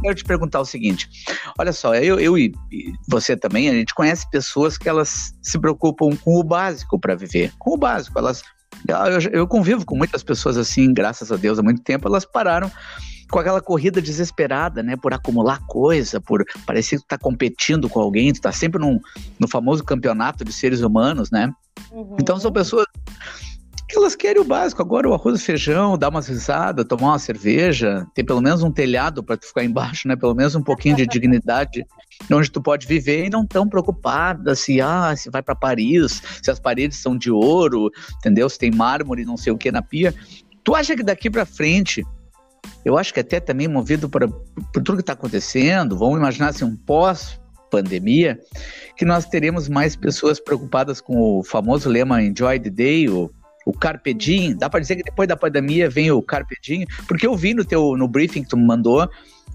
Quero 0.00 0.14
te 0.14 0.24
perguntar 0.24 0.60
o 0.60 0.64
seguinte: 0.64 1.08
olha 1.58 1.72
só, 1.72 1.94
eu, 1.94 2.18
eu 2.18 2.36
e 2.36 2.52
você 3.08 3.36
também, 3.36 3.68
a 3.68 3.72
gente 3.72 3.94
conhece 3.94 4.28
pessoas 4.30 4.78
que 4.78 4.88
elas 4.88 5.34
se 5.42 5.58
preocupam 5.58 6.16
com 6.16 6.36
o 6.36 6.44
básico 6.44 6.98
para 6.98 7.14
viver, 7.14 7.52
com 7.58 7.74
o 7.74 7.78
básico. 7.78 8.18
Elas, 8.18 8.42
eu, 8.86 9.30
eu 9.32 9.46
convivo 9.46 9.84
com 9.84 9.96
muitas 9.96 10.22
pessoas 10.22 10.56
assim, 10.56 10.92
graças 10.92 11.32
a 11.32 11.36
Deus, 11.36 11.58
há 11.58 11.62
muito 11.62 11.82
tempo, 11.82 12.08
elas 12.08 12.24
pararam 12.24 12.70
com 13.30 13.38
aquela 13.38 13.60
corrida 13.60 14.00
desesperada, 14.00 14.82
né, 14.82 14.96
por 14.96 15.12
acumular 15.12 15.60
coisa, 15.66 16.20
por 16.20 16.42
parecer 16.64 16.96
que 16.96 17.02
tu 17.02 17.08
tá 17.08 17.18
competindo 17.18 17.88
com 17.88 18.00
alguém, 18.00 18.32
tu 18.32 18.40
tá 18.40 18.52
sempre 18.52 18.80
num, 18.80 18.98
no 19.38 19.46
famoso 19.46 19.84
campeonato 19.84 20.44
de 20.44 20.52
seres 20.52 20.80
humanos, 20.80 21.30
né? 21.30 21.52
Uhum. 21.92 22.16
Então 22.18 22.40
são 22.40 22.50
pessoas 22.50 22.86
que 23.88 23.96
elas 23.96 24.14
querem 24.14 24.42
o 24.42 24.44
básico. 24.44 24.82
Agora 24.82 25.08
o 25.08 25.14
arroz 25.14 25.40
e 25.40 25.44
feijão, 25.44 25.96
dar 25.96 26.10
umas 26.10 26.28
risadas, 26.28 26.84
tomar 26.84 27.08
uma 27.08 27.18
cerveja, 27.18 28.06
ter 28.14 28.22
pelo 28.22 28.42
menos 28.42 28.62
um 28.62 28.70
telhado 28.70 29.22
para 29.22 29.36
tu 29.36 29.46
ficar 29.46 29.64
embaixo, 29.64 30.06
né? 30.06 30.14
Pelo 30.14 30.34
menos 30.34 30.54
um 30.54 30.62
pouquinho 30.62 30.96
de 30.96 31.06
dignidade 31.06 31.86
onde 32.30 32.50
tu 32.50 32.60
pode 32.60 32.86
viver 32.86 33.26
e 33.26 33.30
não 33.30 33.46
tão 33.46 33.66
preocupada 33.66 34.54
se 34.54 34.80
ah, 34.80 35.16
se 35.16 35.30
vai 35.30 35.42
para 35.42 35.54
Paris, 35.54 36.22
se 36.42 36.50
as 36.50 36.60
paredes 36.60 36.98
são 36.98 37.16
de 37.16 37.30
ouro, 37.30 37.90
entendeu? 38.18 38.48
Se 38.48 38.58
tem 38.58 38.70
mármore, 38.70 39.24
não 39.24 39.36
sei 39.36 39.52
o 39.52 39.58
que 39.58 39.72
na 39.72 39.80
pia. 39.80 40.14
Tu 40.62 40.74
acha 40.74 40.94
que 40.94 41.02
daqui 41.02 41.30
para 41.30 41.46
frente 41.46 42.04
eu 42.84 42.98
acho 42.98 43.14
que 43.14 43.20
até 43.20 43.40
também 43.40 43.68
movido 43.68 44.08
por, 44.08 44.28
por 44.28 44.82
tudo 44.82 44.96
que 44.96 45.02
está 45.02 45.14
acontecendo, 45.14 45.96
vamos 45.96 46.18
imaginar 46.18 46.48
assim, 46.48 46.64
um 46.64 46.76
pós 46.76 47.40
pandemia, 47.70 48.40
que 48.96 49.04
nós 49.04 49.26
teremos 49.26 49.68
mais 49.68 49.94
pessoas 49.94 50.40
preocupadas 50.40 51.00
com 51.00 51.38
o 51.38 51.44
famoso 51.44 51.88
lema 51.88 52.22
Enjoy 52.22 52.58
the 52.58 52.70
Day, 52.70 53.08
o 53.08 53.30
o 53.68 53.72
Carpe 53.74 54.14
Diem, 54.14 54.56
dá 54.56 54.70
para 54.70 54.80
dizer 54.80 54.96
que 54.96 55.02
depois 55.02 55.28
da 55.28 55.36
pandemia 55.36 55.90
vem 55.90 56.10
o 56.10 56.22
Carpe 56.22 56.56
Diem, 56.62 56.86
porque 57.06 57.26
eu 57.26 57.36
vi 57.36 57.52
no 57.52 57.62
teu 57.62 57.98
no 57.98 58.08
briefing 58.08 58.42
que 58.42 58.48
tu 58.48 58.56
me 58.56 58.64
mandou 58.64 59.06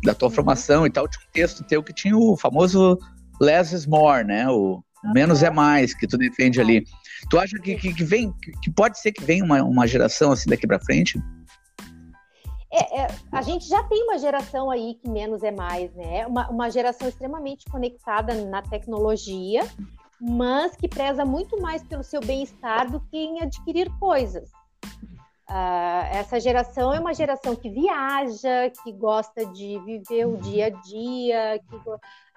da 0.03 0.13
tua 0.13 0.29
formação 0.29 0.85
e 0.85 0.91
tal, 0.91 1.07
tinha 1.07 1.25
um 1.25 1.31
texto 1.31 1.63
teu 1.63 1.81
que 1.81 1.91
tinha 1.91 2.15
o 2.15 2.37
famoso 2.37 2.99
less 3.41 3.73
is 3.73 3.87
more, 3.87 4.23
né? 4.23 4.47
O 4.47 4.83
menos 5.15 5.41
é 5.41 5.49
mais 5.49 5.95
que 5.95 6.05
tu 6.05 6.15
defende 6.15 6.61
ali. 6.61 6.85
Tu 7.27 7.39
acha 7.39 7.57
que, 7.57 7.73
que, 7.73 7.91
que 7.91 8.03
vem, 8.03 8.31
que 8.61 8.69
pode 8.69 8.99
ser 8.99 9.11
que 9.11 9.23
venha 9.23 9.43
uma, 9.43 9.63
uma 9.63 9.87
geração 9.87 10.31
assim 10.31 10.47
daqui 10.47 10.67
para 10.67 10.79
frente? 10.79 11.19
É, 12.71 13.01
é, 13.01 13.07
a 13.31 13.41
gente 13.41 13.67
já 13.67 13.81
tem 13.81 14.03
uma 14.03 14.19
geração 14.19 14.69
aí 14.69 14.93
que 15.01 15.09
menos 15.09 15.41
é 15.41 15.51
mais, 15.51 15.91
né? 15.95 16.27
Uma, 16.27 16.47
uma 16.51 16.69
geração 16.69 17.07
extremamente 17.07 17.65
conectada 17.65 18.35
na 18.45 18.61
tecnologia 18.61 19.63
mas 20.25 20.73
que 20.73 20.87
preza 20.87 21.25
muito 21.25 21.59
mais 21.59 21.83
pelo 21.83 22.01
seu 22.01 22.21
bem-estar 22.21 22.89
do 22.89 23.01
que 23.01 23.17
em 23.17 23.41
adquirir 23.41 23.89
coisas. 23.99 24.49
Uh, 25.49 26.07
essa 26.13 26.39
geração 26.39 26.93
é 26.93 26.99
uma 26.99 27.13
geração 27.13 27.53
que 27.53 27.69
viaja, 27.69 28.71
que 28.81 28.93
gosta 28.93 29.45
de 29.45 29.77
viver 29.79 30.25
o 30.25 30.37
dia 30.37 30.67
a 30.67 30.69
dia, 30.69 31.61
que, 31.69 31.75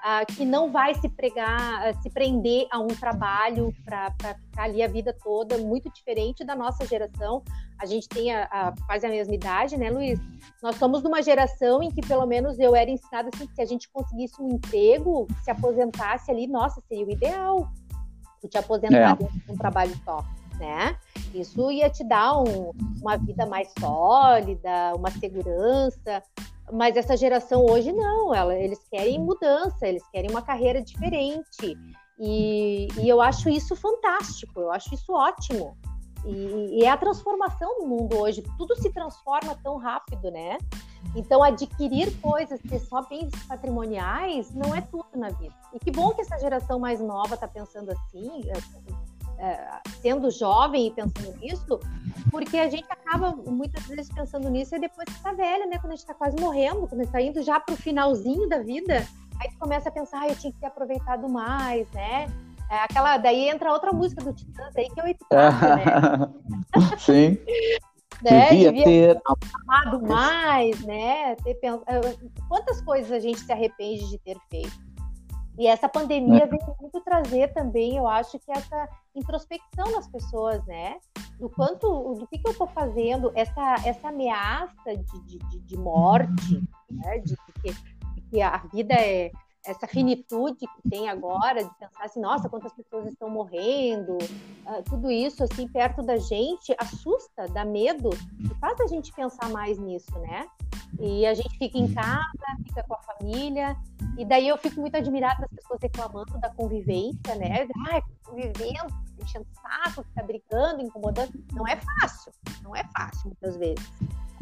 uh, 0.07 0.35
que 0.35 0.45
não 0.45 0.71
vai 0.71 0.95
se 0.95 1.09
pregar, 1.09 1.91
uh, 1.91 2.03
se 2.03 2.09
prender 2.11 2.69
a 2.71 2.79
um 2.79 2.87
trabalho 2.87 3.75
para 3.85 4.13
ficar 4.13 4.63
ali 4.63 4.83
a 4.83 4.87
vida 4.87 5.13
toda, 5.13 5.59
muito 5.59 5.91
diferente 5.93 6.45
da 6.45 6.55
nossa 6.55 6.87
geração. 6.87 7.43
A 7.79 7.85
gente 7.85 8.09
tem 8.09 8.33
a, 8.33 8.45
a, 8.45 8.75
quase 8.87 9.05
a 9.05 9.11
mesma 9.11 9.35
idade, 9.35 9.77
né, 9.77 9.91
Luiz? 9.91 10.21
Nós 10.63 10.77
somos 10.77 11.03
numa 11.03 11.21
geração 11.23 11.83
em 11.83 11.91
que, 11.91 12.01
pelo 12.07 12.25
menos, 12.25 12.59
eu 12.59 12.75
era 12.75 12.89
ensinada 12.89 13.29
assim, 13.35 13.47
que 13.47 13.55
se 13.55 13.61
a 13.61 13.67
gente 13.67 13.91
conseguisse 13.91 14.41
um 14.41 14.55
emprego, 14.55 15.27
se 15.43 15.51
aposentasse 15.51 16.31
ali, 16.31 16.47
nossa, 16.47 16.81
seria 16.89 17.05
o 17.05 17.11
ideal. 17.11 17.69
Tu 18.41 18.49
te 18.49 18.59
aposentar 18.59 19.13
é. 19.13 19.15
de 19.15 19.53
um 19.53 19.57
trabalho 19.57 19.95
só, 20.05 20.25
né? 20.59 20.97
Isso 21.35 21.71
ia 21.71 21.91
te 21.91 22.05
dar 22.05 22.39
um, 22.39 22.71
uma 23.01 23.17
vida 23.17 23.45
mais 23.45 23.73
sólida, 23.79 24.95
uma 24.95 25.11
segurança. 25.11 26.23
Mas 26.73 26.97
essa 26.97 27.17
geração 27.17 27.65
hoje 27.65 27.93
não, 27.93 28.35
ela, 28.35 28.55
eles 28.55 28.81
querem 28.91 29.21
mudança, 29.21 29.87
eles 29.87 30.07
querem 30.09 30.31
uma 30.31 30.43
carreira 30.43 30.83
diferente. 30.83 31.77
E, 32.19 32.89
e 32.99 33.09
eu 33.09 33.21
acho 33.21 33.49
isso 33.49 33.77
fantástico, 33.77 34.61
eu 34.61 34.73
acho 34.73 34.95
isso 34.95 35.13
ótimo. 35.13 35.77
E, 36.25 36.81
e, 36.81 36.85
é 36.85 36.91
a 36.91 36.97
transformação 36.97 37.79
do 37.79 37.87
mundo 37.87 38.17
hoje. 38.17 38.43
Tudo 38.59 38.75
se 38.77 38.91
transforma 38.91 39.57
tão 39.63 39.77
rápido, 39.77 40.31
né? 40.31 40.59
Então, 41.15 41.43
adquirir 41.43 42.13
coisas, 42.21 42.61
ter 42.61 42.81
só 42.81 43.03
bens 43.03 43.31
patrimoniais, 43.47 44.53
não 44.53 44.75
é 44.75 44.81
tudo 44.81 45.07
na 45.15 45.29
vida. 45.29 45.55
E 45.73 45.79
que 45.79 45.93
bom 45.93 46.11
que 46.11 46.23
essa 46.23 46.39
geração 46.39 46.81
mais 46.81 47.01
nova 47.01 47.35
está 47.35 47.47
pensando 47.47 47.93
assim, 47.93 48.43
sendo 50.01 50.31
jovem 50.31 50.89
e 50.89 50.91
pensando 50.91 51.37
nisso, 51.39 51.81
porque 52.31 52.59
a 52.59 52.69
gente 52.69 52.87
acaba 52.91 53.33
muitas 53.33 53.85
vezes 53.87 54.13
pensando 54.13 54.49
nisso 54.49 54.75
e 54.75 54.81
depois 54.81 55.07
que 55.07 55.15
está 55.15 55.33
velha, 55.33 55.67
né? 55.67 55.79
Quando 55.79 55.93
a 55.93 55.97
gente 55.97 56.05
está 56.05 56.15
quase 56.15 56.41
morrendo, 56.41 56.87
quando 56.87 57.01
a 57.01 57.05
gente 57.05 57.07
está 57.07 57.21
indo 57.21 57.43
já 57.43 57.61
para 57.61 57.75
o 57.75 57.77
finalzinho 57.77 58.49
da 58.49 58.59
vida, 58.59 59.07
aí 59.41 59.51
tu 59.51 59.59
começa 59.59 59.89
a 59.89 59.93
pensar, 59.93 60.23
ah, 60.23 60.29
eu 60.29 60.37
tinha 60.37 60.53
que 60.53 60.59
ter 60.59 60.67
aproveitado 60.67 61.29
mais, 61.29 61.91
né? 61.93 62.27
É 62.71 62.79
aquela, 62.79 63.17
daí 63.17 63.49
entra 63.49 63.73
outra 63.73 63.93
música 63.93 64.25
do 64.25 64.33
Titãs 64.33 64.77
aí 64.77 64.91
que 64.91 65.01
é 65.01 65.05
o 65.05 65.09
Epitáfio, 65.09 65.69
né? 65.77 65.85
Sim. 66.99 67.39
né? 68.23 68.51
Devia, 68.51 68.73
Devia 68.73 69.15
ter 69.15 69.21
amado 69.63 70.03
mais, 70.03 70.81
né? 70.85 71.37
Ter 71.37 71.55
pens... 71.55 71.81
Eh, 71.87 72.17
quantas 72.49 72.81
coisas 72.81 73.13
a 73.13 73.19
gente 73.21 73.39
se 73.39 73.53
arrepende 73.53 74.09
de 74.11 74.19
ter 74.19 74.37
feito? 74.51 74.87
E 75.59 75.67
essa 75.67 75.89
pandemia 75.89 76.45
é. 76.45 76.47
veio 76.47 76.77
muito 76.81 77.01
trazer 77.01 77.53
também, 77.53 77.97
eu 77.97 78.07
acho 78.07 78.39
que 78.39 78.53
essa 78.53 78.89
introspecção 79.15 79.91
nas 79.93 80.07
pessoas, 80.07 80.65
né? 80.67 80.97
Do 81.39 81.49
quanto, 81.49 82.15
do 82.15 82.27
que, 82.27 82.39
que 82.39 82.47
eu 82.47 82.53
estou 82.53 82.67
fazendo, 82.67 83.33
essa, 83.35 83.77
essa 83.85 84.09
ameaça 84.09 84.97
de, 84.97 85.39
de, 85.39 85.61
de 85.61 85.77
morte, 85.77 86.63
né? 86.91 87.19
De, 87.19 87.35
de, 87.35 87.53
que, 87.63 87.73
de 88.15 88.21
que 88.31 88.43
a 88.43 88.59
vida 88.73 88.95
é, 88.95 89.31
essa 89.67 89.87
finitude 89.87 90.61
que 90.61 90.89
tem 90.89 91.09
agora 91.09 91.65
de 91.65 91.71
pensar 91.79 92.05
assim, 92.05 92.21
nossa, 92.21 92.49
quantas 92.49 92.73
pessoas 92.73 93.07
estão 93.07 93.29
morrendo, 93.29 94.17
uh, 94.17 94.83
tudo 94.85 95.11
isso 95.11 95.43
assim 95.43 95.67
perto 95.67 96.03
da 96.03 96.17
gente 96.17 96.75
assusta, 96.79 97.49
dá 97.49 97.65
medo 97.65 98.11
e 98.39 98.55
faz 98.61 98.81
a 98.81 98.87
gente 98.87 99.13
pensar 99.13 99.49
mais 99.51 99.79
nisso, 99.79 100.17
né? 100.21 100.47
E 100.99 101.27
a 101.27 101.35
gente 101.35 101.59
fica 101.59 101.79
em 101.79 101.93
casa, 101.93 102.23
fica 102.65 102.83
com 102.85 102.95
a 102.95 102.99
família 102.99 103.77
e 104.17 104.25
daí 104.25 104.49
eu 104.49 104.57
fico 104.57 104.81
muito 104.81 104.97
admirada 104.97 105.43
das 105.43 105.51
pessoas 105.51 105.81
reclamando 105.83 106.39
da 106.39 106.51
convivência, 106.51 107.35
né? 107.37 107.67
Ai, 107.91 108.03
convivendo, 108.25 108.95
enchendo 109.21 109.47
saco, 109.55 110.03
fica 110.05 110.23
brigando, 110.23 110.83
incomodando, 110.83 111.33
não 111.53 111.67
é 111.67 111.77
fácil, 111.77 112.33
não 112.63 112.75
é 112.75 112.83
fácil 112.97 113.27
muitas 113.27 113.57
vezes. 113.57 113.93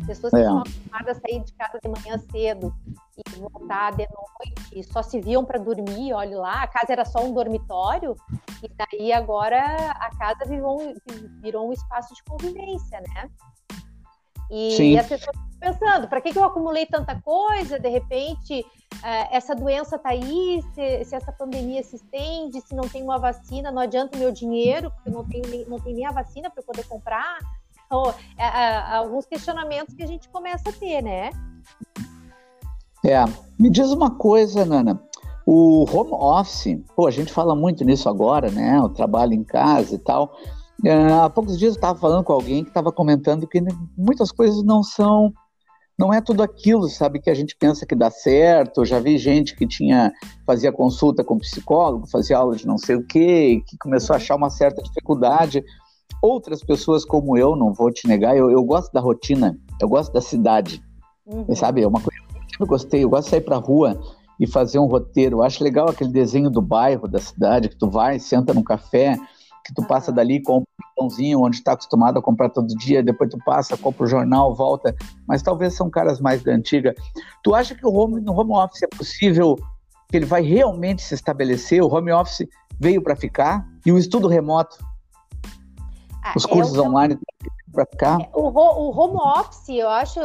Pessoas 0.07 0.33
que 0.33 0.37
é. 0.37 0.41
estão 0.41 0.59
acostumadas 0.59 1.17
a 1.17 1.21
sair 1.21 1.43
de 1.43 1.53
casa 1.55 1.79
de 1.83 1.89
manhã 1.89 2.19
cedo 2.31 2.75
e 3.17 3.39
voltar 3.39 3.93
de 3.93 4.07
noite, 4.07 4.93
só 4.93 5.03
se 5.03 5.21
viam 5.21 5.45
para 5.45 5.59
dormir, 5.59 6.13
olha 6.13 6.39
lá, 6.39 6.63
a 6.63 6.67
casa 6.67 6.93
era 6.93 7.05
só 7.05 7.25
um 7.25 7.33
dormitório, 7.33 8.17
e 8.63 8.69
daí 8.69 9.13
agora 9.13 9.65
a 9.93 10.11
casa 10.17 10.45
virou, 10.47 10.93
virou 11.41 11.69
um 11.69 11.73
espaço 11.73 12.15
de 12.15 12.23
convivência, 12.25 13.01
né? 13.01 13.31
E, 14.55 14.77
Sim. 14.77 14.97
as 14.97 15.09
pessoas 15.09 15.37
pensando, 15.59 16.07
para 16.07 16.21
que, 16.21 16.33
que 16.33 16.39
eu 16.39 16.45
acumulei 16.45 16.87
tanta 16.87 17.21
coisa? 17.21 17.77
De 17.77 17.89
repente, 17.89 18.65
é, 19.03 19.37
essa 19.37 19.53
doença 19.53 19.97
está 19.97 20.11
aí, 20.11 20.63
se, 20.73 21.05
se, 21.05 21.17
essa 21.17 21.33
pandemia 21.33 21.83
se 21.83 21.97
estende, 21.97 22.61
se 22.61 22.73
não 22.73 22.89
tem 22.89 23.03
uma 23.03 23.19
vacina, 23.19 23.73
não 23.73 23.83
adianta 23.83 24.17
o 24.17 24.21
meu 24.21 24.31
dinheiro, 24.31 24.93
porque 24.93 25.11
não 25.11 25.25
tem, 25.25 25.43
não 25.67 25.81
tem 25.81 25.95
nem 25.95 26.07
a 26.07 26.13
vacina 26.13 26.49
para 26.51 26.61
eu 26.61 26.67
poder 26.67 26.85
comprar. 26.85 27.39
Então, 27.85 28.15
é, 28.39 28.45
é, 28.45 28.77
alguns 28.97 29.27
questionamentos 29.27 29.93
que 29.93 30.05
a 30.05 30.07
gente 30.07 30.29
começa 30.29 30.71
a 30.71 30.73
ter, 30.73 31.03
né? 31.03 31.31
É, 33.05 33.25
me 33.59 33.69
diz 33.71 33.91
uma 33.91 34.13
coisa, 34.13 34.65
Nana. 34.65 35.03
O 35.45 35.85
home 35.93 36.13
office, 36.13 36.79
pô, 36.95 37.09
a 37.09 37.11
gente 37.11 37.33
fala 37.33 37.57
muito 37.57 37.85
nisso 37.85 38.09
agora, 38.09 38.53
né? 38.53 38.81
O 38.81 38.89
trabalho 38.89 39.35
em 39.35 39.43
casa 39.43 39.97
e 39.97 39.99
tal. 39.99 40.33
É, 40.85 41.13
há 41.13 41.31
poucos 41.31 41.59
dias 41.59 41.75
eu 41.75 41.77
estava 41.77 41.99
falando 41.99 42.25
com 42.25 42.33
alguém 42.33 42.63
que 42.63 42.71
estava 42.71 42.93
comentando 42.93 43.47
que 43.47 43.63
muitas 43.97 44.31
coisas 44.31 44.63
não 44.63 44.83
são, 44.83 45.33
não 45.99 46.13
é 46.13 46.21
tudo 46.21 46.43
aquilo, 46.43 46.89
sabe, 46.89 47.21
que 47.21 47.31
a 47.31 47.35
gente 47.35 47.57
pensa 47.57 47.87
que 47.87 47.95
dá 47.95 48.11
certo. 48.11 48.83
Eu 48.83 48.85
já 48.85 49.01
vi 49.01 49.17
gente 49.17 49.57
que 49.57 49.67
tinha 49.67 50.13
fazia 50.47 50.73
consulta 50.73 51.25
com 51.25 51.39
psicólogo, 51.39 52.07
fazia 52.07 52.39
aula 52.39 52.57
de 52.57 52.67
não 52.67 52.79
sei 52.79 52.97
o 52.97 53.07
quê, 53.07 53.63
que 53.67 53.79
começou 53.79 54.15
a 54.15 54.17
achar 54.17 54.37
uma 54.37 54.51
certa 54.51 54.83
dificuldade 54.83 55.65
outras 56.25 56.65
pessoas 56.65 57.05
como 57.05 57.37
eu, 57.37 57.55
não 57.55 57.75
vou 57.75 57.93
te 57.93 58.09
negar, 58.09 58.35
eu, 58.35 58.51
eu 58.51 58.65
gosto 58.65 58.91
da 58.93 59.01
rotina, 59.01 59.59
eu 59.79 59.87
gosto 59.87 60.11
da 60.11 60.23
cidade, 60.23 60.83
uhum. 61.27 61.55
sabe? 61.55 61.83
É 61.83 61.87
uma 61.87 62.01
coisa 62.01 62.19
que 62.19 62.37
eu 62.37 62.43
sempre 62.49 62.67
gostei, 62.67 63.05
eu 63.05 63.11
gosto 63.11 63.25
de 63.25 63.31
sair 63.31 63.43
pra 63.43 63.59
rua 63.59 64.01
e 64.41 64.47
fazer 64.47 64.79
um 64.79 64.87
roteiro. 64.87 65.39
Eu 65.39 65.43
acho 65.43 65.63
legal 65.63 65.89
aquele 65.89 66.11
desenho 66.11 66.49
do 66.49 66.63
bairro, 66.63 67.07
da 67.07 67.21
cidade, 67.21 67.69
que 67.69 67.77
tu 67.77 67.91
vai, 67.91 68.19
senta 68.19 68.55
num 68.55 68.63
café, 68.63 69.19
que 69.65 69.73
tu 69.75 69.83
uhum. 69.83 69.89
passa 69.89 70.13
dali, 70.13 70.43
compra 70.43 70.69
um 70.79 71.03
pãozinho, 71.03 71.41
onde 71.41 71.57
está 71.57 71.73
acostumado 71.73 72.19
a 72.19 72.23
comprar 72.23 72.51
todo 72.51 72.67
dia, 72.77 73.03
depois 73.03 73.31
tu 73.31 73.39
passa, 73.45 73.77
compra 73.77 74.05
o 74.05 74.07
jornal, 74.07 74.55
volta. 74.55 74.95
Mas 75.27 75.43
talvez 75.43 75.75
são 75.75 75.89
caras 75.89 76.21
mais 76.21 76.43
da 76.43 76.53
antiga. 76.53 76.95
Tu 77.43 77.55
acha 77.55 77.75
que 77.75 77.87
o 77.87 77.93
home, 77.93 78.21
no 78.21 78.39
home 78.39 78.53
office 78.53 78.83
é 78.83 78.87
possível 78.87 79.57
que 80.09 80.17
ele 80.19 80.27
vai 80.27 80.43
realmente 80.43 81.03
se 81.03 81.15
estabelecer? 81.15 81.83
O 81.83 81.93
home 81.93 82.13
office 82.13 82.47
veio 82.79 83.03
para 83.03 83.17
ficar 83.17 83.67
e 83.87 83.93
o 83.93 83.99
estudo 83.99 84.29
remoto 84.29 84.77
ah, 86.23 86.35
Os 86.37 86.45
cursos 86.45 86.77
é 86.77 86.81
online 86.81 87.19
para 87.75 87.87
ficar? 87.87 88.21
É, 88.21 88.31
o, 88.33 88.49
o, 88.49 88.99
home 88.99 89.17
office, 89.17 89.69
eu 89.69 89.89
acho, 89.89 90.21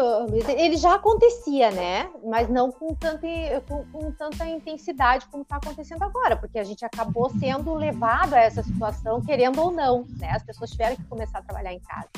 ele 0.58 0.78
já 0.78 0.96
acontecia, 0.96 1.72
né? 1.72 2.10
Mas 2.24 2.48
não 2.48 2.72
com 2.72 2.94
tanta, 2.94 3.28
com, 3.68 3.84
com 3.92 4.12
tanta 4.12 4.46
intensidade 4.46 5.26
como 5.28 5.44
está 5.44 5.58
acontecendo 5.58 6.04
agora, 6.04 6.38
porque 6.38 6.60
a 6.60 6.64
gente 6.64 6.86
acabou 6.86 7.30
sendo 7.32 7.74
levado 7.74 8.34
a 8.36 8.40
essa 8.40 8.64
situação, 8.64 9.22
querendo 9.22 9.60
ou 9.62 9.72
não, 9.72 10.06
né? 10.20 10.32
As 10.32 10.44
pessoas 10.44 10.70
tiveram 10.70 10.96
que 10.96 11.04
começar 11.06 11.40
a 11.40 11.42
trabalhar 11.42 11.74
em 11.74 11.80
casa. 11.80 12.10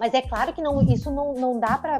Mas 0.00 0.14
é 0.14 0.22
claro 0.22 0.54
que 0.54 0.62
não, 0.62 0.80
isso 0.80 1.10
não, 1.10 1.34
não 1.34 1.60
dá 1.60 1.76
para. 1.76 1.98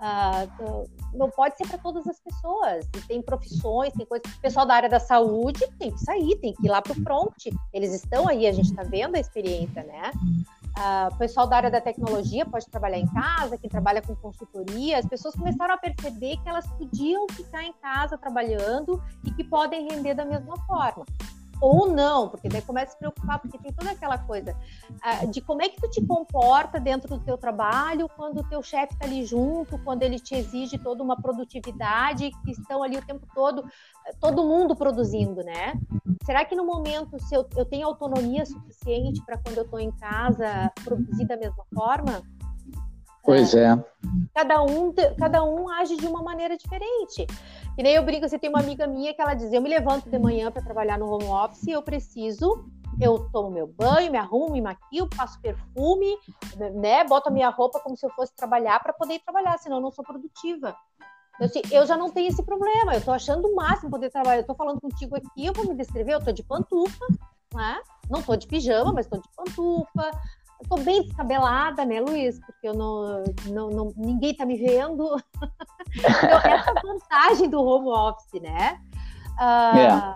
Uh, 0.00 0.64
uh, 0.64 0.90
não 1.12 1.28
pode 1.28 1.58
ser 1.58 1.68
para 1.68 1.76
todas 1.76 2.06
as 2.06 2.18
pessoas. 2.18 2.86
Tem 3.06 3.20
profissões, 3.20 3.92
tem 3.92 4.06
coisas. 4.06 4.32
O 4.34 4.40
pessoal 4.40 4.64
da 4.64 4.74
área 4.74 4.88
da 4.88 4.98
saúde 4.98 5.60
tem 5.78 5.90
que 5.90 6.00
sair, 6.00 6.34
tem 6.36 6.54
que 6.54 6.66
ir 6.66 6.70
lá 6.70 6.80
para 6.80 6.92
o 6.92 7.02
front. 7.02 7.46
Eles 7.74 7.92
estão 7.92 8.26
aí, 8.26 8.46
a 8.46 8.52
gente 8.52 8.70
está 8.70 8.82
vendo 8.84 9.16
a 9.16 9.20
experiência, 9.20 9.82
né? 9.82 10.12
Uh, 10.78 11.14
o 11.14 11.16
pessoal 11.16 11.46
da 11.46 11.56
área 11.56 11.70
da 11.70 11.80
tecnologia 11.80 12.44
pode 12.44 12.66
trabalhar 12.66 12.98
em 12.98 13.06
casa, 13.06 13.56
quem 13.56 13.70
trabalha 13.70 14.02
com 14.02 14.14
consultoria, 14.14 14.98
as 14.98 15.06
pessoas 15.06 15.34
começaram 15.34 15.74
a 15.74 15.78
perceber 15.78 16.36
que 16.36 16.48
elas 16.48 16.66
podiam 16.66 17.26
ficar 17.30 17.62
em 17.62 17.72
casa 17.80 18.18
trabalhando 18.18 19.02
e 19.24 19.30
que 19.30 19.42
podem 19.42 19.88
render 19.88 20.12
da 20.12 20.26
mesma 20.26 20.54
forma 20.66 21.06
ou 21.60 21.90
não, 21.90 22.28
porque 22.28 22.48
daí 22.48 22.62
começa 22.62 22.88
a 22.88 22.92
se 22.92 22.98
preocupar, 22.98 23.38
porque 23.38 23.58
tem 23.58 23.72
toda 23.72 23.90
aquela 23.90 24.18
coisa 24.18 24.56
uh, 24.90 25.30
de 25.30 25.40
como 25.40 25.62
é 25.62 25.68
que 25.68 25.80
tu 25.80 25.88
te 25.88 26.04
comporta 26.04 26.78
dentro 26.78 27.08
do 27.08 27.18
teu 27.18 27.38
trabalho 27.38 28.08
quando 28.16 28.40
o 28.40 28.48
teu 28.48 28.62
chefe 28.62 28.92
está 28.94 29.06
ali 29.06 29.24
junto, 29.24 29.78
quando 29.78 30.02
ele 30.02 30.18
te 30.18 30.34
exige 30.34 30.78
toda 30.78 31.02
uma 31.02 31.20
produtividade, 31.20 32.30
que 32.44 32.50
estão 32.50 32.82
ali 32.82 32.96
o 32.96 33.04
tempo 33.04 33.26
todo, 33.34 33.64
todo 34.20 34.44
mundo 34.44 34.76
produzindo, 34.76 35.42
né? 35.42 35.74
Será 36.24 36.44
que 36.44 36.54
no 36.54 36.64
momento, 36.64 37.18
se 37.20 37.34
eu, 37.34 37.46
eu 37.56 37.64
tenho 37.64 37.86
autonomia 37.86 38.44
suficiente 38.44 39.22
para 39.24 39.38
quando 39.38 39.58
eu 39.58 39.64
estou 39.64 39.80
em 39.80 39.90
casa 39.92 40.70
produzir 40.84 41.26
da 41.26 41.36
mesma 41.36 41.64
forma? 41.72 42.22
Pois 43.26 43.54
é. 43.54 43.76
Cada 44.34 44.62
um, 44.62 44.94
cada 45.18 45.44
um 45.44 45.68
age 45.68 45.96
de 45.96 46.06
uma 46.06 46.22
maneira 46.22 46.56
diferente. 46.56 47.26
E 47.76 47.82
nem 47.82 47.94
eu 47.94 48.02
brinco, 48.04 48.28
você 48.28 48.38
tem 48.38 48.48
uma 48.48 48.60
amiga 48.60 48.86
minha 48.86 49.12
que 49.12 49.20
ela 49.20 49.34
diz: 49.34 49.52
eu 49.52 49.60
me 49.60 49.68
levanto 49.68 50.08
de 50.08 50.18
manhã 50.18 50.50
para 50.50 50.62
trabalhar 50.62 50.98
no 50.98 51.10
home 51.10 51.26
office 51.26 51.66
e 51.66 51.72
eu 51.72 51.82
preciso 51.82 52.64
eu 53.00 53.28
tomo 53.30 53.50
meu 53.50 53.66
banho, 53.66 54.10
me 54.10 54.18
arrumo, 54.18 54.52
me 54.52 54.60
maquio, 54.60 55.08
passo 55.14 55.40
perfume, 55.40 56.16
né? 56.74 57.04
Boto 57.04 57.28
a 57.28 57.32
minha 57.32 57.50
roupa 57.50 57.80
como 57.80 57.96
se 57.96 58.06
eu 58.06 58.10
fosse 58.10 58.34
trabalhar 58.34 58.80
para 58.82 58.92
poder 58.92 59.18
trabalhar, 59.20 59.58
senão 59.58 59.76
eu 59.76 59.82
não 59.82 59.90
sou 59.90 60.04
produtiva. 60.04 60.74
Eu, 61.38 61.46
assim, 61.46 61.60
eu 61.70 61.86
já 61.86 61.96
não 61.96 62.10
tenho 62.10 62.28
esse 62.28 62.42
problema, 62.42 62.94
eu 62.94 63.04
tô 63.04 63.12
achando 63.12 63.46
o 63.46 63.54
máximo 63.54 63.90
poder 63.90 64.10
trabalhar. 64.10 64.40
Eu 64.40 64.46
tô 64.46 64.54
falando 64.54 64.80
contigo 64.80 65.14
aqui, 65.14 65.44
eu 65.44 65.52
vou 65.52 65.66
me 65.66 65.74
descrever, 65.74 66.14
eu 66.14 66.24
tô 66.24 66.32
de 66.32 66.42
pantufa, 66.42 67.06
né? 67.54 67.78
Não 68.08 68.22
tô 68.22 68.34
de 68.34 68.46
pijama, 68.46 68.92
mas 68.92 69.06
tô 69.06 69.18
de 69.18 69.28
pantufa, 69.36 70.10
eu 70.60 70.68
tô 70.68 70.76
bem 70.76 71.02
descabelada, 71.02 71.84
né, 71.84 72.00
Luiz? 72.00 72.38
Porque 72.40 72.68
eu 72.68 72.74
não, 72.74 73.24
não, 73.46 73.70
não 73.70 73.92
ninguém 73.96 74.34
tá 74.34 74.46
me 74.46 74.56
vendo. 74.56 75.16
então, 75.94 76.52
essa 76.52 76.74
vantagem 76.82 77.48
do 77.48 77.62
home 77.62 77.88
office, 77.88 78.40
né? 78.40 78.80
Uh, 79.38 79.76
é. 79.76 80.14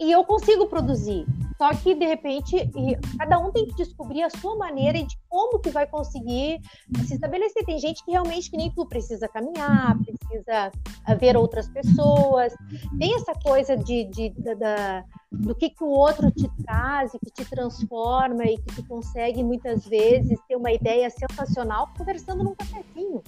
E 0.00 0.12
eu 0.12 0.24
consigo 0.24 0.66
produzir. 0.66 1.26
Só 1.58 1.74
que, 1.74 1.92
de 1.92 2.06
repente, 2.06 2.70
cada 3.18 3.36
um 3.40 3.50
tem 3.50 3.66
que 3.66 3.74
descobrir 3.74 4.22
a 4.22 4.30
sua 4.30 4.56
maneira 4.56 5.02
de 5.02 5.18
como 5.28 5.58
que 5.58 5.70
vai 5.70 5.88
conseguir 5.88 6.60
se 7.04 7.14
estabelecer. 7.14 7.64
Tem 7.64 7.80
gente 7.80 8.04
que 8.04 8.12
realmente, 8.12 8.48
que 8.48 8.56
nem 8.56 8.70
tu, 8.70 8.86
precisa 8.86 9.26
caminhar, 9.26 9.98
precisa 9.98 10.70
ah, 11.04 11.14
ver 11.16 11.36
outras 11.36 11.68
pessoas. 11.68 12.54
Tem 12.96 13.12
essa 13.16 13.34
coisa 13.34 13.76
de, 13.76 14.04
de, 14.04 14.28
de 14.28 14.54
da, 14.54 15.04
do 15.32 15.52
que, 15.52 15.70
que 15.70 15.82
o 15.82 15.88
outro 15.88 16.30
te 16.30 16.48
traz 16.62 17.12
e 17.12 17.18
que 17.18 17.32
te 17.32 17.44
transforma 17.50 18.44
e 18.44 18.56
que 18.56 18.76
tu 18.76 18.86
consegue, 18.86 19.42
muitas 19.42 19.84
vezes, 19.84 20.38
ter 20.46 20.54
uma 20.54 20.70
ideia 20.70 21.10
sensacional 21.10 21.88
conversando 21.98 22.44
num 22.44 22.54
cafezinho. 22.54 23.20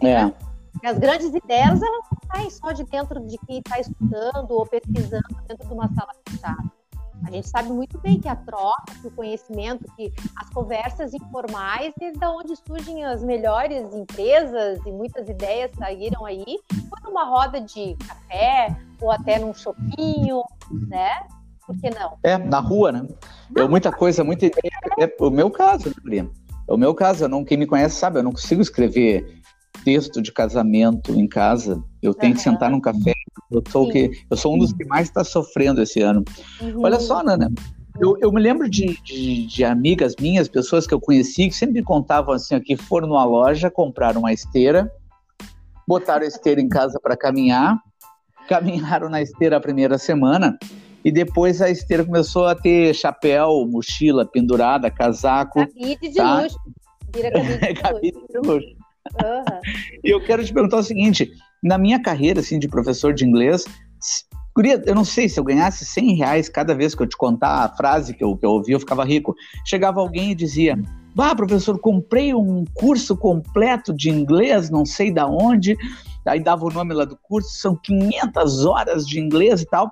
É. 0.00 0.26
Né? 0.26 0.34
As 0.84 0.96
grandes 0.96 1.34
ideias, 1.34 1.82
elas 1.82 2.04
não 2.10 2.36
saem 2.36 2.50
só 2.50 2.70
de 2.70 2.84
dentro 2.84 3.20
de 3.26 3.36
quem 3.46 3.58
está 3.58 3.80
estudando 3.80 4.50
ou 4.52 4.64
pesquisando 4.64 5.26
dentro 5.48 5.66
de 5.66 5.74
uma 5.74 5.92
sala 5.92 6.12
fechada. 6.28 6.81
A 7.26 7.30
gente 7.30 7.48
sabe 7.48 7.70
muito 7.70 7.98
bem 7.98 8.20
que 8.20 8.28
a 8.28 8.36
troca, 8.36 8.92
que 9.00 9.06
o 9.06 9.10
conhecimento, 9.10 9.84
que 9.96 10.12
as 10.36 10.48
conversas 10.50 11.14
informais, 11.14 11.92
da 12.18 12.30
onde 12.30 12.54
surgem 12.56 13.04
as 13.04 13.22
melhores 13.22 13.94
empresas 13.94 14.80
e 14.84 14.90
muitas 14.90 15.28
ideias 15.28 15.70
saíram 15.78 16.24
aí, 16.24 16.44
foi 16.88 16.98
numa 17.04 17.24
roda 17.24 17.60
de 17.60 17.96
café 18.06 18.76
ou 19.00 19.10
até 19.10 19.38
num 19.38 19.54
shopping, 19.54 20.42
né? 20.88 21.10
Por 21.66 21.78
que 21.78 21.90
não? 21.90 22.18
É, 22.22 22.36
na 22.36 22.58
rua, 22.58 22.92
né? 22.92 23.06
Eu, 23.54 23.68
muita 23.68 23.92
coisa, 23.92 24.24
muita 24.24 24.46
ideia. 24.46 24.72
É 24.98 25.08
o 25.20 25.30
meu 25.30 25.50
caso, 25.50 25.94
né? 26.04 26.28
É 26.68 26.72
o 26.72 26.76
meu 26.76 26.94
caso. 26.94 27.24
Eu 27.24 27.28
não, 27.28 27.44
quem 27.44 27.56
me 27.56 27.66
conhece 27.66 27.96
sabe, 27.96 28.18
eu 28.18 28.22
não 28.22 28.32
consigo 28.32 28.60
escrever 28.60 29.40
texto 29.84 30.20
de 30.20 30.32
casamento 30.32 31.12
em 31.12 31.26
casa. 31.28 31.82
Eu 32.02 32.14
tenho 32.14 32.32
uhum. 32.32 32.36
que 32.36 32.42
sentar 32.42 32.70
num 32.70 32.80
café. 32.80 33.12
Eu 33.50 33.62
sou, 33.70 33.88
que, 33.88 34.10
eu 34.30 34.36
sou 34.36 34.54
um 34.54 34.58
dos 34.58 34.72
que 34.72 34.84
mais 34.84 35.08
está 35.08 35.24
sofrendo 35.24 35.82
esse 35.82 36.00
ano. 36.00 36.24
Uhum. 36.60 36.82
Olha 36.82 37.00
só, 37.00 37.22
Nana. 37.22 37.50
Eu, 38.00 38.16
eu 38.20 38.32
me 38.32 38.40
lembro 38.40 38.68
de, 38.68 38.96
de, 39.02 39.46
de, 39.46 39.64
amigas 39.64 40.14
minhas, 40.18 40.48
pessoas 40.48 40.86
que 40.86 40.94
eu 40.94 41.00
conheci, 41.00 41.48
que 41.48 41.54
sempre 41.54 41.74
me 41.74 41.82
contavam 41.82 42.34
assim, 42.34 42.58
que 42.60 42.76
foram 42.76 43.08
numa 43.08 43.24
loja, 43.24 43.70
compraram 43.70 44.20
uma 44.20 44.32
esteira, 44.32 44.90
botaram 45.86 46.24
a 46.24 46.28
esteira 46.28 46.60
em 46.60 46.68
casa 46.68 46.98
para 47.00 47.16
caminhar, 47.16 47.78
caminharam 48.48 49.10
na 49.10 49.20
esteira 49.20 49.58
a 49.58 49.60
primeira 49.60 49.98
semana 49.98 50.58
e 51.04 51.10
depois 51.10 51.60
a 51.60 51.68
esteira 51.68 52.04
começou 52.04 52.46
a 52.46 52.54
ter 52.54 52.94
chapéu, 52.94 53.66
mochila 53.68 54.24
pendurada, 54.24 54.90
casaco. 54.90 55.60
Cabide 55.60 56.08
de 56.08 56.14
tá? 56.14 56.42
luxo. 56.42 56.58
Vira 57.14 57.30
cabide 57.74 58.18
de 58.30 58.38
luxo. 58.46 58.68
Uhum. 59.20 59.60
E 60.04 60.10
eu 60.10 60.24
quero 60.24 60.44
te 60.44 60.52
perguntar 60.52 60.78
o 60.78 60.82
seguinte: 60.82 61.30
na 61.62 61.78
minha 61.78 62.02
carreira 62.02 62.40
assim, 62.40 62.58
de 62.58 62.68
professor 62.68 63.14
de 63.14 63.24
inglês, 63.24 63.64
eu 64.84 64.94
não 64.94 65.04
sei 65.04 65.28
se 65.28 65.40
eu 65.40 65.44
ganhasse 65.44 65.84
100 65.84 66.14
reais 66.14 66.48
cada 66.48 66.74
vez 66.74 66.94
que 66.94 67.02
eu 67.02 67.06
te 67.06 67.16
contar 67.16 67.64
a 67.64 67.68
frase 67.68 68.12
que 68.12 68.22
eu, 68.22 68.36
que 68.36 68.44
eu 68.44 68.50
ouvi, 68.50 68.72
eu 68.72 68.80
ficava 68.80 69.04
rico. 69.04 69.34
Chegava 69.64 70.00
alguém 70.00 70.32
e 70.32 70.34
dizia: 70.34 70.78
Bah, 71.14 71.34
professor, 71.34 71.78
comprei 71.78 72.34
um 72.34 72.64
curso 72.74 73.16
completo 73.16 73.94
de 73.94 74.10
inglês, 74.10 74.68
não 74.68 74.84
sei 74.84 75.10
da 75.10 75.26
onde. 75.26 75.76
Aí 76.26 76.38
dava 76.38 76.64
o 76.64 76.70
nome 76.70 76.92
lá 76.92 77.04
do 77.04 77.16
curso, 77.16 77.50
são 77.50 77.74
500 77.76 78.66
horas 78.66 79.06
de 79.06 79.18
inglês 79.18 79.62
e 79.62 79.66
tal. 79.66 79.90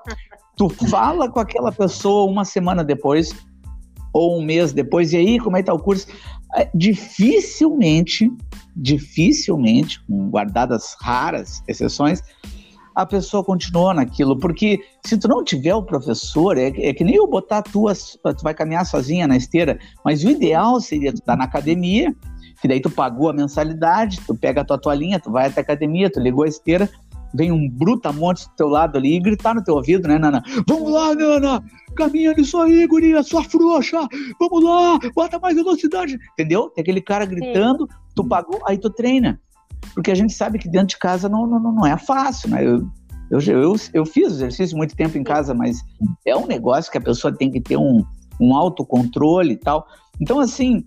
Tu 0.57 0.69
fala 0.89 1.29
com 1.31 1.41
aquela 1.41 1.73
pessoa 1.73 2.31
uma 2.31 2.45
semana 2.45 2.85
depois, 2.85 3.35
ou 4.13 4.39
um 4.39 4.43
mês 4.43 4.73
depois, 4.73 5.13
e 5.13 5.17
aí, 5.17 5.39
como 5.39 5.57
é 5.57 5.61
que 5.61 5.67
tá 5.67 5.75
o 5.75 5.79
curso? 5.79 6.07
É, 6.57 6.69
dificilmente, 6.75 8.31
dificilmente, 8.75 10.01
guardadas 10.09 10.97
raras 11.01 11.63
exceções, 11.69 12.23
a 12.95 13.07
pessoa 13.07 13.45
continua 13.45 13.95
naquilo, 13.95 14.39
porque 14.39 14.81
se 15.05 15.17
tu 15.17 15.29
não 15.29 15.45
tiver 15.45 15.75
o 15.75 15.83
professor, 15.83 16.59
é, 16.59 16.69
é 16.69 16.93
que 16.93 17.05
nem 17.05 17.15
eu 17.15 17.27
botar 17.27 17.63
tu, 17.63 17.87
tu 17.87 18.43
vai 18.43 18.53
caminhar 18.53 18.85
sozinha 18.85 19.27
na 19.27 19.37
esteira, 19.37 19.79
mas 20.05 20.25
o 20.25 20.31
ideal 20.31 20.81
seria 20.81 21.13
tu 21.13 21.21
estar 21.21 21.37
na 21.37 21.45
academia, 21.45 22.15
que 22.61 22.69
daí 22.69 22.81
tu 22.81 22.91
pagou 22.91 23.31
a 23.31 23.33
mensalidade, 23.33 24.21
tu 24.27 24.35
pega 24.35 24.61
a 24.61 24.65
tua 24.65 24.79
toalhinha, 24.79 25.21
tu 25.21 25.31
vai 25.31 25.47
até 25.47 25.61
a 25.61 25.63
academia, 25.63 26.11
tu 26.11 26.21
ligou 26.21 26.45
a 26.45 26.49
esteira, 26.49 26.91
vem 27.33 27.53
um 27.53 27.69
brutamonte 27.69 28.47
do 28.49 28.55
teu 28.55 28.69
lado 28.69 28.99
ali 28.99 29.17
e 29.17 29.21
gritar 29.21 29.55
no 29.55 29.65
teu 29.65 29.77
ouvido, 29.77 30.09
né, 30.09 30.19
Nana? 30.19 30.43
Vamos 30.67 30.91
lá, 30.91 31.15
Nana! 31.15 31.65
Caminha 31.95 32.33
nisso 32.35 32.59
aí, 32.59 32.87
guria, 32.87 33.23
sua 33.23 33.45
frouxa! 33.45 34.07
Vamos 34.39 34.65
lá, 34.65 34.99
bota 35.15 35.39
mais 35.39 35.57
velocidade! 35.57 36.19
Entendeu? 36.33 36.71
Tem 36.71 36.83
aquele 36.83 37.01
cara 37.01 37.25
gritando, 37.25 37.89
Sim. 37.91 37.99
tu 38.15 38.25
pagou, 38.25 38.61
aí 38.67 38.79
tu 38.79 38.91
treina. 38.91 39.41
Porque 39.95 40.11
a 40.11 40.15
gente 40.15 40.33
sabe 40.33 40.59
que 40.59 40.69
dentro 40.69 40.89
de 40.89 40.99
casa 40.99 41.29
não, 41.29 41.47
não, 41.47 41.61
não 41.61 41.87
é 41.87 41.97
fácil, 41.97 42.51
né? 42.51 42.65
Eu, 42.65 42.89
eu, 43.31 43.41
eu, 43.41 43.77
eu 43.95 44.07
fiz 44.07 44.33
exercício 44.33 44.77
muito 44.77 44.95
tempo 44.97 45.17
em 45.17 45.25
casa, 45.25 45.55
mas 45.55 45.81
é 46.27 46.37
um 46.37 46.47
negócio 46.47 46.91
que 46.91 46.99
a 46.99 47.03
pessoa 47.03 47.37
tem 47.37 47.51
que 47.51 47.61
ter 47.61 47.77
um, 47.77 48.05
um 48.41 48.55
autocontrole 48.55 49.53
e 49.53 49.57
tal. 49.57 49.87
Então, 50.21 50.39
assim, 50.39 50.85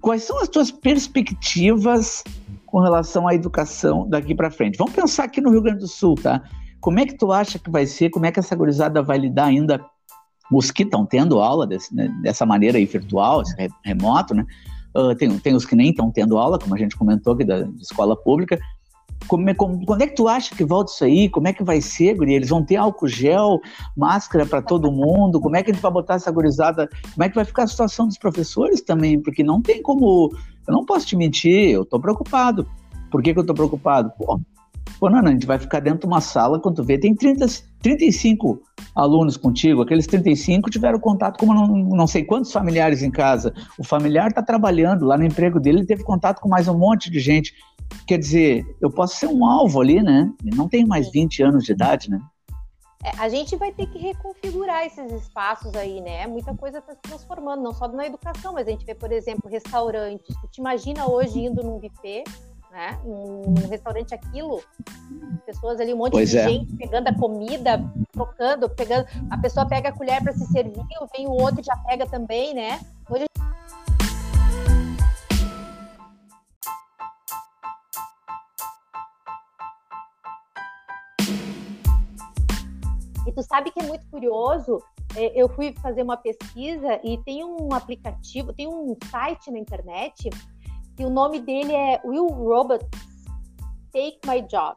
quais 0.00 0.22
são 0.24 0.40
as 0.40 0.48
tuas 0.48 0.70
perspectivas 0.70 2.22
com 2.68 2.80
relação 2.80 3.26
à 3.26 3.34
educação 3.34 4.06
daqui 4.08 4.34
para 4.34 4.50
frente. 4.50 4.76
Vamos 4.76 4.92
pensar 4.92 5.24
aqui 5.24 5.40
no 5.40 5.50
Rio 5.50 5.62
Grande 5.62 5.80
do 5.80 5.88
Sul, 5.88 6.14
tá? 6.14 6.42
Como 6.80 7.00
é 7.00 7.06
que 7.06 7.16
tu 7.16 7.32
acha 7.32 7.58
que 7.58 7.70
vai 7.70 7.86
ser? 7.86 8.10
Como 8.10 8.26
é 8.26 8.32
que 8.32 8.38
essa 8.38 8.54
gurizada 8.54 9.02
vai 9.02 9.18
lidar 9.18 9.46
ainda? 9.46 9.84
Os 10.50 10.70
que 10.70 10.82
estão 10.82 11.04
tendo 11.04 11.40
aula 11.40 11.66
desse, 11.66 11.94
né, 11.94 12.08
dessa 12.22 12.46
maneira 12.46 12.78
aí 12.78 12.86
virtual, 12.86 13.42
remoto, 13.84 14.34
né? 14.34 14.46
Uh, 14.96 15.14
tem, 15.14 15.38
tem 15.38 15.54
os 15.54 15.66
que 15.66 15.76
nem 15.76 15.90
estão 15.90 16.10
tendo 16.10 16.38
aula, 16.38 16.58
como 16.58 16.74
a 16.74 16.78
gente 16.78 16.96
comentou 16.96 17.34
aqui 17.34 17.44
da 17.44 17.68
escola 17.80 18.16
pública. 18.16 18.58
Como 19.26 19.50
é, 19.50 19.54
como, 19.54 19.84
quando 19.84 20.02
é 20.02 20.06
que 20.06 20.14
tu 20.14 20.28
acha 20.28 20.54
que 20.54 20.64
volta 20.64 20.90
isso 20.90 21.04
aí? 21.04 21.28
Como 21.28 21.48
é 21.48 21.52
que 21.52 21.62
vai 21.62 21.80
ser, 21.80 22.14
Guri? 22.14 22.34
Eles 22.34 22.48
vão 22.48 22.64
ter 22.64 22.76
álcool 22.76 23.08
gel, 23.08 23.60
máscara 23.96 24.46
para 24.46 24.62
todo 24.62 24.90
mundo? 24.90 25.40
Como 25.40 25.56
é 25.56 25.62
que 25.62 25.70
a 25.70 25.74
gente 25.74 25.82
vai 25.82 25.90
botar 25.90 26.14
essa 26.14 26.30
gurizada? 26.30 26.88
Como 27.12 27.24
é 27.24 27.28
que 27.28 27.34
vai 27.34 27.44
ficar 27.44 27.64
a 27.64 27.66
situação 27.66 28.06
dos 28.06 28.16
professores 28.16 28.80
também? 28.80 29.20
Porque 29.20 29.42
não 29.42 29.60
tem 29.60 29.82
como. 29.82 30.32
Eu 30.66 30.72
não 30.72 30.84
posso 30.84 31.06
te 31.06 31.16
mentir, 31.16 31.70
eu 31.70 31.82
estou 31.82 32.00
preocupado. 32.00 32.66
Por 33.10 33.22
que, 33.22 33.32
que 33.32 33.38
eu 33.38 33.42
estou 33.42 33.54
preocupado? 33.54 34.10
Pô, 34.16 34.40
pô, 34.98 35.08
Nana, 35.08 35.30
a 35.30 35.32
gente 35.32 35.46
vai 35.46 35.58
ficar 35.58 35.80
dentro 35.80 36.00
de 36.00 36.06
uma 36.06 36.20
sala, 36.20 36.60
quando 36.60 36.76
tu 36.76 36.84
vê, 36.84 36.98
tem 36.98 37.14
30, 37.14 37.46
35 37.82 38.60
alunos 38.94 39.36
contigo, 39.36 39.82
aqueles 39.82 40.06
35 40.06 40.70
tiveram 40.70 40.98
contato 40.98 41.38
com 41.38 41.52
não, 41.52 41.66
não 41.66 42.06
sei 42.06 42.24
quantos 42.24 42.52
familiares 42.52 43.02
em 43.02 43.10
casa. 43.10 43.54
O 43.78 43.84
familiar 43.84 44.28
está 44.28 44.42
trabalhando 44.42 45.06
lá 45.06 45.16
no 45.16 45.24
emprego 45.24 45.60
dele, 45.60 45.78
ele 45.78 45.86
teve 45.86 46.02
contato 46.02 46.40
com 46.40 46.48
mais 46.48 46.68
um 46.68 46.76
monte 46.76 47.10
de 47.10 47.20
gente. 47.20 47.54
Quer 48.06 48.18
dizer, 48.18 48.66
eu 48.80 48.90
posso 48.90 49.16
ser 49.16 49.26
um 49.26 49.44
alvo 49.46 49.80
ali, 49.80 50.02
né? 50.02 50.30
Eu 50.44 50.56
não 50.56 50.68
tenho 50.68 50.86
mais 50.86 51.10
20 51.10 51.42
anos 51.42 51.64
de 51.64 51.72
idade, 51.72 52.10
né? 52.10 52.20
É, 53.04 53.10
a 53.18 53.28
gente 53.28 53.54
vai 53.54 53.72
ter 53.72 53.86
que 53.86 53.98
reconfigurar 53.98 54.84
esses 54.84 55.12
espaços 55.12 55.72
aí, 55.76 56.00
né? 56.00 56.26
Muita 56.26 56.52
coisa 56.54 56.78
está 56.78 56.94
se 56.94 57.00
transformando, 57.00 57.62
não 57.62 57.72
só 57.72 57.86
na 57.86 58.06
educação, 58.06 58.52
mas 58.52 58.66
a 58.66 58.70
gente 58.72 58.84
vê, 58.84 58.94
por 58.94 59.12
exemplo, 59.12 59.48
restaurantes. 59.48 60.36
Tu 60.40 60.48
te 60.48 60.60
imagina 60.60 61.08
hoje 61.08 61.38
indo 61.38 61.62
num 61.62 61.78
buffet, 61.78 62.24
né? 62.70 62.98
Num, 63.04 63.54
restaurante 63.68 64.14
aquilo, 64.14 64.62
pessoas 65.46 65.80
ali, 65.80 65.92
um 65.94 65.98
monte 65.98 66.12
pois 66.12 66.30
de 66.30 66.38
é. 66.38 66.48
gente 66.48 66.76
pegando 66.76 67.08
a 67.08 67.14
comida, 67.14 67.82
trocando, 68.12 68.68
pegando. 68.70 69.06
A 69.30 69.38
pessoa 69.38 69.66
pega 69.66 69.88
a 69.88 69.92
colher 69.92 70.22
para 70.22 70.32
se 70.32 70.46
servir, 70.46 70.84
vem 71.16 71.26
o 71.26 71.32
outro 71.32 71.60
e 71.60 71.64
já 71.64 71.76
pega 71.76 72.06
também, 72.06 72.54
né? 72.54 72.80
Hoje 73.08 73.24
E 83.26 83.32
tu 83.32 83.42
sabe 83.42 83.70
que 83.70 83.80
é 83.80 83.82
muito 83.82 84.06
curioso. 84.10 84.82
É, 85.14 85.40
eu 85.40 85.48
fui 85.48 85.74
fazer 85.82 86.02
uma 86.02 86.16
pesquisa 86.16 87.00
e 87.04 87.18
tem 87.24 87.44
um 87.44 87.74
aplicativo, 87.74 88.52
tem 88.52 88.66
um 88.66 88.96
site 89.10 89.50
na 89.50 89.58
internet 89.58 90.30
que 90.98 91.04
o 91.04 91.10
nome 91.10 91.38
dele 91.38 91.72
é 91.72 92.00
Will 92.04 92.26
Robots 92.26 92.88
Take 93.92 94.18
My 94.26 94.42
Job. 94.42 94.76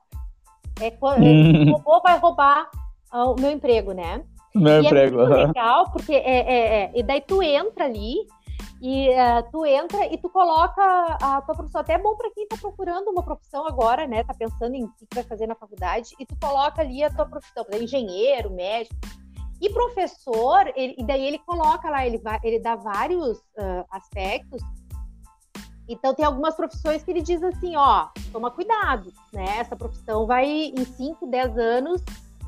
É 0.80 0.96
hum. 1.20 1.72
o 1.72 1.78
robô 1.78 2.00
vai 2.02 2.20
roubar 2.20 2.70
uh, 3.12 3.32
o 3.32 3.42
meu 3.42 3.50
emprego, 3.50 3.92
né? 3.92 4.24
Meu 4.54 4.84
e 4.84 4.86
emprego. 4.86 5.20
É 5.20 5.26
muito 5.26 5.48
legal, 5.48 5.92
porque 5.92 6.14
é, 6.14 6.40
é, 6.40 6.84
é, 6.84 6.92
e 6.94 7.02
daí 7.02 7.22
tu 7.22 7.42
entra 7.42 7.86
ali 7.86 8.18
e 8.80 9.10
uh, 9.10 9.52
tu 9.52 9.66
entra 9.66 10.06
e 10.14 10.18
tu 10.18 10.30
coloca 10.30 10.82
a 11.22 11.42
tua 11.42 11.56
profissão. 11.56 11.82
Até 11.82 11.94
é 11.94 11.98
bom 11.98 12.16
para 12.16 12.30
quem 12.32 12.44
está 12.44 12.56
procurando 12.56 13.10
uma 13.10 13.24
profissão 13.24 13.66
agora, 13.66 14.06
né? 14.06 14.24
Tá 14.24 14.36
pensando 14.36 14.76
em 14.76 14.84
o 14.84 14.90
que 14.90 15.16
vai 15.16 15.24
fazer 15.24 15.48
na 15.48 15.56
faculdade, 15.56 16.12
e 16.20 16.26
tu 16.26 16.36
coloca 16.40 16.84
ali 16.84 17.04
a 17.04 17.10
tua 17.10 17.26
profissão, 17.26 17.66
por 17.66 17.74
exemplo, 17.74 17.84
engenheiro, 17.84 18.52
médico. 18.52 18.96
E 19.60 19.70
professor, 19.72 20.72
ele, 20.76 20.96
e 20.98 21.04
daí 21.04 21.26
ele 21.26 21.40
coloca 21.40 21.90
lá, 21.90 22.06
ele, 22.06 22.20
vai, 22.20 22.40
ele 22.44 22.60
dá 22.60 22.76
vários 22.76 23.40
uh, 23.40 23.86
aspectos. 23.90 24.62
Então 25.92 26.14
tem 26.14 26.26
algumas 26.26 26.56
profissões 26.56 27.04
que 27.04 27.12
ele 27.12 27.22
diz 27.22 27.44
assim, 27.44 27.76
ó, 27.76 28.08
toma 28.32 28.50
cuidado, 28.50 29.12
né? 29.34 29.58
Essa 29.58 29.76
profissão 29.76 30.26
vai, 30.26 30.46
em 30.46 30.86
5, 30.86 31.28
10 31.28 31.58
anos, 31.58 32.02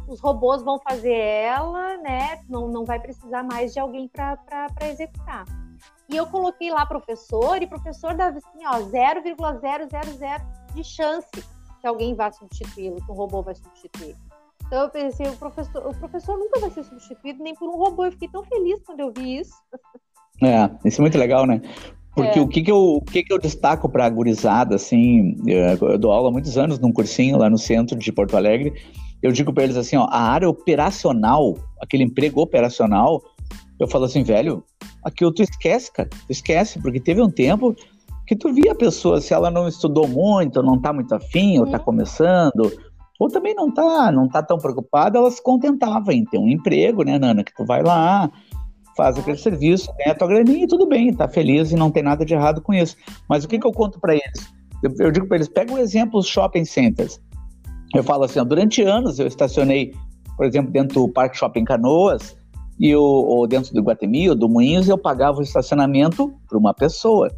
os 0.07 0.19
robôs 0.19 0.63
vão 0.63 0.79
fazer 0.79 1.13
ela, 1.13 1.97
né? 1.97 2.41
Não, 2.49 2.67
não 2.67 2.85
vai 2.85 2.99
precisar 2.99 3.43
mais 3.43 3.73
de 3.73 3.79
alguém 3.79 4.07
para 4.07 4.37
executar. 4.83 5.45
E 6.09 6.15
eu 6.15 6.25
coloquei 6.27 6.71
lá 6.71 6.85
professor, 6.85 7.61
e 7.61 7.67
professor 7.67 8.13
dava 8.13 8.37
assim, 8.37 8.65
ó, 8.65 8.79
0,000 8.79 10.73
de 10.73 10.83
chance 10.83 11.29
que 11.81 11.87
alguém 11.87 12.15
vá 12.15 12.31
substituí-lo, 12.31 13.03
que 13.03 13.11
um 13.11 13.15
robô 13.15 13.41
vai 13.41 13.55
substituir. 13.55 14.15
Então 14.65 14.83
eu 14.83 14.89
pensei, 14.89 15.27
o 15.27 15.35
professor, 15.35 15.85
o 15.85 15.93
professor 15.93 16.37
nunca 16.37 16.59
vai 16.59 16.69
ser 16.69 16.83
substituído 16.83 17.43
nem 17.43 17.53
por 17.53 17.69
um 17.69 17.77
robô. 17.77 18.05
Eu 18.05 18.11
fiquei 18.13 18.29
tão 18.29 18.43
feliz 18.43 18.81
quando 18.85 19.01
eu 19.01 19.11
vi 19.11 19.39
isso. 19.39 19.53
É, 20.41 20.69
isso 20.87 20.99
é 20.99 21.03
muito 21.03 21.17
legal, 21.17 21.45
né? 21.45 21.61
Porque 22.15 22.37
é. 22.37 22.41
o, 22.41 22.47
que, 22.47 22.61
que, 22.61 22.71
eu, 22.71 22.95
o 22.97 23.01
que, 23.01 23.23
que 23.23 23.33
eu 23.33 23.39
destaco 23.39 23.89
para 23.89 24.05
a 24.05 24.09
gurizada, 24.09 24.75
assim, 24.75 25.35
eu 25.47 25.97
dou 25.97 26.11
aula 26.11 26.29
há 26.29 26.31
muitos 26.31 26.57
anos 26.57 26.79
num 26.79 26.91
cursinho 26.91 27.37
lá 27.37 27.49
no 27.49 27.57
centro 27.57 27.97
de 27.97 28.11
Porto 28.11 28.37
Alegre, 28.37 28.73
eu 29.21 29.31
digo 29.31 29.51
para 29.53 29.63
eles 29.63 29.77
assim, 29.77 29.95
ó, 29.95 30.05
a 30.11 30.19
área 30.19 30.49
operacional, 30.49 31.57
aquele 31.81 32.03
emprego 32.03 32.41
operacional, 32.41 33.21
eu 33.79 33.87
falo 33.87 34.05
assim, 34.05 34.21
velho, 34.21 34.63
aquilo 35.03 35.33
tu 35.33 35.41
esquece, 35.41 35.91
cara. 35.91 36.09
Tu 36.09 36.31
esquece, 36.31 36.79
porque 36.79 36.99
teve 36.99 37.21
um 37.21 37.29
tempo 37.29 37.75
que 38.27 38.35
tu 38.35 38.53
via 38.53 38.73
a 38.73 38.75
pessoa, 38.75 39.19
se 39.19 39.33
ela 39.33 39.49
não 39.49 39.67
estudou 39.67 40.07
muito, 40.07 40.61
não 40.61 40.79
tá 40.79 40.93
muito 40.93 41.13
afim, 41.13 41.59
ou 41.59 41.65
tá 41.65 41.77
uhum. 41.77 41.83
começando, 41.83 42.71
ou 43.19 43.27
também 43.27 43.53
não 43.53 43.71
tá, 43.71 44.11
não 44.11 44.27
tá 44.27 44.41
tão 44.43 44.57
preocupada, 44.57 45.17
ela 45.17 45.31
se 45.31 45.41
contentava 45.41 46.13
em 46.13 46.23
ter 46.25 46.37
um 46.37 46.49
emprego, 46.49 47.03
né, 47.03 47.17
Nana? 47.17 47.43
Que 47.43 47.53
tu 47.53 47.65
vai 47.65 47.81
lá, 47.81 48.29
faz 48.95 49.17
aquele 49.17 49.37
serviço, 49.37 49.93
ganha 49.97 50.11
a 50.11 50.15
tua 50.15 50.27
graninha 50.27 50.65
e 50.65 50.67
tudo 50.67 50.85
bem, 50.85 51.13
tá 51.13 51.27
feliz 51.27 51.71
e 51.71 51.75
não 51.75 51.91
tem 51.91 52.03
nada 52.03 52.25
de 52.25 52.33
errado 52.33 52.61
com 52.61 52.73
isso. 52.73 52.95
Mas 53.27 53.43
o 53.43 53.47
que, 53.47 53.59
que 53.59 53.65
eu 53.65 53.71
conto 53.71 53.99
para 53.99 54.13
eles? 54.13 54.53
Eu, 54.81 54.93
eu 54.99 55.11
digo 55.11 55.27
para 55.27 55.37
eles, 55.37 55.47
pega 55.47 55.73
o 55.73 55.77
exemplo 55.77 56.19
dos 56.19 56.27
shopping 56.27 56.65
centers. 56.65 57.19
Eu 57.93 58.03
falo 58.03 58.23
assim, 58.23 58.39
ó, 58.39 58.43
durante 58.43 58.81
anos 58.81 59.19
eu 59.19 59.27
estacionei, 59.27 59.93
por 60.35 60.45
exemplo, 60.45 60.71
dentro 60.71 61.01
do 61.01 61.09
Parque 61.09 61.37
Shopping 61.37 61.63
Canoas, 61.63 62.35
e 62.79 62.95
o, 62.95 63.01
ou 63.01 63.47
dentro 63.47 63.73
do 63.73 63.81
Guatemi 63.81 64.29
ou 64.29 64.35
do 64.35 64.49
Moinhos 64.49 64.89
eu 64.89 64.97
pagava 64.97 65.39
o 65.39 65.43
estacionamento 65.43 66.33
para 66.47 66.57
uma 66.57 66.73
pessoa. 66.73 67.29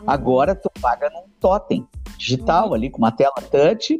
Uhum. 0.00 0.04
Agora 0.06 0.54
tu 0.54 0.70
paga 0.80 1.10
num 1.10 1.24
totem 1.40 1.86
digital 2.18 2.68
uhum. 2.68 2.74
ali 2.74 2.90
com 2.90 2.98
uma 2.98 3.12
tela 3.12 3.34
touch, 3.50 3.98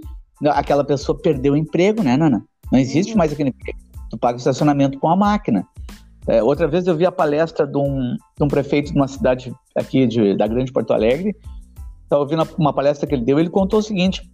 aquela 0.50 0.84
pessoa 0.84 1.18
perdeu 1.18 1.54
o 1.54 1.56
emprego, 1.56 2.02
né, 2.02 2.16
Nana? 2.16 2.44
Não 2.70 2.78
existe 2.78 3.12
uhum. 3.12 3.18
mais 3.18 3.32
aquele 3.32 3.50
emprego. 3.50 3.78
Tu 4.10 4.18
paga 4.18 4.36
o 4.36 4.38
estacionamento 4.38 4.98
com 4.98 5.08
a 5.08 5.16
máquina. 5.16 5.66
É, 6.28 6.42
outra 6.42 6.66
vez 6.66 6.86
eu 6.86 6.96
vi 6.96 7.06
a 7.06 7.12
palestra 7.12 7.66
de 7.66 7.78
um, 7.78 8.16
de 8.36 8.44
um 8.44 8.48
prefeito 8.48 8.92
de 8.92 8.98
uma 8.98 9.06
cidade 9.06 9.54
aqui 9.76 10.06
de, 10.06 10.36
da 10.36 10.46
Grande 10.46 10.72
Porto 10.72 10.92
Alegre. 10.92 11.36
Estava 12.02 12.22
ouvindo 12.22 12.46
uma 12.58 12.72
palestra 12.72 13.06
que 13.06 13.14
ele 13.14 13.24
deu. 13.24 13.38
Ele 13.38 13.50
contou 13.50 13.78
o 13.78 13.82
seguinte: 13.82 14.28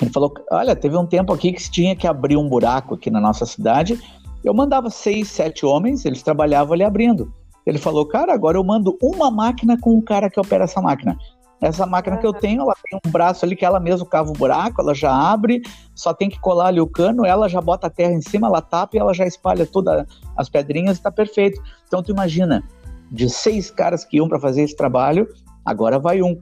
Ele 0.00 0.10
falou: 0.10 0.32
Olha, 0.50 0.76
teve 0.76 0.96
um 0.96 1.06
tempo 1.06 1.32
aqui 1.32 1.52
que 1.52 1.62
se 1.62 1.70
tinha 1.70 1.96
que 1.96 2.06
abrir 2.06 2.36
um 2.36 2.48
buraco 2.48 2.94
aqui 2.94 3.10
na 3.10 3.20
nossa 3.20 3.46
cidade. 3.46 3.98
Eu 4.44 4.52
mandava 4.52 4.90
seis, 4.90 5.28
sete 5.28 5.64
homens, 5.64 6.04
eles 6.04 6.22
trabalhavam 6.22 6.74
ali 6.74 6.84
abrindo. 6.84 7.32
Ele 7.66 7.78
falou: 7.78 8.04
Cara, 8.04 8.34
agora 8.34 8.58
eu 8.58 8.64
mando 8.64 8.98
uma 9.02 9.30
máquina 9.30 9.78
com 9.80 9.96
um 9.96 10.02
cara 10.02 10.28
que 10.28 10.38
opera 10.38 10.64
essa 10.64 10.82
máquina. 10.82 11.16
Essa 11.60 11.86
máquina 11.86 12.16
uhum. 12.16 12.20
que 12.20 12.26
eu 12.26 12.32
tenho, 12.32 12.62
ela 12.62 12.74
tem 12.82 12.98
um 13.04 13.10
braço 13.10 13.44
ali 13.44 13.56
que 13.56 13.64
ela 13.64 13.80
mesmo 13.80 14.06
cava 14.06 14.30
o 14.30 14.34
buraco, 14.34 14.80
ela 14.80 14.94
já 14.94 15.12
abre, 15.12 15.62
só 15.94 16.12
tem 16.12 16.28
que 16.28 16.38
colar 16.38 16.66
ali 16.66 16.80
o 16.80 16.86
cano, 16.86 17.24
ela 17.24 17.48
já 17.48 17.60
bota 17.60 17.86
a 17.86 17.90
terra 17.90 18.12
em 18.12 18.20
cima, 18.20 18.48
ela 18.48 18.60
tapa 18.60 18.96
e 18.96 18.98
ela 18.98 19.14
já 19.14 19.26
espalha 19.26 19.64
todas 19.64 20.06
as 20.36 20.48
pedrinhas 20.48 20.98
e 20.98 21.02
tá 21.02 21.10
perfeito. 21.10 21.62
Então 21.86 22.02
tu 22.02 22.10
imagina, 22.10 22.62
de 23.10 23.30
seis 23.30 23.70
caras 23.70 24.04
que 24.04 24.16
iam 24.16 24.28
para 24.28 24.40
fazer 24.40 24.62
esse 24.62 24.76
trabalho, 24.76 25.28
agora 25.64 25.98
vai 25.98 26.20
um. 26.20 26.38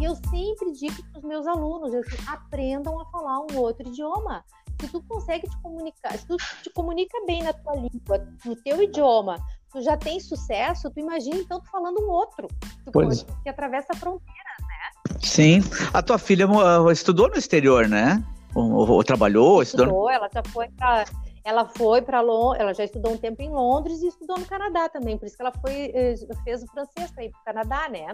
E 0.00 0.04
eu 0.04 0.14
sempre 0.14 0.72
digo 0.72 1.02
para 1.10 1.18
os 1.18 1.24
meus 1.24 1.46
alunos, 1.46 1.94
assim, 1.94 2.16
aprendam 2.26 3.00
a 3.00 3.06
falar 3.06 3.40
um 3.40 3.56
outro 3.56 3.88
idioma 3.88 4.44
se 4.80 4.88
tu 4.88 5.02
consegue 5.08 5.48
te 5.48 5.62
comunicar, 5.62 6.16
se 6.16 6.26
tu 6.26 6.36
te 6.62 6.70
comunica 6.70 7.16
bem 7.26 7.42
na 7.42 7.52
tua 7.52 7.74
língua, 7.74 8.26
no 8.44 8.56
teu 8.56 8.82
idioma, 8.82 9.36
tu 9.72 9.82
já 9.82 9.96
tem 9.96 10.20
sucesso, 10.20 10.90
tu 10.90 11.00
imagina 11.00 11.36
então 11.36 11.60
tu 11.60 11.70
falando 11.70 12.00
um 12.00 12.10
outro, 12.10 12.48
tu 12.84 12.92
pois. 12.92 13.24
Que 13.42 13.48
atravessa 13.48 13.88
a 13.90 13.96
fronteira, 13.96 14.50
né? 14.60 15.18
Sim. 15.20 15.60
A 15.92 16.02
tua 16.02 16.18
filha 16.18 16.46
uh, 16.48 16.90
estudou 16.90 17.28
no 17.28 17.36
exterior, 17.36 17.88
né? 17.88 18.22
Ou, 18.54 18.70
ou, 18.70 18.88
ou 18.88 19.04
trabalhou? 19.04 19.62
Estudou, 19.62 19.86
estudou, 19.86 20.10
ela 20.10 20.28
já 20.32 20.42
foi 20.52 20.68
pra, 20.68 21.04
ela 21.44 21.66
foi 21.66 22.00
para 22.00 22.20
Londres, 22.20 22.60
ela 22.60 22.72
já 22.72 22.84
estudou 22.84 23.12
um 23.12 23.16
tempo 23.18 23.42
em 23.42 23.50
Londres 23.50 24.00
e 24.02 24.06
estudou 24.06 24.38
no 24.38 24.46
Canadá 24.46 24.88
também, 24.88 25.18
por 25.18 25.26
isso 25.26 25.36
que 25.36 25.42
ela 25.42 25.52
foi 25.60 25.92
eh, 25.94 26.14
fez 26.42 26.62
o 26.62 26.66
francês 26.68 27.10
para 27.10 27.24
ir 27.24 27.30
para 27.30 27.40
o 27.40 27.44
Canadá, 27.44 27.88
né? 27.90 28.06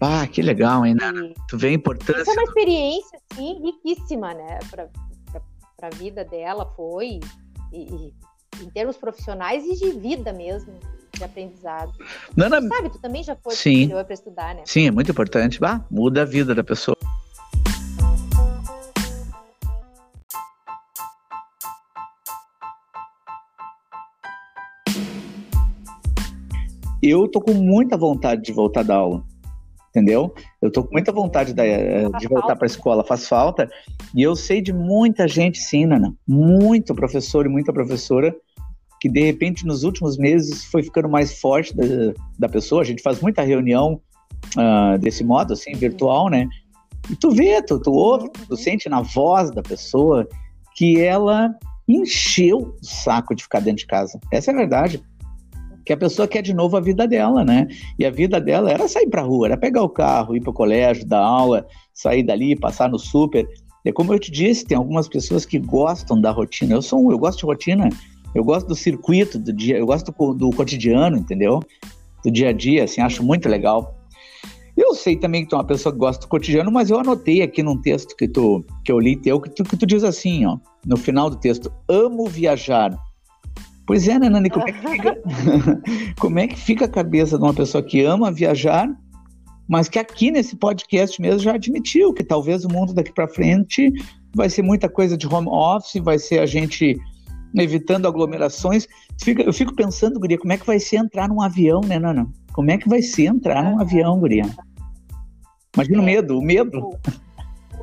Ah, 0.00 0.26
que 0.26 0.40
legal, 0.40 0.84
hein? 0.86 0.96
E... 0.96 1.34
Tu 1.48 1.58
vê 1.58 1.68
a 1.68 1.72
importância. 1.72 2.22
Isso 2.22 2.30
é 2.30 2.34
uma 2.34 2.42
experiência, 2.44 3.18
sim, 3.34 3.60
riquíssima, 3.62 4.32
né? 4.34 4.58
Pra, 4.70 4.88
para 5.76 5.88
a 5.88 5.90
vida 5.90 6.24
dela 6.24 6.72
foi, 6.74 7.20
e, 7.70 7.82
e, 7.82 8.14
em 8.62 8.70
termos 8.70 8.96
profissionais 8.96 9.64
e 9.64 9.76
de 9.76 9.90
vida 9.98 10.32
mesmo, 10.32 10.72
de 11.12 11.22
aprendizado. 11.22 11.92
Nana... 12.34 12.60
Tu 12.60 12.68
sabe, 12.68 12.90
tu 12.90 12.98
também 12.98 13.22
já 13.22 13.36
foi 13.36 13.54
Sim. 13.54 13.88
para 13.88 14.14
estudar, 14.14 14.54
né? 14.54 14.62
Sim, 14.64 14.86
é 14.86 14.90
muito 14.90 15.10
importante. 15.10 15.60
Bah, 15.60 15.84
muda 15.90 16.22
a 16.22 16.24
vida 16.24 16.54
da 16.54 16.64
pessoa. 16.64 16.96
Eu 27.02 27.28
tô 27.28 27.40
com 27.40 27.52
muita 27.52 27.96
vontade 27.96 28.42
de 28.42 28.52
voltar 28.52 28.82
da 28.82 28.96
aula 28.96 29.22
entendeu? 29.96 30.34
Eu 30.60 30.70
tô 30.70 30.84
com 30.84 30.92
muita 30.92 31.10
vontade 31.10 31.54
de, 31.54 31.62
eh, 31.62 32.08
de 32.18 32.28
voltar 32.28 32.54
para 32.54 32.66
a 32.66 32.68
escola, 32.68 33.02
faz 33.02 33.26
falta. 33.26 33.68
E 34.14 34.22
eu 34.22 34.36
sei 34.36 34.60
de 34.60 34.72
muita 34.72 35.26
gente, 35.26 35.58
sim, 35.58 35.86
Nana, 35.86 36.14
muito 36.28 36.94
professor 36.94 37.46
e 37.46 37.48
muita 37.48 37.72
professora, 37.72 38.34
que 39.00 39.08
de 39.08 39.22
repente 39.22 39.66
nos 39.66 39.84
últimos 39.84 40.18
meses 40.18 40.64
foi 40.66 40.82
ficando 40.82 41.08
mais 41.08 41.40
forte 41.40 41.74
da, 41.74 41.84
da 42.38 42.48
pessoa. 42.48 42.82
A 42.82 42.84
gente 42.84 43.02
faz 43.02 43.20
muita 43.22 43.40
reunião 43.40 44.00
uh, 44.56 44.98
desse 44.98 45.24
modo, 45.24 45.54
assim, 45.54 45.72
virtual, 45.72 46.28
né? 46.28 46.46
E 47.10 47.16
tu 47.16 47.30
vê, 47.30 47.62
tu, 47.62 47.80
tu 47.80 47.92
ouve, 47.92 48.28
tu 48.30 48.50
uhum. 48.50 48.56
sente 48.56 48.88
na 48.88 49.00
voz 49.00 49.50
da 49.50 49.62
pessoa 49.62 50.28
que 50.74 51.00
ela 51.00 51.54
encheu 51.88 52.76
o 52.82 52.84
saco 52.84 53.34
de 53.34 53.44
ficar 53.44 53.60
dentro 53.60 53.78
de 53.78 53.86
casa. 53.86 54.20
Essa 54.30 54.50
é 54.50 54.54
a 54.54 54.56
verdade 54.56 55.02
que 55.86 55.92
a 55.92 55.96
pessoa 55.96 56.26
quer 56.26 56.42
de 56.42 56.52
novo 56.52 56.76
a 56.76 56.80
vida 56.80 57.06
dela, 57.06 57.44
né? 57.44 57.68
E 57.96 58.04
a 58.04 58.10
vida 58.10 58.40
dela 58.40 58.70
era 58.70 58.88
sair 58.88 59.08
para 59.08 59.22
rua, 59.22 59.46
era 59.46 59.56
pegar 59.56 59.82
o 59.82 59.88
carro, 59.88 60.34
ir 60.34 60.40
para 60.40 60.50
o 60.50 60.52
colégio, 60.52 61.06
dar 61.06 61.20
aula, 61.20 61.64
sair 61.94 62.24
dali, 62.24 62.58
passar 62.58 62.90
no 62.90 62.98
super. 62.98 63.48
É 63.84 63.92
como 63.92 64.12
eu 64.12 64.18
te 64.18 64.32
disse, 64.32 64.64
tem 64.64 64.76
algumas 64.76 65.08
pessoas 65.08 65.46
que 65.46 65.60
gostam 65.60 66.20
da 66.20 66.32
rotina. 66.32 66.74
Eu 66.74 66.82
sou 66.82 67.00
um, 67.00 67.12
eu 67.12 67.18
gosto 67.18 67.38
de 67.38 67.46
rotina. 67.46 67.88
Eu 68.34 68.42
gosto 68.42 68.66
do 68.66 68.74
circuito 68.74 69.38
do 69.38 69.52
dia, 69.52 69.78
eu 69.78 69.86
gosto 69.86 70.12
do, 70.12 70.34
do 70.34 70.50
cotidiano, 70.50 71.16
entendeu? 71.16 71.62
Do 72.24 72.30
dia 72.32 72.48
a 72.48 72.52
dia, 72.52 72.82
assim, 72.82 73.00
acho 73.00 73.22
muito 73.22 73.48
legal. 73.48 73.94
Eu 74.76 74.92
sei 74.92 75.16
também 75.16 75.44
que 75.44 75.50
tu 75.50 75.54
é 75.54 75.58
uma 75.58 75.64
pessoa 75.64 75.92
que 75.92 75.98
gosta 75.98 76.26
do 76.26 76.28
cotidiano, 76.28 76.70
mas 76.70 76.90
eu 76.90 76.98
anotei 76.98 77.42
aqui 77.42 77.62
num 77.62 77.80
texto 77.80 78.14
que, 78.16 78.26
tu, 78.26 78.62
que 78.84 78.90
eu 78.90 78.98
li 78.98 79.16
teu, 79.16 79.40
que 79.40 79.48
tu, 79.50 79.62
que 79.62 79.76
tu 79.76 79.86
diz 79.86 80.02
assim, 80.02 80.44
ó, 80.44 80.58
no 80.84 80.96
final 80.96 81.30
do 81.30 81.36
texto, 81.36 81.72
amo 81.88 82.26
viajar, 82.26 82.98
Pois 83.86 84.08
é, 84.08 84.18
né, 84.18 84.28
Nani? 84.28 84.50
Como 84.50 84.68
é, 84.68 84.72
que 84.72 84.88
fica, 84.88 85.22
como 86.18 86.38
é 86.38 86.48
que 86.48 86.56
fica 86.56 86.84
a 86.86 86.88
cabeça 86.88 87.38
de 87.38 87.44
uma 87.44 87.54
pessoa 87.54 87.82
que 87.82 88.02
ama 88.02 88.32
viajar, 88.32 88.88
mas 89.68 89.88
que 89.88 89.98
aqui 89.98 90.30
nesse 90.30 90.56
podcast 90.56 91.20
mesmo 91.20 91.40
já 91.40 91.54
admitiu 91.54 92.12
que 92.12 92.24
talvez 92.24 92.64
o 92.64 92.68
mundo 92.68 92.92
daqui 92.92 93.12
para 93.12 93.28
frente 93.28 93.92
vai 94.34 94.50
ser 94.50 94.62
muita 94.62 94.88
coisa 94.88 95.16
de 95.16 95.26
home 95.26 95.48
office, 95.48 96.02
vai 96.02 96.18
ser 96.18 96.40
a 96.40 96.46
gente 96.46 96.96
evitando 97.54 98.06
aglomerações. 98.06 98.88
Fica, 99.22 99.42
eu 99.42 99.52
fico 99.52 99.74
pensando, 99.74 100.18
Guria, 100.18 100.38
como 100.38 100.52
é 100.52 100.58
que 100.58 100.66
vai 100.66 100.80
ser 100.80 100.96
entrar 100.96 101.28
num 101.28 101.40
avião, 101.40 101.80
né, 101.80 101.98
Nana? 101.98 102.28
Como 102.52 102.70
é 102.70 102.78
que 102.78 102.88
vai 102.88 103.02
ser 103.02 103.26
entrar 103.26 103.62
num 103.62 103.80
avião, 103.80 104.18
Guria? 104.18 104.44
Imagina 105.74 106.00
o 106.00 106.02
é. 106.02 106.06
medo, 106.06 106.38
o 106.38 106.42
medo 106.42 106.90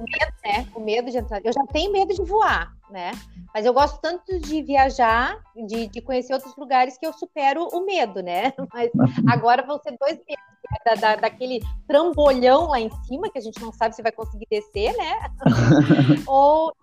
medo, 0.04 0.36
né? 0.44 0.68
O 0.76 0.80
medo 0.80 1.10
de 1.10 1.18
entrar. 1.18 1.42
Eu 1.44 1.54
já 1.54 1.66
tenho 1.72 1.92
medo 1.92 2.14
de 2.14 2.24
voar, 2.24 2.74
né? 2.94 3.12
Mas 3.54 3.66
eu 3.66 3.74
gosto 3.74 4.00
tanto 4.00 4.40
de 4.40 4.62
viajar, 4.62 5.38
de, 5.68 5.88
de 5.88 6.02
conhecer 6.02 6.34
outros 6.34 6.56
lugares 6.56 6.98
que 6.98 7.06
eu 7.06 7.12
supero 7.12 7.68
o 7.74 7.86
medo, 7.86 8.22
né? 8.22 8.54
Mas 8.72 8.92
agora 9.28 9.66
vão 9.66 9.80
ser 9.80 9.98
dois 10.00 10.18
medos. 10.28 10.44
Né? 10.72 10.78
Da, 10.86 10.96
da, 10.96 11.16
daquele 11.16 11.60
trambolhão 11.88 12.68
lá 12.68 12.80
em 12.80 12.90
cima, 13.06 13.30
que 13.30 13.38
a 13.38 13.42
gente 13.42 13.60
não 13.62 13.74
sabe 13.74 13.96
se 13.96 14.02
vai 14.02 14.12
conseguir 14.12 14.48
descer, 14.50 14.96
né? 14.96 15.20
ou, 16.26 16.74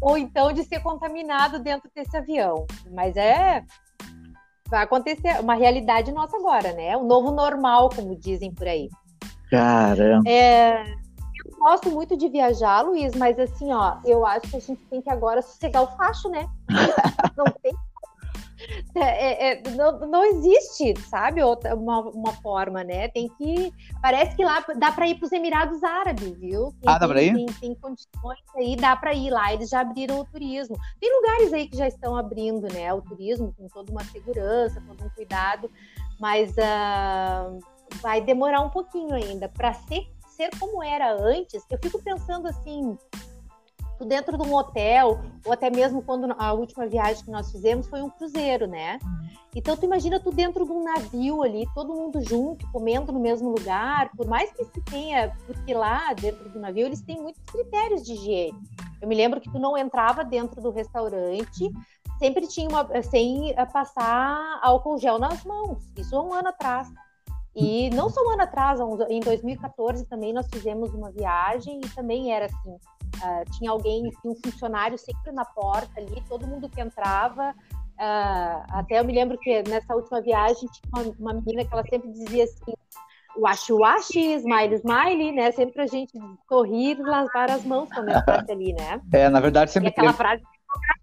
ou 0.00 0.18
então 0.18 0.52
de 0.52 0.64
ser 0.64 0.80
contaminado 0.80 1.58
dentro 1.58 1.90
desse 1.94 2.16
avião. 2.16 2.66
Mas 2.90 3.16
é. 3.16 3.64
Vai 4.68 4.82
acontecer 4.82 5.40
uma 5.40 5.54
realidade 5.54 6.10
nossa 6.10 6.36
agora, 6.36 6.72
né? 6.72 6.96
O 6.96 7.04
novo 7.04 7.30
normal, 7.30 7.90
como 7.94 8.16
dizem 8.16 8.52
por 8.52 8.66
aí. 8.66 8.88
Caramba. 9.50 10.28
É, 10.28 10.84
gosto 11.58 11.90
muito 11.90 12.16
de 12.16 12.28
viajar, 12.28 12.82
Luiz, 12.82 13.14
mas 13.14 13.38
assim, 13.38 13.72
ó, 13.72 13.96
eu 14.04 14.24
acho 14.24 14.48
que 14.48 14.56
a 14.56 14.60
gente 14.60 14.82
tem 14.90 15.00
que 15.00 15.10
agora 15.10 15.42
sossegar 15.42 15.82
o 15.82 15.96
facho, 15.96 16.28
né? 16.28 16.48
não 17.36 17.44
tem. 17.62 17.74
É, 18.94 19.52
é, 19.52 19.62
não, 19.70 19.98
não 20.06 20.24
existe, 20.24 20.98
sabe, 21.02 21.42
outra, 21.42 21.74
uma, 21.74 22.00
uma 22.00 22.32
forma, 22.34 22.82
né? 22.82 23.08
Tem 23.08 23.28
que. 23.36 23.72
Parece 24.00 24.36
que 24.36 24.44
lá 24.44 24.64
dá 24.78 24.92
para 24.92 25.06
ir 25.06 25.16
para 25.16 25.26
os 25.26 25.32
Emirados 25.32 25.82
Árabes, 25.82 26.38
viu? 26.38 26.72
Tem, 26.80 26.90
ah, 26.90 26.98
dá 26.98 27.06
para 27.06 27.22
ir? 27.22 27.34
Tem, 27.34 27.46
tem, 27.46 27.74
condições 27.74 28.38
aí, 28.56 28.76
dá 28.76 28.96
para 28.96 29.12
ir 29.12 29.30
lá. 29.30 29.52
Eles 29.52 29.68
já 29.68 29.80
abriram 29.80 30.20
o 30.20 30.24
turismo. 30.24 30.76
Tem 31.00 31.14
lugares 31.14 31.52
aí 31.52 31.68
que 31.68 31.76
já 31.76 31.88
estão 31.88 32.16
abrindo, 32.16 32.72
né? 32.72 32.92
O 32.94 33.02
turismo 33.02 33.52
com 33.58 33.68
toda 33.68 33.90
uma 33.90 34.04
segurança, 34.04 34.82
todo 34.86 35.04
um 35.04 35.10
cuidado, 35.10 35.70
mas 36.18 36.52
uh, 36.52 37.58
vai 38.00 38.20
demorar 38.20 38.60
um 38.60 38.70
pouquinho 38.70 39.14
ainda 39.14 39.48
para 39.48 39.74
ser 39.74 40.06
ser 40.34 40.50
como 40.58 40.82
era 40.82 41.12
antes, 41.12 41.64
eu 41.70 41.78
fico 41.82 42.02
pensando 42.02 42.48
assim, 42.48 42.96
tu 43.98 44.04
dentro 44.04 44.36
de 44.36 44.46
um 44.46 44.54
hotel, 44.54 45.20
ou 45.44 45.52
até 45.52 45.70
mesmo 45.70 46.02
quando 46.02 46.34
a 46.38 46.52
última 46.52 46.86
viagem 46.86 47.24
que 47.24 47.30
nós 47.30 47.50
fizemos 47.50 47.86
foi 47.86 48.02
um 48.02 48.10
cruzeiro, 48.10 48.66
né? 48.66 48.98
Então 49.54 49.76
tu 49.76 49.84
imagina 49.84 50.18
tu 50.18 50.32
dentro 50.32 50.64
de 50.64 50.72
um 50.72 50.82
navio 50.82 51.42
ali, 51.42 51.64
todo 51.74 51.94
mundo 51.94 52.20
junto, 52.20 52.70
comendo 52.72 53.12
no 53.12 53.20
mesmo 53.20 53.50
lugar, 53.50 54.10
por 54.16 54.26
mais 54.26 54.50
que 54.52 54.64
se 54.64 54.80
tenha, 54.82 55.32
porque 55.46 55.72
lá 55.72 56.12
dentro 56.12 56.48
do 56.48 56.58
navio 56.58 56.86
eles 56.86 57.02
têm 57.02 57.20
muitos 57.20 57.42
critérios 57.44 58.02
de 58.02 58.14
higiene. 58.14 58.58
Eu 59.00 59.06
me 59.06 59.14
lembro 59.14 59.40
que 59.40 59.50
tu 59.50 59.58
não 59.58 59.78
entrava 59.78 60.24
dentro 60.24 60.60
do 60.60 60.70
restaurante, 60.70 61.70
sempre 62.18 62.48
tinha 62.48 62.68
uma, 62.68 63.02
sem 63.02 63.54
passar 63.72 64.58
álcool 64.62 64.98
gel 64.98 65.18
nas 65.18 65.44
mãos. 65.44 65.78
Isso 65.96 66.16
há 66.16 66.22
um 66.22 66.34
ano 66.34 66.48
atrás. 66.48 66.90
E 67.56 67.88
não 67.90 68.10
só 68.10 68.20
um 68.20 68.30
ano 68.30 68.42
atrás, 68.42 68.80
em 69.08 69.20
2014 69.20 70.06
também 70.06 70.32
nós 70.32 70.46
fizemos 70.52 70.92
uma 70.92 71.10
viagem 71.12 71.80
e 71.84 71.88
também 71.90 72.32
era 72.32 72.46
assim, 72.46 72.72
uh, 72.72 73.50
tinha 73.56 73.70
alguém, 73.70 74.10
um 74.24 74.34
funcionário 74.44 74.98
sempre 74.98 75.30
na 75.30 75.44
porta 75.44 76.00
ali, 76.00 76.22
todo 76.28 76.48
mundo 76.48 76.68
que 76.68 76.80
entrava, 76.80 77.50
uh, 77.50 78.64
até 78.70 78.98
eu 78.98 79.04
me 79.04 79.14
lembro 79.14 79.38
que 79.38 79.62
nessa 79.68 79.94
última 79.94 80.20
viagem 80.20 80.68
tinha 80.68 81.04
uma, 81.04 81.14
uma 81.18 81.34
menina 81.34 81.64
que 81.64 81.72
ela 81.72 81.84
sempre 81.88 82.10
dizia 82.10 82.42
assim, 82.42 82.72
wash 83.36 83.70
wash, 83.70 84.10
smile 84.10 84.74
smile, 84.74 85.32
né, 85.32 85.52
sempre 85.52 85.82
a 85.82 85.86
gente 85.86 86.12
sorrir 86.48 86.98
e 86.98 87.02
lavar 87.02 87.52
as 87.52 87.64
mãos 87.64 87.88
quando 87.94 88.10
entrasse 88.10 88.50
ali, 88.50 88.72
né. 88.72 89.00
É, 89.14 89.28
na 89.28 89.38
verdade 89.38 89.70
sempre... 89.70 89.90
E 89.90 89.92
aquela 89.92 90.12
frase 90.12 90.42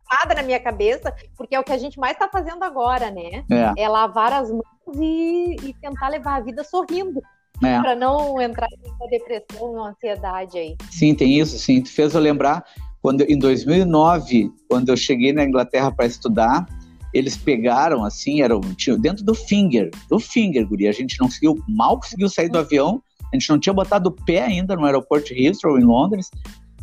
gravada 0.10 0.36
na 0.36 0.44
minha 0.44 0.60
cabeça, 0.60 1.16
porque 1.38 1.56
é 1.56 1.60
o 1.60 1.64
que 1.64 1.72
a 1.72 1.78
gente 1.78 1.98
mais 1.98 2.14
está 2.14 2.28
fazendo 2.28 2.62
agora, 2.64 3.10
né? 3.10 3.46
É. 3.50 3.84
é 3.84 3.88
lavar 3.88 4.34
as 4.34 4.52
mãos 4.52 4.66
e, 4.96 5.56
e, 5.64 5.74
tentar 5.82 6.10
levar 6.10 6.36
a 6.36 6.40
vida 6.42 6.64
sorrindo. 6.64 7.22
É. 7.64 7.80
Para 7.80 7.96
não 7.96 8.42
entrar 8.42 8.68
em 8.72 8.90
uma 8.90 9.08
depressão, 9.08 9.74
uma 9.74 9.90
ansiedade 9.90 10.58
aí. 10.58 10.76
Sim, 10.90 11.14
tem 11.14 11.40
isso, 11.40 11.60
sim. 11.60 11.82
Tu 11.82 11.90
fez 11.90 12.16
eu 12.16 12.22
lembrar 12.22 12.66
quando 13.02 13.22
em 13.22 13.38
2009, 13.38 14.52
quando 14.70 14.90
eu 14.90 14.98
cheguei 14.98 15.32
na 15.32 15.44
Inglaterra 15.44 15.92
para 15.92 16.06
estudar, 16.06 16.66
eles 17.14 17.36
pegaram 17.36 18.04
assim, 18.04 18.42
era 18.42 18.60
tinha, 18.78 18.98
dentro 18.98 19.24
do 19.24 19.34
finger, 19.34 19.90
do 20.10 20.20
finger, 20.20 20.68
guri. 20.68 20.88
A 20.88 20.92
gente 20.92 21.20
não 21.20 21.28
conseguiu, 21.28 21.58
mal 21.68 22.00
conseguiu 22.00 22.30
sair 22.30 22.50
do 22.50 22.58
avião, 22.58 23.02
a 23.32 23.36
gente 23.36 23.50
não 23.50 23.60
tinha 23.60 23.74
botado 23.74 24.10
o 24.10 24.26
pé 24.26 24.44
ainda 24.44 24.76
no 24.76 24.86
aeroporto 24.86 25.34
de 25.34 25.46
Heathrow, 25.46 25.80
em 25.80 25.84
Londres. 25.84 26.30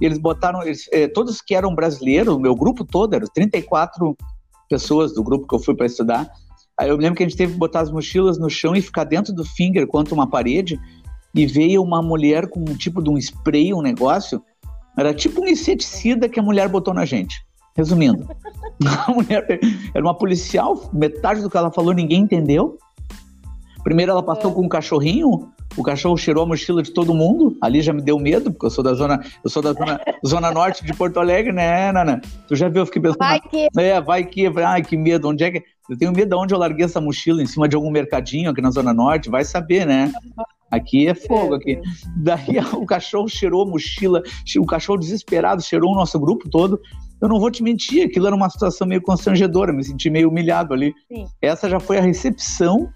E 0.00 0.04
eles 0.04 0.18
botaram, 0.18 0.62
eles, 0.62 0.88
eh, 0.92 1.09
todos 1.09 1.40
que 1.40 1.54
eram 1.54 1.74
brasileiros, 1.74 2.34
o 2.34 2.38
meu 2.38 2.54
grupo 2.54 2.84
todo, 2.84 3.14
eram 3.14 3.26
34 3.34 4.16
pessoas 4.68 5.14
do 5.14 5.22
grupo 5.22 5.46
que 5.46 5.54
eu 5.54 5.59
fui 5.59 5.74
para 5.74 5.86
estudar. 5.86 6.28
Aí 6.78 6.88
eu 6.88 6.96
lembro 6.96 7.16
que 7.16 7.22
a 7.22 7.28
gente 7.28 7.36
teve 7.36 7.52
que 7.52 7.58
botar 7.58 7.80
as 7.80 7.90
mochilas 7.90 8.38
no 8.38 8.48
chão 8.48 8.74
e 8.76 8.80
ficar 8.80 9.04
dentro 9.04 9.32
do 9.32 9.44
finger 9.44 9.86
contra 9.86 10.14
uma 10.14 10.28
parede. 10.28 10.78
E 11.34 11.46
veio 11.46 11.82
uma 11.82 12.00
mulher 12.00 12.48
com 12.48 12.60
um 12.60 12.76
tipo 12.76 13.02
de 13.02 13.10
um 13.10 13.18
spray, 13.18 13.74
um 13.74 13.82
negócio. 13.82 14.42
Era 14.96 15.12
tipo 15.12 15.42
um 15.42 15.48
inseticida 15.48 16.28
que 16.28 16.40
a 16.40 16.42
mulher 16.42 16.68
botou 16.68 16.94
na 16.94 17.04
gente. 17.04 17.44
Resumindo, 17.76 18.28
a 19.06 19.12
mulher 19.12 19.60
era 19.94 20.04
uma 20.04 20.14
policial, 20.14 20.90
metade 20.92 21.42
do 21.42 21.48
que 21.48 21.56
ela 21.56 21.70
falou 21.70 21.92
ninguém 21.92 22.22
entendeu. 22.22 22.76
Primeiro 23.84 24.10
ela 24.10 24.22
passou 24.22 24.50
é. 24.50 24.54
com 24.54 24.62
um 24.62 24.68
cachorrinho, 24.68 25.48
o 25.76 25.82
cachorro 25.82 26.16
cheirou 26.16 26.42
a 26.42 26.46
mochila 26.46 26.82
de 26.82 26.90
todo 26.90 27.14
mundo. 27.14 27.56
Ali 27.60 27.80
já 27.80 27.92
me 27.92 28.02
deu 28.02 28.18
medo, 28.18 28.50
porque 28.50 28.66
eu 28.66 28.70
sou 28.70 28.82
da 28.82 28.94
zona, 28.94 29.22
eu 29.44 29.50
sou 29.50 29.62
da 29.62 29.72
zona, 29.72 30.00
zona 30.26 30.50
norte 30.50 30.84
de 30.84 30.92
Porto 30.92 31.20
Alegre, 31.20 31.52
né, 31.52 31.92
Nana? 31.92 32.20
Tu 32.48 32.56
já 32.56 32.68
viu, 32.68 32.82
eu 32.82 32.86
fiquei 32.86 33.00
pensando. 33.00 33.18
Vai 33.18 33.40
que. 33.40 33.68
É, 33.78 34.00
vai 34.00 34.24
que. 34.24 34.46
Ai, 34.58 34.82
que 34.82 34.96
medo. 34.96 35.28
Onde 35.28 35.44
é 35.44 35.50
que. 35.52 35.64
Eu 35.89 35.97
tenho 35.97 36.12
medo 36.12 36.28
de 36.28 36.34
onde 36.34 36.55
eu 36.55 36.59
larguei 36.59 36.84
essa 36.84 37.01
mochila, 37.01 37.43
em 37.43 37.47
cima 37.47 37.68
de 37.68 37.74
algum 37.74 37.91
mercadinho 37.91 38.51
aqui 38.51 38.61
na 38.61 38.70
Zona 38.70 38.93
Norte, 38.93 39.30
vai 39.30 39.45
saber, 39.45 39.86
né? 39.86 40.12
Aqui 40.70 41.09
é 41.09 41.14
fogo, 41.14 41.55
aqui. 41.55 41.80
Daí 42.16 42.59
o 42.76 42.84
cachorro 42.84 43.28
cheirou 43.28 43.62
a 43.62 43.66
mochila, 43.66 44.22
o 44.59 44.66
cachorro 44.66 44.99
desesperado 44.99 45.62
cheirou 45.62 45.93
o 45.93 45.97
nosso 45.97 46.18
grupo 46.20 46.49
todo. 46.49 46.78
Eu 47.20 47.28
não 47.28 47.41
vou 47.41 47.51
te 47.51 47.62
mentir, 47.62 48.07
aquilo 48.07 48.26
era 48.26 48.36
uma 48.36 48.51
situação 48.51 48.86
meio 48.86 49.01
constrangedora, 49.01 49.72
me 49.72 49.82
senti 49.82 50.11
meio 50.11 50.28
humilhado 50.28 50.74
ali. 50.74 50.95
Sim. 51.11 51.26
Essa 51.41 51.68
já 51.68 51.80
foi 51.80 51.99
a 51.99 52.03
recepção 52.03 52.89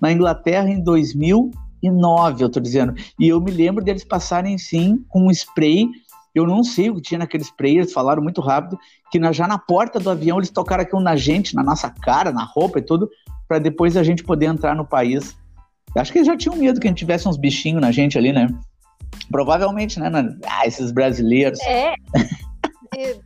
na 0.00 0.12
Inglaterra 0.12 0.68
em 0.68 0.82
2009, 0.82 2.44
eu 2.44 2.50
tô 2.50 2.60
dizendo. 2.60 2.94
E 3.18 3.28
eu 3.28 3.40
me 3.40 3.50
lembro 3.50 3.82
deles 3.82 4.04
passarem, 4.04 4.58
sim, 4.58 5.04
com 5.08 5.28
um 5.28 5.30
spray. 5.30 5.88
Eu 6.34 6.46
não 6.46 6.64
sei 6.64 6.90
o 6.90 6.96
que 6.96 7.02
tinha 7.02 7.18
naquele 7.18 7.44
spray, 7.44 7.76
eles 7.76 7.92
falaram 7.92 8.22
muito 8.22 8.40
rápido, 8.40 8.78
que 9.10 9.18
na, 9.18 9.30
já 9.30 9.46
na 9.46 9.58
porta 9.58 10.00
do 10.00 10.10
avião 10.10 10.38
eles 10.38 10.50
tocaram 10.50 10.82
aquilo 10.82 11.00
na 11.00 11.14
gente, 11.14 11.54
na 11.54 11.62
nossa 11.62 11.88
cara, 11.88 12.32
na 12.32 12.44
roupa 12.44 12.80
e 12.80 12.82
tudo, 12.82 13.08
para 13.46 13.58
depois 13.58 13.96
a 13.96 14.02
gente 14.02 14.24
poder 14.24 14.46
entrar 14.46 14.74
no 14.74 14.84
país. 14.84 15.36
Acho 15.96 16.10
que 16.10 16.18
eles 16.18 16.26
já 16.26 16.36
tinham 16.36 16.56
medo 16.56 16.80
que 16.80 16.88
a 16.88 16.90
gente 16.90 16.98
tivesse 16.98 17.28
uns 17.28 17.36
bichinhos 17.36 17.80
na 17.80 17.92
gente 17.92 18.18
ali, 18.18 18.32
né? 18.32 18.48
Provavelmente, 19.30 20.00
né? 20.00 20.10
Ah, 20.44 20.66
esses 20.66 20.90
brasileiros. 20.90 21.60
É. 21.60 21.94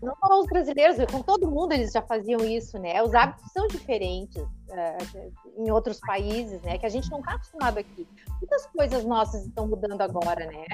não 0.03 0.15
só 0.17 0.41
os 0.41 0.47
brasileiros, 0.47 0.97
com 1.11 1.23
todo 1.23 1.51
mundo 1.51 1.73
eles 1.73 1.93
já 1.93 2.03
faziam 2.03 2.41
isso, 2.45 2.79
né? 2.79 3.03
Os 3.03 3.15
hábitos 3.15 3.51
são 3.53 3.67
diferentes 3.69 4.37
uh, 4.37 5.33
em 5.57 5.71
outros 5.71 5.99
países, 6.01 6.61
né? 6.63 6.77
Que 6.77 6.87
a 6.87 6.91
gente 6.91 7.11
não 7.11 7.21
está 7.21 7.33
acostumado 7.33 7.79
aqui. 7.79 8.07
Muitas 8.39 8.67
coisas 8.67 9.05
nossas 9.05 9.47
estão 9.47 9.67
mudando 9.67 10.01
agora, 10.03 10.47
né? 10.47 10.65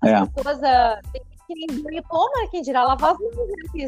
As 0.00 0.10
é. 0.10 0.26
pessoas 0.26 0.58
uh, 0.58 1.12
têm 1.12 1.22
que 1.46 1.54
nem 1.54 2.02
toma, 2.02 2.48
quem 2.50 2.62
dirá 2.62 2.84
lavar 2.84 3.12
as 3.12 3.18
mãos, 3.18 3.34
né? 3.74 3.86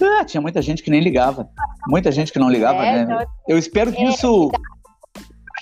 Ah, 0.00 0.24
tinha 0.24 0.40
muita 0.40 0.62
gente 0.62 0.82
que 0.82 0.90
nem 0.90 1.00
ligava. 1.00 1.48
Muita 1.88 2.12
gente 2.12 2.32
que 2.32 2.38
não 2.38 2.48
ligava, 2.48 2.84
é, 2.84 2.92
né? 2.92 3.02
Então, 3.02 3.32
Eu 3.48 3.58
espero 3.58 3.92
que 3.92 4.02
é, 4.02 4.08
isso. 4.10 4.50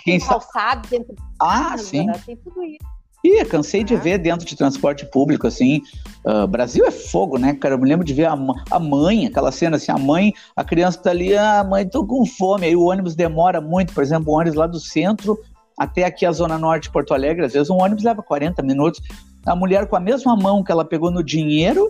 Quem 0.04 0.20
calçado 0.20 0.86
dentro 0.88 1.14
Ah, 1.40 1.70
casa, 1.70 1.82
sim. 1.82 2.06
Tem 2.24 2.36
tudo 2.36 2.62
isso. 2.62 2.96
Ih, 3.24 3.44
cansei 3.44 3.82
de 3.82 3.96
ver 3.96 4.18
dentro 4.18 4.46
de 4.46 4.54
transporte 4.54 5.04
público, 5.06 5.46
assim. 5.46 5.80
Uh, 6.24 6.46
Brasil 6.46 6.84
é 6.84 6.90
fogo, 6.90 7.38
né, 7.38 7.54
cara? 7.54 7.74
Eu 7.74 7.78
me 7.78 7.88
lembro 7.88 8.04
de 8.04 8.14
ver 8.14 8.26
a, 8.26 8.36
a 8.70 8.78
mãe, 8.78 9.26
aquela 9.26 9.50
cena 9.50 9.76
assim, 9.76 9.90
a 9.90 9.98
mãe, 9.98 10.32
a 10.54 10.62
criança 10.62 11.02
tá 11.02 11.10
ali, 11.10 11.36
ah, 11.36 11.64
mãe, 11.64 11.88
tô 11.88 12.06
com 12.06 12.24
fome. 12.24 12.66
Aí 12.66 12.76
o 12.76 12.84
ônibus 12.84 13.16
demora 13.16 13.60
muito, 13.60 13.92
por 13.92 14.02
exemplo, 14.02 14.32
o 14.32 14.36
ônibus 14.36 14.56
lá 14.56 14.66
do 14.66 14.78
centro 14.78 15.36
até 15.76 16.04
aqui 16.04 16.24
a 16.24 16.32
Zona 16.32 16.56
Norte 16.56 16.84
de 16.84 16.90
Porto 16.90 17.12
Alegre, 17.12 17.44
às 17.44 17.52
vezes 17.52 17.68
um 17.68 17.80
ônibus 17.80 18.04
leva 18.04 18.22
40 18.22 18.62
minutos. 18.62 19.00
A 19.46 19.54
mulher 19.54 19.86
com 19.86 19.96
a 19.96 20.00
mesma 20.00 20.36
mão 20.36 20.62
que 20.62 20.72
ela 20.72 20.84
pegou 20.84 21.10
no 21.10 21.22
dinheiro, 21.22 21.88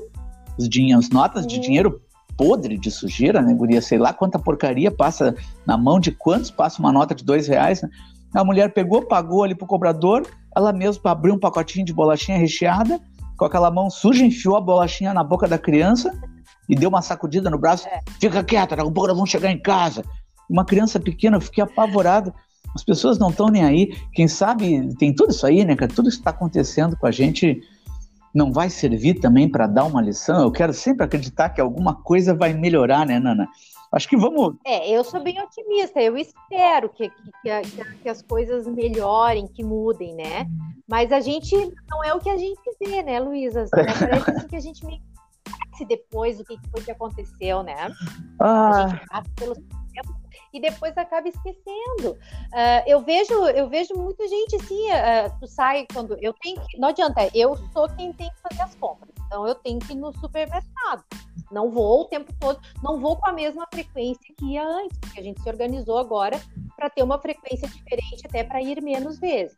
os 0.59 0.69
dinheiros, 0.69 1.07
as 1.07 1.11
notas 1.11 1.43
uhum. 1.43 1.49
de 1.49 1.59
dinheiro 1.59 2.01
podre 2.37 2.77
de 2.77 2.91
sujeira, 2.91 3.41
né, 3.41 3.55
guria? 3.55 3.81
Sei 3.81 3.99
lá 3.99 4.13
quanta 4.13 4.39
porcaria 4.39 4.91
passa 4.91 5.35
na 5.67 5.77
mão 5.77 5.99
de 5.99 6.13
quantos 6.13 6.51
passa 6.51 6.79
uma 6.79 6.93
nota 6.93 7.15
de 7.15 7.25
dois 7.25 7.49
reais, 7.49 7.83
né? 7.83 7.89
A 8.35 8.45
mulher 8.45 8.75
pegou, 8.75 9.03
pagou 9.03 9.43
ali 9.43 9.55
pro 9.55 9.67
cobrador, 9.67 10.27
ela 10.55 10.73
mesma 10.73 11.11
abriu 11.11 11.35
um 11.35 11.39
pacotinho 11.39 11.87
de 11.87 11.93
bolachinha 11.93 12.37
recheada, 12.37 13.01
com 13.37 13.45
aquela 13.47 13.71
mão 13.71 13.89
suja, 13.89 14.25
enfiou 14.25 14.57
a 14.57 14.61
bolachinha 14.61 15.15
na 15.15 15.25
boca 15.25 15.49
da 15.49 15.59
criança 15.59 16.13
e 16.69 16.75
deu 16.75 16.89
uma 16.91 17.01
sacudida 17.01 17.49
no 17.49 17.59
braço. 17.59 17.87
É. 17.89 18.01
Fica 18.21 18.45
quieta, 18.45 18.77
daqui 18.77 18.89
a 18.89 18.93
pouco 18.93 19.07
nós 19.07 19.17
vamos 19.17 19.31
chegar 19.31 19.51
em 19.51 19.59
casa. 19.59 20.05
Uma 20.49 20.65
criança 20.65 21.01
pequena, 21.01 21.37
eu 21.37 21.41
fiquei 21.41 21.63
apavorado. 21.65 22.33
As 22.77 22.85
pessoas 22.85 23.19
não 23.19 23.31
estão 23.31 23.49
nem 23.49 23.65
aí. 23.65 23.97
Quem 24.13 24.29
sabe, 24.29 24.95
tem 24.97 25.15
tudo 25.15 25.31
isso 25.31 25.47
aí, 25.47 25.65
né, 25.65 25.75
cara? 25.75 25.93
Tudo 25.93 26.09
isso 26.09 26.19
está 26.19 26.31
acontecendo 26.31 26.97
com 26.97 27.07
a 27.07 27.11
gente 27.11 27.61
não 28.35 28.53
vai 28.53 28.69
servir 28.69 29.15
também 29.15 29.49
para 29.51 29.67
dar 29.67 29.85
uma 29.85 30.03
lição? 30.03 30.43
Eu 30.43 30.53
quero 30.53 30.73
sempre 30.75 31.05
acreditar 31.05 31.49
que 31.49 31.61
alguma 31.61 31.95
coisa 31.95 32.35
vai 32.35 32.53
melhorar, 32.53 33.07
né, 33.07 33.19
Nana? 33.19 33.49
Acho 33.91 34.07
que 34.09 34.17
vamos. 34.17 34.57
É, 34.67 34.91
eu 34.91 35.03
sou 35.03 35.23
bem 35.23 35.41
otimista. 35.41 36.03
Eu 36.03 36.19
espero 36.19 36.91
que, 36.91 37.09
que, 37.09 37.63
que, 37.63 37.95
que, 38.03 38.09
as 38.09 38.21
coisas 38.21 38.67
melhorem, 38.67 39.47
que 39.47 39.65
mudem, 39.65 40.15
né? 40.15 40.47
Mas 40.87 41.13
a 41.13 41.21
gente 41.21 41.57
não 41.89 42.05
é 42.05 42.13
o 42.13 42.21
que 42.21 42.29
a 42.29 42.37
gente 42.37 42.61
vê, 42.79 43.03
né, 43.03 43.19
Luísa? 43.19 43.65
Parece 43.71 44.05
assim 44.37 44.49
que 44.49 44.57
a 44.57 44.61
gente 44.61 44.85
meio 44.85 45.01
que 45.79 45.85
depois 45.85 46.41
o 46.41 46.45
que 46.45 46.59
foi 46.71 46.83
que 46.83 46.91
aconteceu, 46.91 47.63
né? 47.63 47.91
Ah. 48.41 48.85
A 48.85 48.89
gente 48.89 49.07
passa 49.09 49.31
pelos 49.37 49.59
e 50.53 50.61
depois 50.61 50.97
acaba 50.97 51.29
esquecendo. 51.29 52.13
Uh, 52.13 52.83
eu 52.87 53.01
vejo, 53.01 53.35
eu 53.49 53.69
vejo 53.69 53.95
muita 53.95 54.27
gente 54.27 54.57
assim, 54.57 54.91
uh, 54.91 55.39
tu 55.41 55.47
sai 55.47 55.87
quando 55.93 56.17
eu 56.21 56.33
tenho 56.35 56.61
que, 56.67 56.79
não 56.79 56.89
adianta, 56.89 57.29
eu 57.35 57.57
sou 57.73 57.89
quem 57.91 58.13
tem 58.13 58.29
que 58.31 58.41
fazer 58.41 58.63
as 58.63 58.75
compras. 58.77 59.11
Então 59.27 59.47
eu 59.47 59.55
tenho 59.55 59.79
que 59.79 59.93
ir 59.93 59.97
no 59.97 60.13
supermercado. 60.19 61.05
Não 61.51 61.71
vou 61.71 62.03
o 62.03 62.05
tempo 62.07 62.33
todo, 62.41 62.61
não 62.83 62.99
vou 62.99 63.17
com 63.17 63.29
a 63.29 63.33
mesma 63.33 63.67
frequência 63.73 64.35
que 64.37 64.53
ia 64.53 64.65
antes, 64.65 64.99
porque 64.99 65.21
a 65.21 65.23
gente 65.23 65.41
se 65.41 65.49
organizou 65.49 65.99
agora 65.99 66.41
para 66.77 66.91
ter 66.91 67.03
uma 67.03 67.19
frequência 67.21 67.69
diferente, 67.69 68.27
até 68.27 68.43
para 68.43 68.61
ir 68.61 68.83
menos 68.83 69.19
vezes. 69.19 69.57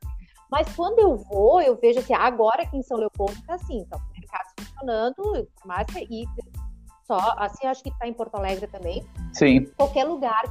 Mas 0.51 0.66
quando 0.74 0.99
eu 0.99 1.16
vou, 1.16 1.61
eu 1.61 1.76
vejo 1.76 2.01
assim, 2.01 2.14
agora 2.14 2.62
aqui 2.62 2.76
em 2.76 2.82
São 2.82 2.99
Leopoldo 2.99 3.34
está 3.34 3.55
assim, 3.55 3.78
então, 3.80 3.99
o 3.99 4.12
mercado 4.12 4.49
funcionando, 4.59 5.49
máscara 5.64 6.05
e 6.09 6.26
só, 7.07 7.34
assim 7.39 7.66
acho 7.66 7.82
que 7.82 7.89
está 7.89 8.07
em 8.07 8.12
Porto 8.12 8.34
Alegre 8.34 8.66
também. 8.66 9.03
Sim. 9.32 9.64
Qualquer 9.76 10.05
lugar, 10.05 10.43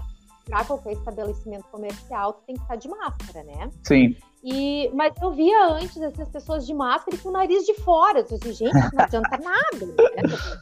para 0.47 0.65
qualquer 0.65 0.93
estabelecimento 0.93 1.65
comercial, 1.69 2.33
tu 2.33 2.41
tem 2.45 2.55
que 2.55 2.61
estar 2.61 2.75
de 2.75 2.87
máscara, 2.87 3.43
né? 3.43 3.69
Sim. 3.83 4.15
E, 4.43 4.89
mas 4.93 5.13
eu 5.21 5.31
via 5.31 5.67
antes 5.67 5.97
essas 5.97 6.29
pessoas 6.29 6.65
de 6.65 6.73
máscara 6.73 7.15
e 7.15 7.19
com 7.19 7.29
o 7.29 7.31
nariz 7.31 7.65
de 7.65 7.73
fora. 7.81 8.19
Eu 8.19 8.23
disse, 8.23 8.53
gente, 8.53 8.73
não 8.73 9.03
adianta 9.03 9.37
nada. 9.43 9.85
Né? 9.85 9.95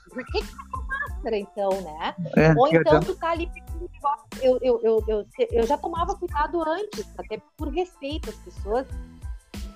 Por 0.10 0.26
que, 0.26 0.42
que 0.42 0.48
tá 0.48 0.64
com 0.72 0.88
máscara, 0.88 1.38
então, 1.38 1.70
né? 1.82 2.16
É, 2.36 2.54
Ou 2.58 2.68
então 2.68 3.00
tu 3.00 3.16
tá 3.16 3.32
ali 3.32 3.50
eu, 4.42 4.60
eu, 4.62 4.80
eu, 4.82 5.04
eu, 5.08 5.26
eu 5.52 5.68
já 5.68 5.78
tomava 5.78 6.16
cuidado 6.16 6.62
antes, 6.68 7.06
até 7.18 7.42
por 7.58 7.70
respeito 7.70 8.30
às 8.30 8.36
pessoas. 8.38 8.88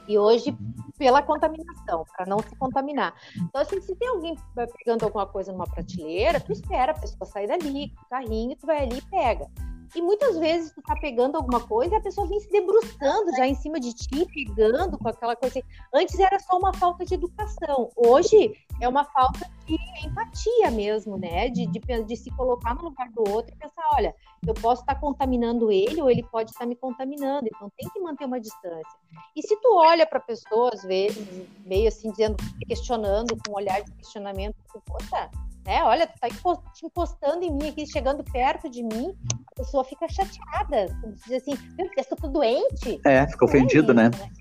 E 0.08 0.18
hoje, 0.18 0.58
pela 0.98 1.22
contaminação, 1.22 2.04
para 2.18 2.26
não 2.26 2.40
se 2.40 2.56
contaminar. 2.56 3.14
Então, 3.38 3.62
assim, 3.62 3.80
se 3.80 3.96
tem 3.96 4.08
alguém 4.08 4.36
pegando 4.78 5.04
alguma 5.04 5.28
coisa 5.28 5.52
numa 5.52 5.68
prateleira, 5.68 6.40
tu 6.40 6.52
espera 6.52 6.94
a 6.94 7.00
pessoa 7.00 7.28
sair 7.28 7.48
dali, 7.48 7.90
com 7.90 8.02
o 8.02 8.10
carrinho, 8.10 8.56
tu 8.56 8.66
vai 8.66 8.84
ali 8.84 8.98
e 8.98 9.02
pega. 9.04 9.48
E 9.96 10.02
muitas 10.02 10.38
vezes 10.38 10.72
tu 10.72 10.82
tá 10.82 10.96
pegando 10.96 11.36
alguma 11.36 11.60
coisa 11.60 11.96
e 11.96 11.98
a 11.98 12.02
pessoa 12.02 12.28
vem 12.28 12.40
se 12.40 12.50
debruçando 12.50 13.32
já 13.36 13.48
em 13.48 13.56
cima 13.56 13.80
de 13.80 13.94
ti, 13.94 14.26
pegando 14.34 14.98
com 14.98 15.08
aquela 15.08 15.36
coisa. 15.36 15.62
Antes 15.94 16.20
era 16.20 16.40
só 16.40 16.58
uma 16.58 16.74
falta 16.74 17.06
de 17.06 17.16
educação. 17.16 17.90
Hoje 17.96 18.54
é 18.80 18.88
uma 18.88 19.04
falta 19.06 19.50
de 19.78 20.08
empatia 20.08 20.72
mesmo, 20.72 21.18
né? 21.18 21.50
De, 21.50 21.66
de, 21.68 21.80
de 22.04 22.16
se 22.16 22.32
colocar 22.32 22.74
no 22.76 22.84
lugar 22.84 23.10
do 23.12 23.30
outro 23.30 23.54
e 23.54 23.58
pensar, 23.58 23.84
olha, 23.94 24.16
eu 24.46 24.54
posso 24.54 24.82
estar 24.82 24.96
tá 24.96 25.00
contaminando 25.00 25.72
ele 25.72 26.02
ou 26.02 26.10
ele 26.10 26.24
pode 26.24 26.52
estar 26.52 26.66
me 26.66 26.76
contaminando. 26.76 27.48
Então 27.48 27.72
tem 27.78 27.90
que 27.90 28.00
manter 28.00 28.26
uma 28.26 28.40
distância. 28.40 29.00
E 29.36 29.42
se 29.42 29.56
tu 29.58 29.76
olha 29.76 30.06
para 30.06 30.20
a 30.20 30.22
pessoa, 30.22 30.72
às 30.74 30.84
vezes, 30.84 31.48
meio 31.66 31.88
assim, 31.88 32.12
dizendo, 32.12 32.36
questionando, 32.68 33.38
com 33.46 33.52
um 33.52 33.56
olhar 33.56 33.82
de 33.82 33.92
questionamento, 33.94 34.56
tu, 34.72 34.82
poxa, 34.86 35.30
né? 35.66 35.84
Olha, 35.84 36.08
tu 36.08 36.20
tá 36.20 36.28
te 36.74 36.86
encostando 36.86 37.44
em 37.44 37.52
mim 37.52 37.70
aqui, 37.70 37.86
chegando 37.86 38.24
perto 38.24 38.70
de 38.70 38.82
mim, 38.82 39.16
a 39.52 39.56
pessoa 39.56 39.84
fica 39.84 40.08
chateada. 40.08 40.88
Diz 41.26 41.42
assim, 41.42 41.54
meu 41.78 41.90
Deus, 41.96 42.08
eu 42.10 42.18
tô 42.18 42.28
doente. 42.28 43.00
É, 43.06 43.28
fica 43.28 43.46
ofendido, 43.46 43.92
é 43.92 43.96
né? 43.96 44.10
né? 44.10 44.32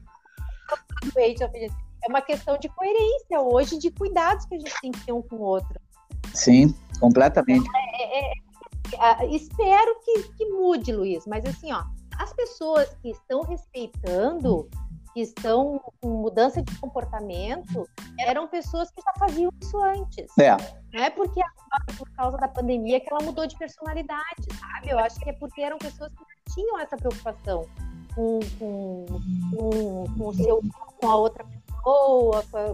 Doente, 1.14 1.44
É 2.04 2.08
uma 2.08 2.22
questão 2.22 2.58
de 2.58 2.68
coerência 2.68 3.40
hoje, 3.40 3.78
de 3.78 3.90
cuidados 3.90 4.44
que 4.46 4.54
a 4.54 4.58
gente 4.58 4.74
tem 4.80 4.92
que 4.92 5.04
ter 5.04 5.12
um 5.12 5.22
com 5.22 5.36
o 5.36 5.42
outro. 5.42 5.80
Sim, 6.34 6.74
completamente. 7.00 7.66
Então, 7.66 7.80
é, 7.94 8.18
é, 8.18 9.24
é, 9.24 9.26
espero 9.34 10.00
que, 10.04 10.22
que 10.34 10.46
mude, 10.46 10.92
Luiz, 10.92 11.26
mas 11.26 11.44
assim, 11.44 11.72
ó, 11.72 11.82
as 12.18 12.32
pessoas 12.32 12.88
que 13.02 13.10
estão 13.10 13.42
respeitando 13.42 14.68
que 15.14 15.22
estão 15.22 15.80
com 16.00 16.08
mudança 16.08 16.62
de 16.62 16.78
comportamento 16.78 17.88
eram 18.20 18.46
pessoas 18.46 18.90
que 18.90 19.02
já 19.02 19.12
faziam 19.18 19.50
isso 19.60 19.76
antes. 19.78 20.26
É. 20.38 20.56
Não 20.92 21.02
é 21.02 21.10
porque 21.10 21.40
agora, 21.40 21.98
por 21.98 22.10
causa 22.10 22.36
da 22.36 22.48
pandemia, 22.48 23.00
que 23.00 23.12
ela 23.12 23.22
mudou 23.24 23.46
de 23.46 23.56
personalidade, 23.56 24.46
sabe? 24.60 24.90
Eu 24.90 24.98
acho 24.98 25.18
que 25.18 25.30
é 25.30 25.32
porque 25.32 25.60
eram 25.60 25.78
pessoas 25.78 26.12
que 26.12 26.20
não 26.20 26.54
tinham 26.54 26.78
essa 26.78 26.96
preocupação 26.96 27.66
com, 28.14 28.40
com, 28.58 29.06
com, 29.50 30.04
com, 30.16 30.28
o 30.28 30.34
seu, 30.34 30.60
com 31.00 31.08
a 31.08 31.16
outra 31.16 31.44
pessoa, 31.44 31.57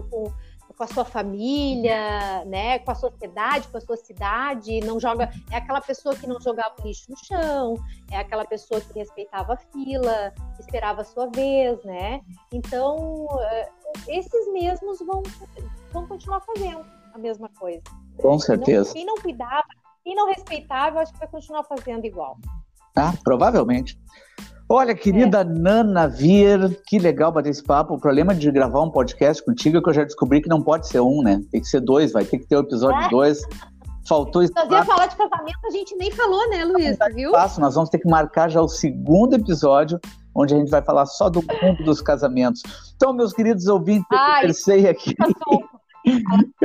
com, 0.09 0.31
com 0.75 0.83
a 0.83 0.87
sua 0.87 1.05
família, 1.05 2.43
né, 2.45 2.79
com 2.79 2.91
a 2.91 2.95
sociedade, 2.95 3.67
com 3.67 3.77
a 3.77 3.81
sua 3.81 3.95
cidade, 3.95 4.81
não 4.81 4.99
joga, 4.99 5.31
é 5.51 5.57
aquela 5.57 5.81
pessoa 5.81 6.15
que 6.15 6.27
não 6.27 6.39
jogava 6.39 6.75
lixo 6.83 7.09
no 7.09 7.17
chão, 7.17 7.75
é 8.11 8.17
aquela 8.17 8.45
pessoa 8.45 8.81
que 8.81 8.99
respeitava 8.99 9.53
a 9.53 9.57
fila, 9.57 10.33
esperava 10.59 11.01
a 11.01 11.05
sua 11.05 11.27
vez, 11.27 11.81
né? 11.83 12.21
Então, 12.51 13.27
eh, 13.41 13.69
esses 14.07 14.51
mesmos 14.51 14.99
vão 14.99 15.23
vão 15.91 16.07
continuar 16.07 16.41
fazendo 16.41 16.85
a 17.13 17.17
mesma 17.17 17.49
coisa. 17.57 17.83
Com 18.17 18.37
certeza. 18.37 18.93
quem 18.93 19.05
não 19.05 19.15
cuidava, 19.15 19.63
quem 20.03 20.13
não 20.13 20.27
respeitava, 20.27 20.99
acho 20.99 21.13
que 21.13 21.19
vai 21.19 21.27
continuar 21.27 21.63
fazendo 21.63 22.05
igual. 22.05 22.37
Ah, 22.95 23.13
provavelmente. 23.23 23.97
Olha, 24.67 24.95
querida 24.95 25.41
é. 25.41 25.43
Nana 25.43 26.07
Vier, 26.07 26.69
que 26.87 26.97
legal 26.97 27.31
bater 27.31 27.49
esse 27.49 27.63
papo. 27.63 27.93
O 27.93 27.99
problema 27.99 28.33
de 28.33 28.51
gravar 28.51 28.81
um 28.81 28.89
podcast 28.89 29.43
contigo 29.43 29.77
é 29.77 29.81
que 29.81 29.89
eu 29.89 29.93
já 29.93 30.03
descobri 30.03 30.41
que 30.41 30.49
não 30.49 30.61
pode 30.61 30.87
ser 30.87 31.01
um, 31.01 31.21
né? 31.21 31.39
Tem 31.51 31.61
que 31.61 31.67
ser 31.67 31.81
dois, 31.81 32.11
vai 32.11 32.25
ter 32.25 32.39
que 32.39 32.47
ter 32.47 32.57
o 32.57 32.61
episódio 32.61 32.99
é. 32.99 33.09
dois. 33.09 33.41
Faltou 34.07 34.41
isso. 34.41 34.53
Nós 34.55 34.69
ia 34.69 34.83
falar 34.83 35.05
de 35.07 35.15
casamento, 35.15 35.59
a 35.65 35.69
gente 35.69 35.95
nem 35.95 36.11
falou, 36.11 36.49
né, 36.49 36.63
Luiz? 36.65 36.97
Tá 36.97 37.09
viu? 37.09 37.31
Fácil, 37.31 37.61
nós 37.61 37.75
vamos 37.75 37.89
ter 37.89 37.99
que 37.99 38.09
marcar 38.09 38.49
já 38.49 38.61
o 38.61 38.67
segundo 38.67 39.35
episódio, 39.35 39.99
onde 40.33 40.55
a 40.55 40.57
gente 40.57 40.69
vai 40.69 40.81
falar 40.81 41.05
só 41.05 41.29
do 41.29 41.41
mundo 41.41 41.83
dos 41.83 42.01
casamentos. 42.01 42.61
Então, 42.95 43.13
meus 43.13 43.33
queridos 43.33 43.67
ouvintes, 43.67 44.07
Ai, 44.11 44.17
eu 44.17 44.41
conversei 44.41 44.87
aqui. 44.87 45.15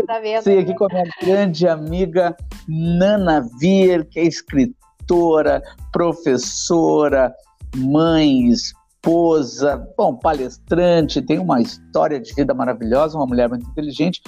Conversei 0.06 0.58
aqui 0.58 0.74
com 0.74 0.84
a 0.84 0.88
minha 0.88 1.10
grande 1.22 1.66
amiga 1.66 2.36
Nana 2.68 3.46
Vier, 3.58 4.06
que 4.06 4.20
é 4.20 4.24
escritora, 4.24 5.62
professora, 5.90 7.34
mãe, 7.76 8.48
esposa, 8.48 9.86
bom, 9.96 10.14
palestrante, 10.16 11.22
tem 11.22 11.38
uma 11.38 11.60
história 11.60 12.20
de 12.20 12.34
vida 12.34 12.52
maravilhosa, 12.52 13.16
uma 13.16 13.26
mulher 13.26 13.48
muito 13.48 13.68
inteligente. 13.68 14.20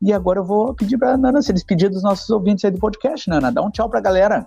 E 0.00 0.12
agora 0.12 0.40
eu 0.40 0.44
vou 0.44 0.74
pedir 0.74 0.98
para 0.98 1.14
a 1.14 1.16
Nana 1.16 1.40
se 1.40 1.52
despedir 1.52 1.90
dos 1.90 2.02
nossos 2.02 2.28
ouvintes 2.30 2.64
aí 2.64 2.70
do 2.70 2.78
podcast, 2.78 3.28
Nana. 3.28 3.50
Dá 3.50 3.62
um 3.62 3.70
tchau 3.70 3.88
para 3.88 3.98
a 3.98 4.02
galera. 4.02 4.46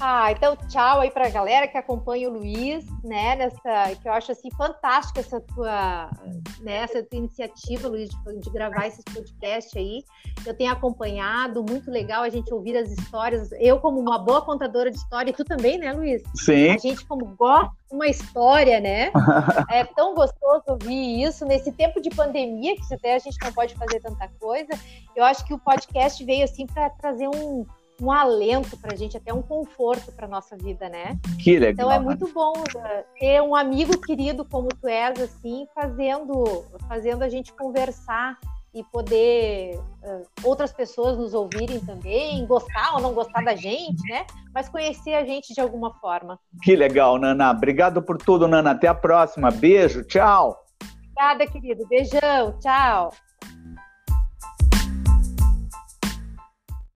Ah, 0.00 0.30
então 0.30 0.56
tchau 0.68 1.00
aí 1.00 1.10
para 1.10 1.26
a 1.26 1.30
galera 1.30 1.66
que 1.66 1.78
acompanha 1.78 2.28
o 2.28 2.32
Luiz, 2.32 2.84
né, 3.02 3.36
nessa, 3.36 3.96
que 4.00 4.08
eu 4.08 4.12
acho 4.12 4.32
assim 4.32 4.50
fantástica 4.50 5.20
essa 5.20 5.40
tua, 5.40 6.10
né, 6.60 6.82
essa 6.82 7.02
tua 7.02 7.18
iniciativa, 7.18 7.88
Luiz, 7.88 8.10
de, 8.10 8.40
de 8.40 8.50
gravar 8.50 8.86
esse 8.86 9.02
podcast 9.02 9.78
aí. 9.78 10.04
Eu 10.44 10.54
tenho 10.54 10.70
acompanhado, 10.70 11.64
muito 11.64 11.90
legal 11.90 12.22
a 12.22 12.28
gente 12.28 12.52
ouvir 12.52 12.76
as 12.76 12.90
histórias. 12.90 13.50
Eu 13.52 13.80
como 13.80 13.98
uma 13.98 14.18
boa 14.18 14.42
contadora 14.42 14.90
de 14.90 14.96
história, 14.98 15.30
e 15.30 15.32
tu 15.32 15.44
também, 15.44 15.78
né, 15.78 15.92
Luiz? 15.92 16.22
Sim. 16.34 16.70
A 16.70 16.78
gente 16.78 17.04
como 17.06 17.24
gosta 17.36 17.72
de 17.88 17.94
uma 17.94 18.06
história, 18.06 18.80
né? 18.80 19.10
é 19.70 19.84
tão 19.84 20.14
gostoso 20.14 20.62
ouvir 20.68 21.22
isso 21.22 21.44
nesse 21.46 21.72
tempo 21.72 22.00
de 22.00 22.10
pandemia 22.10 22.76
que 22.76 22.94
até 22.94 23.14
a 23.14 23.18
gente 23.18 23.36
não 23.42 23.52
pode 23.52 23.74
fazer 23.74 24.00
tanta 24.00 24.28
coisa. 24.38 24.70
Eu 25.14 25.24
acho 25.24 25.44
que 25.44 25.54
o 25.54 25.58
podcast 25.58 26.22
veio 26.24 26.44
assim 26.44 26.66
para 26.66 26.90
trazer 26.90 27.28
um 27.28 27.64
um 28.00 28.10
alento 28.10 28.76
para 28.76 28.94
a 28.94 28.96
gente, 28.96 29.16
até 29.16 29.32
um 29.32 29.42
conforto 29.42 30.12
para 30.12 30.28
nossa 30.28 30.56
vida, 30.56 30.88
né? 30.88 31.18
Que 31.42 31.58
legal. 31.58 31.72
Então 31.72 31.92
é 31.92 31.98
muito 31.98 32.32
bom 32.32 32.52
ter 33.18 33.40
um 33.42 33.54
amigo 33.54 33.98
querido 34.00 34.44
como 34.44 34.68
tu 34.68 34.86
és, 34.86 35.20
assim, 35.20 35.66
fazendo, 35.74 36.64
fazendo 36.88 37.22
a 37.22 37.28
gente 37.28 37.52
conversar 37.52 38.38
e 38.74 38.84
poder 38.84 39.78
uh, 39.78 40.26
outras 40.44 40.70
pessoas 40.70 41.16
nos 41.16 41.32
ouvirem 41.32 41.80
também, 41.80 42.44
gostar 42.46 42.94
ou 42.94 43.00
não 43.00 43.14
gostar 43.14 43.42
da 43.42 43.56
gente, 43.56 44.02
né? 44.10 44.26
Mas 44.52 44.68
conhecer 44.68 45.14
a 45.14 45.24
gente 45.24 45.54
de 45.54 45.60
alguma 45.62 45.94
forma. 45.94 46.38
Que 46.62 46.76
legal, 46.76 47.16
Nana. 47.16 47.50
Obrigado 47.52 48.02
por 48.02 48.18
tudo, 48.18 48.46
Nana. 48.46 48.72
Até 48.72 48.86
a 48.86 48.94
próxima. 48.94 49.50
Beijo, 49.50 50.04
tchau. 50.04 50.62
Obrigada, 51.16 51.46
querido. 51.46 51.86
Beijão, 51.88 52.58
tchau. 52.60 53.10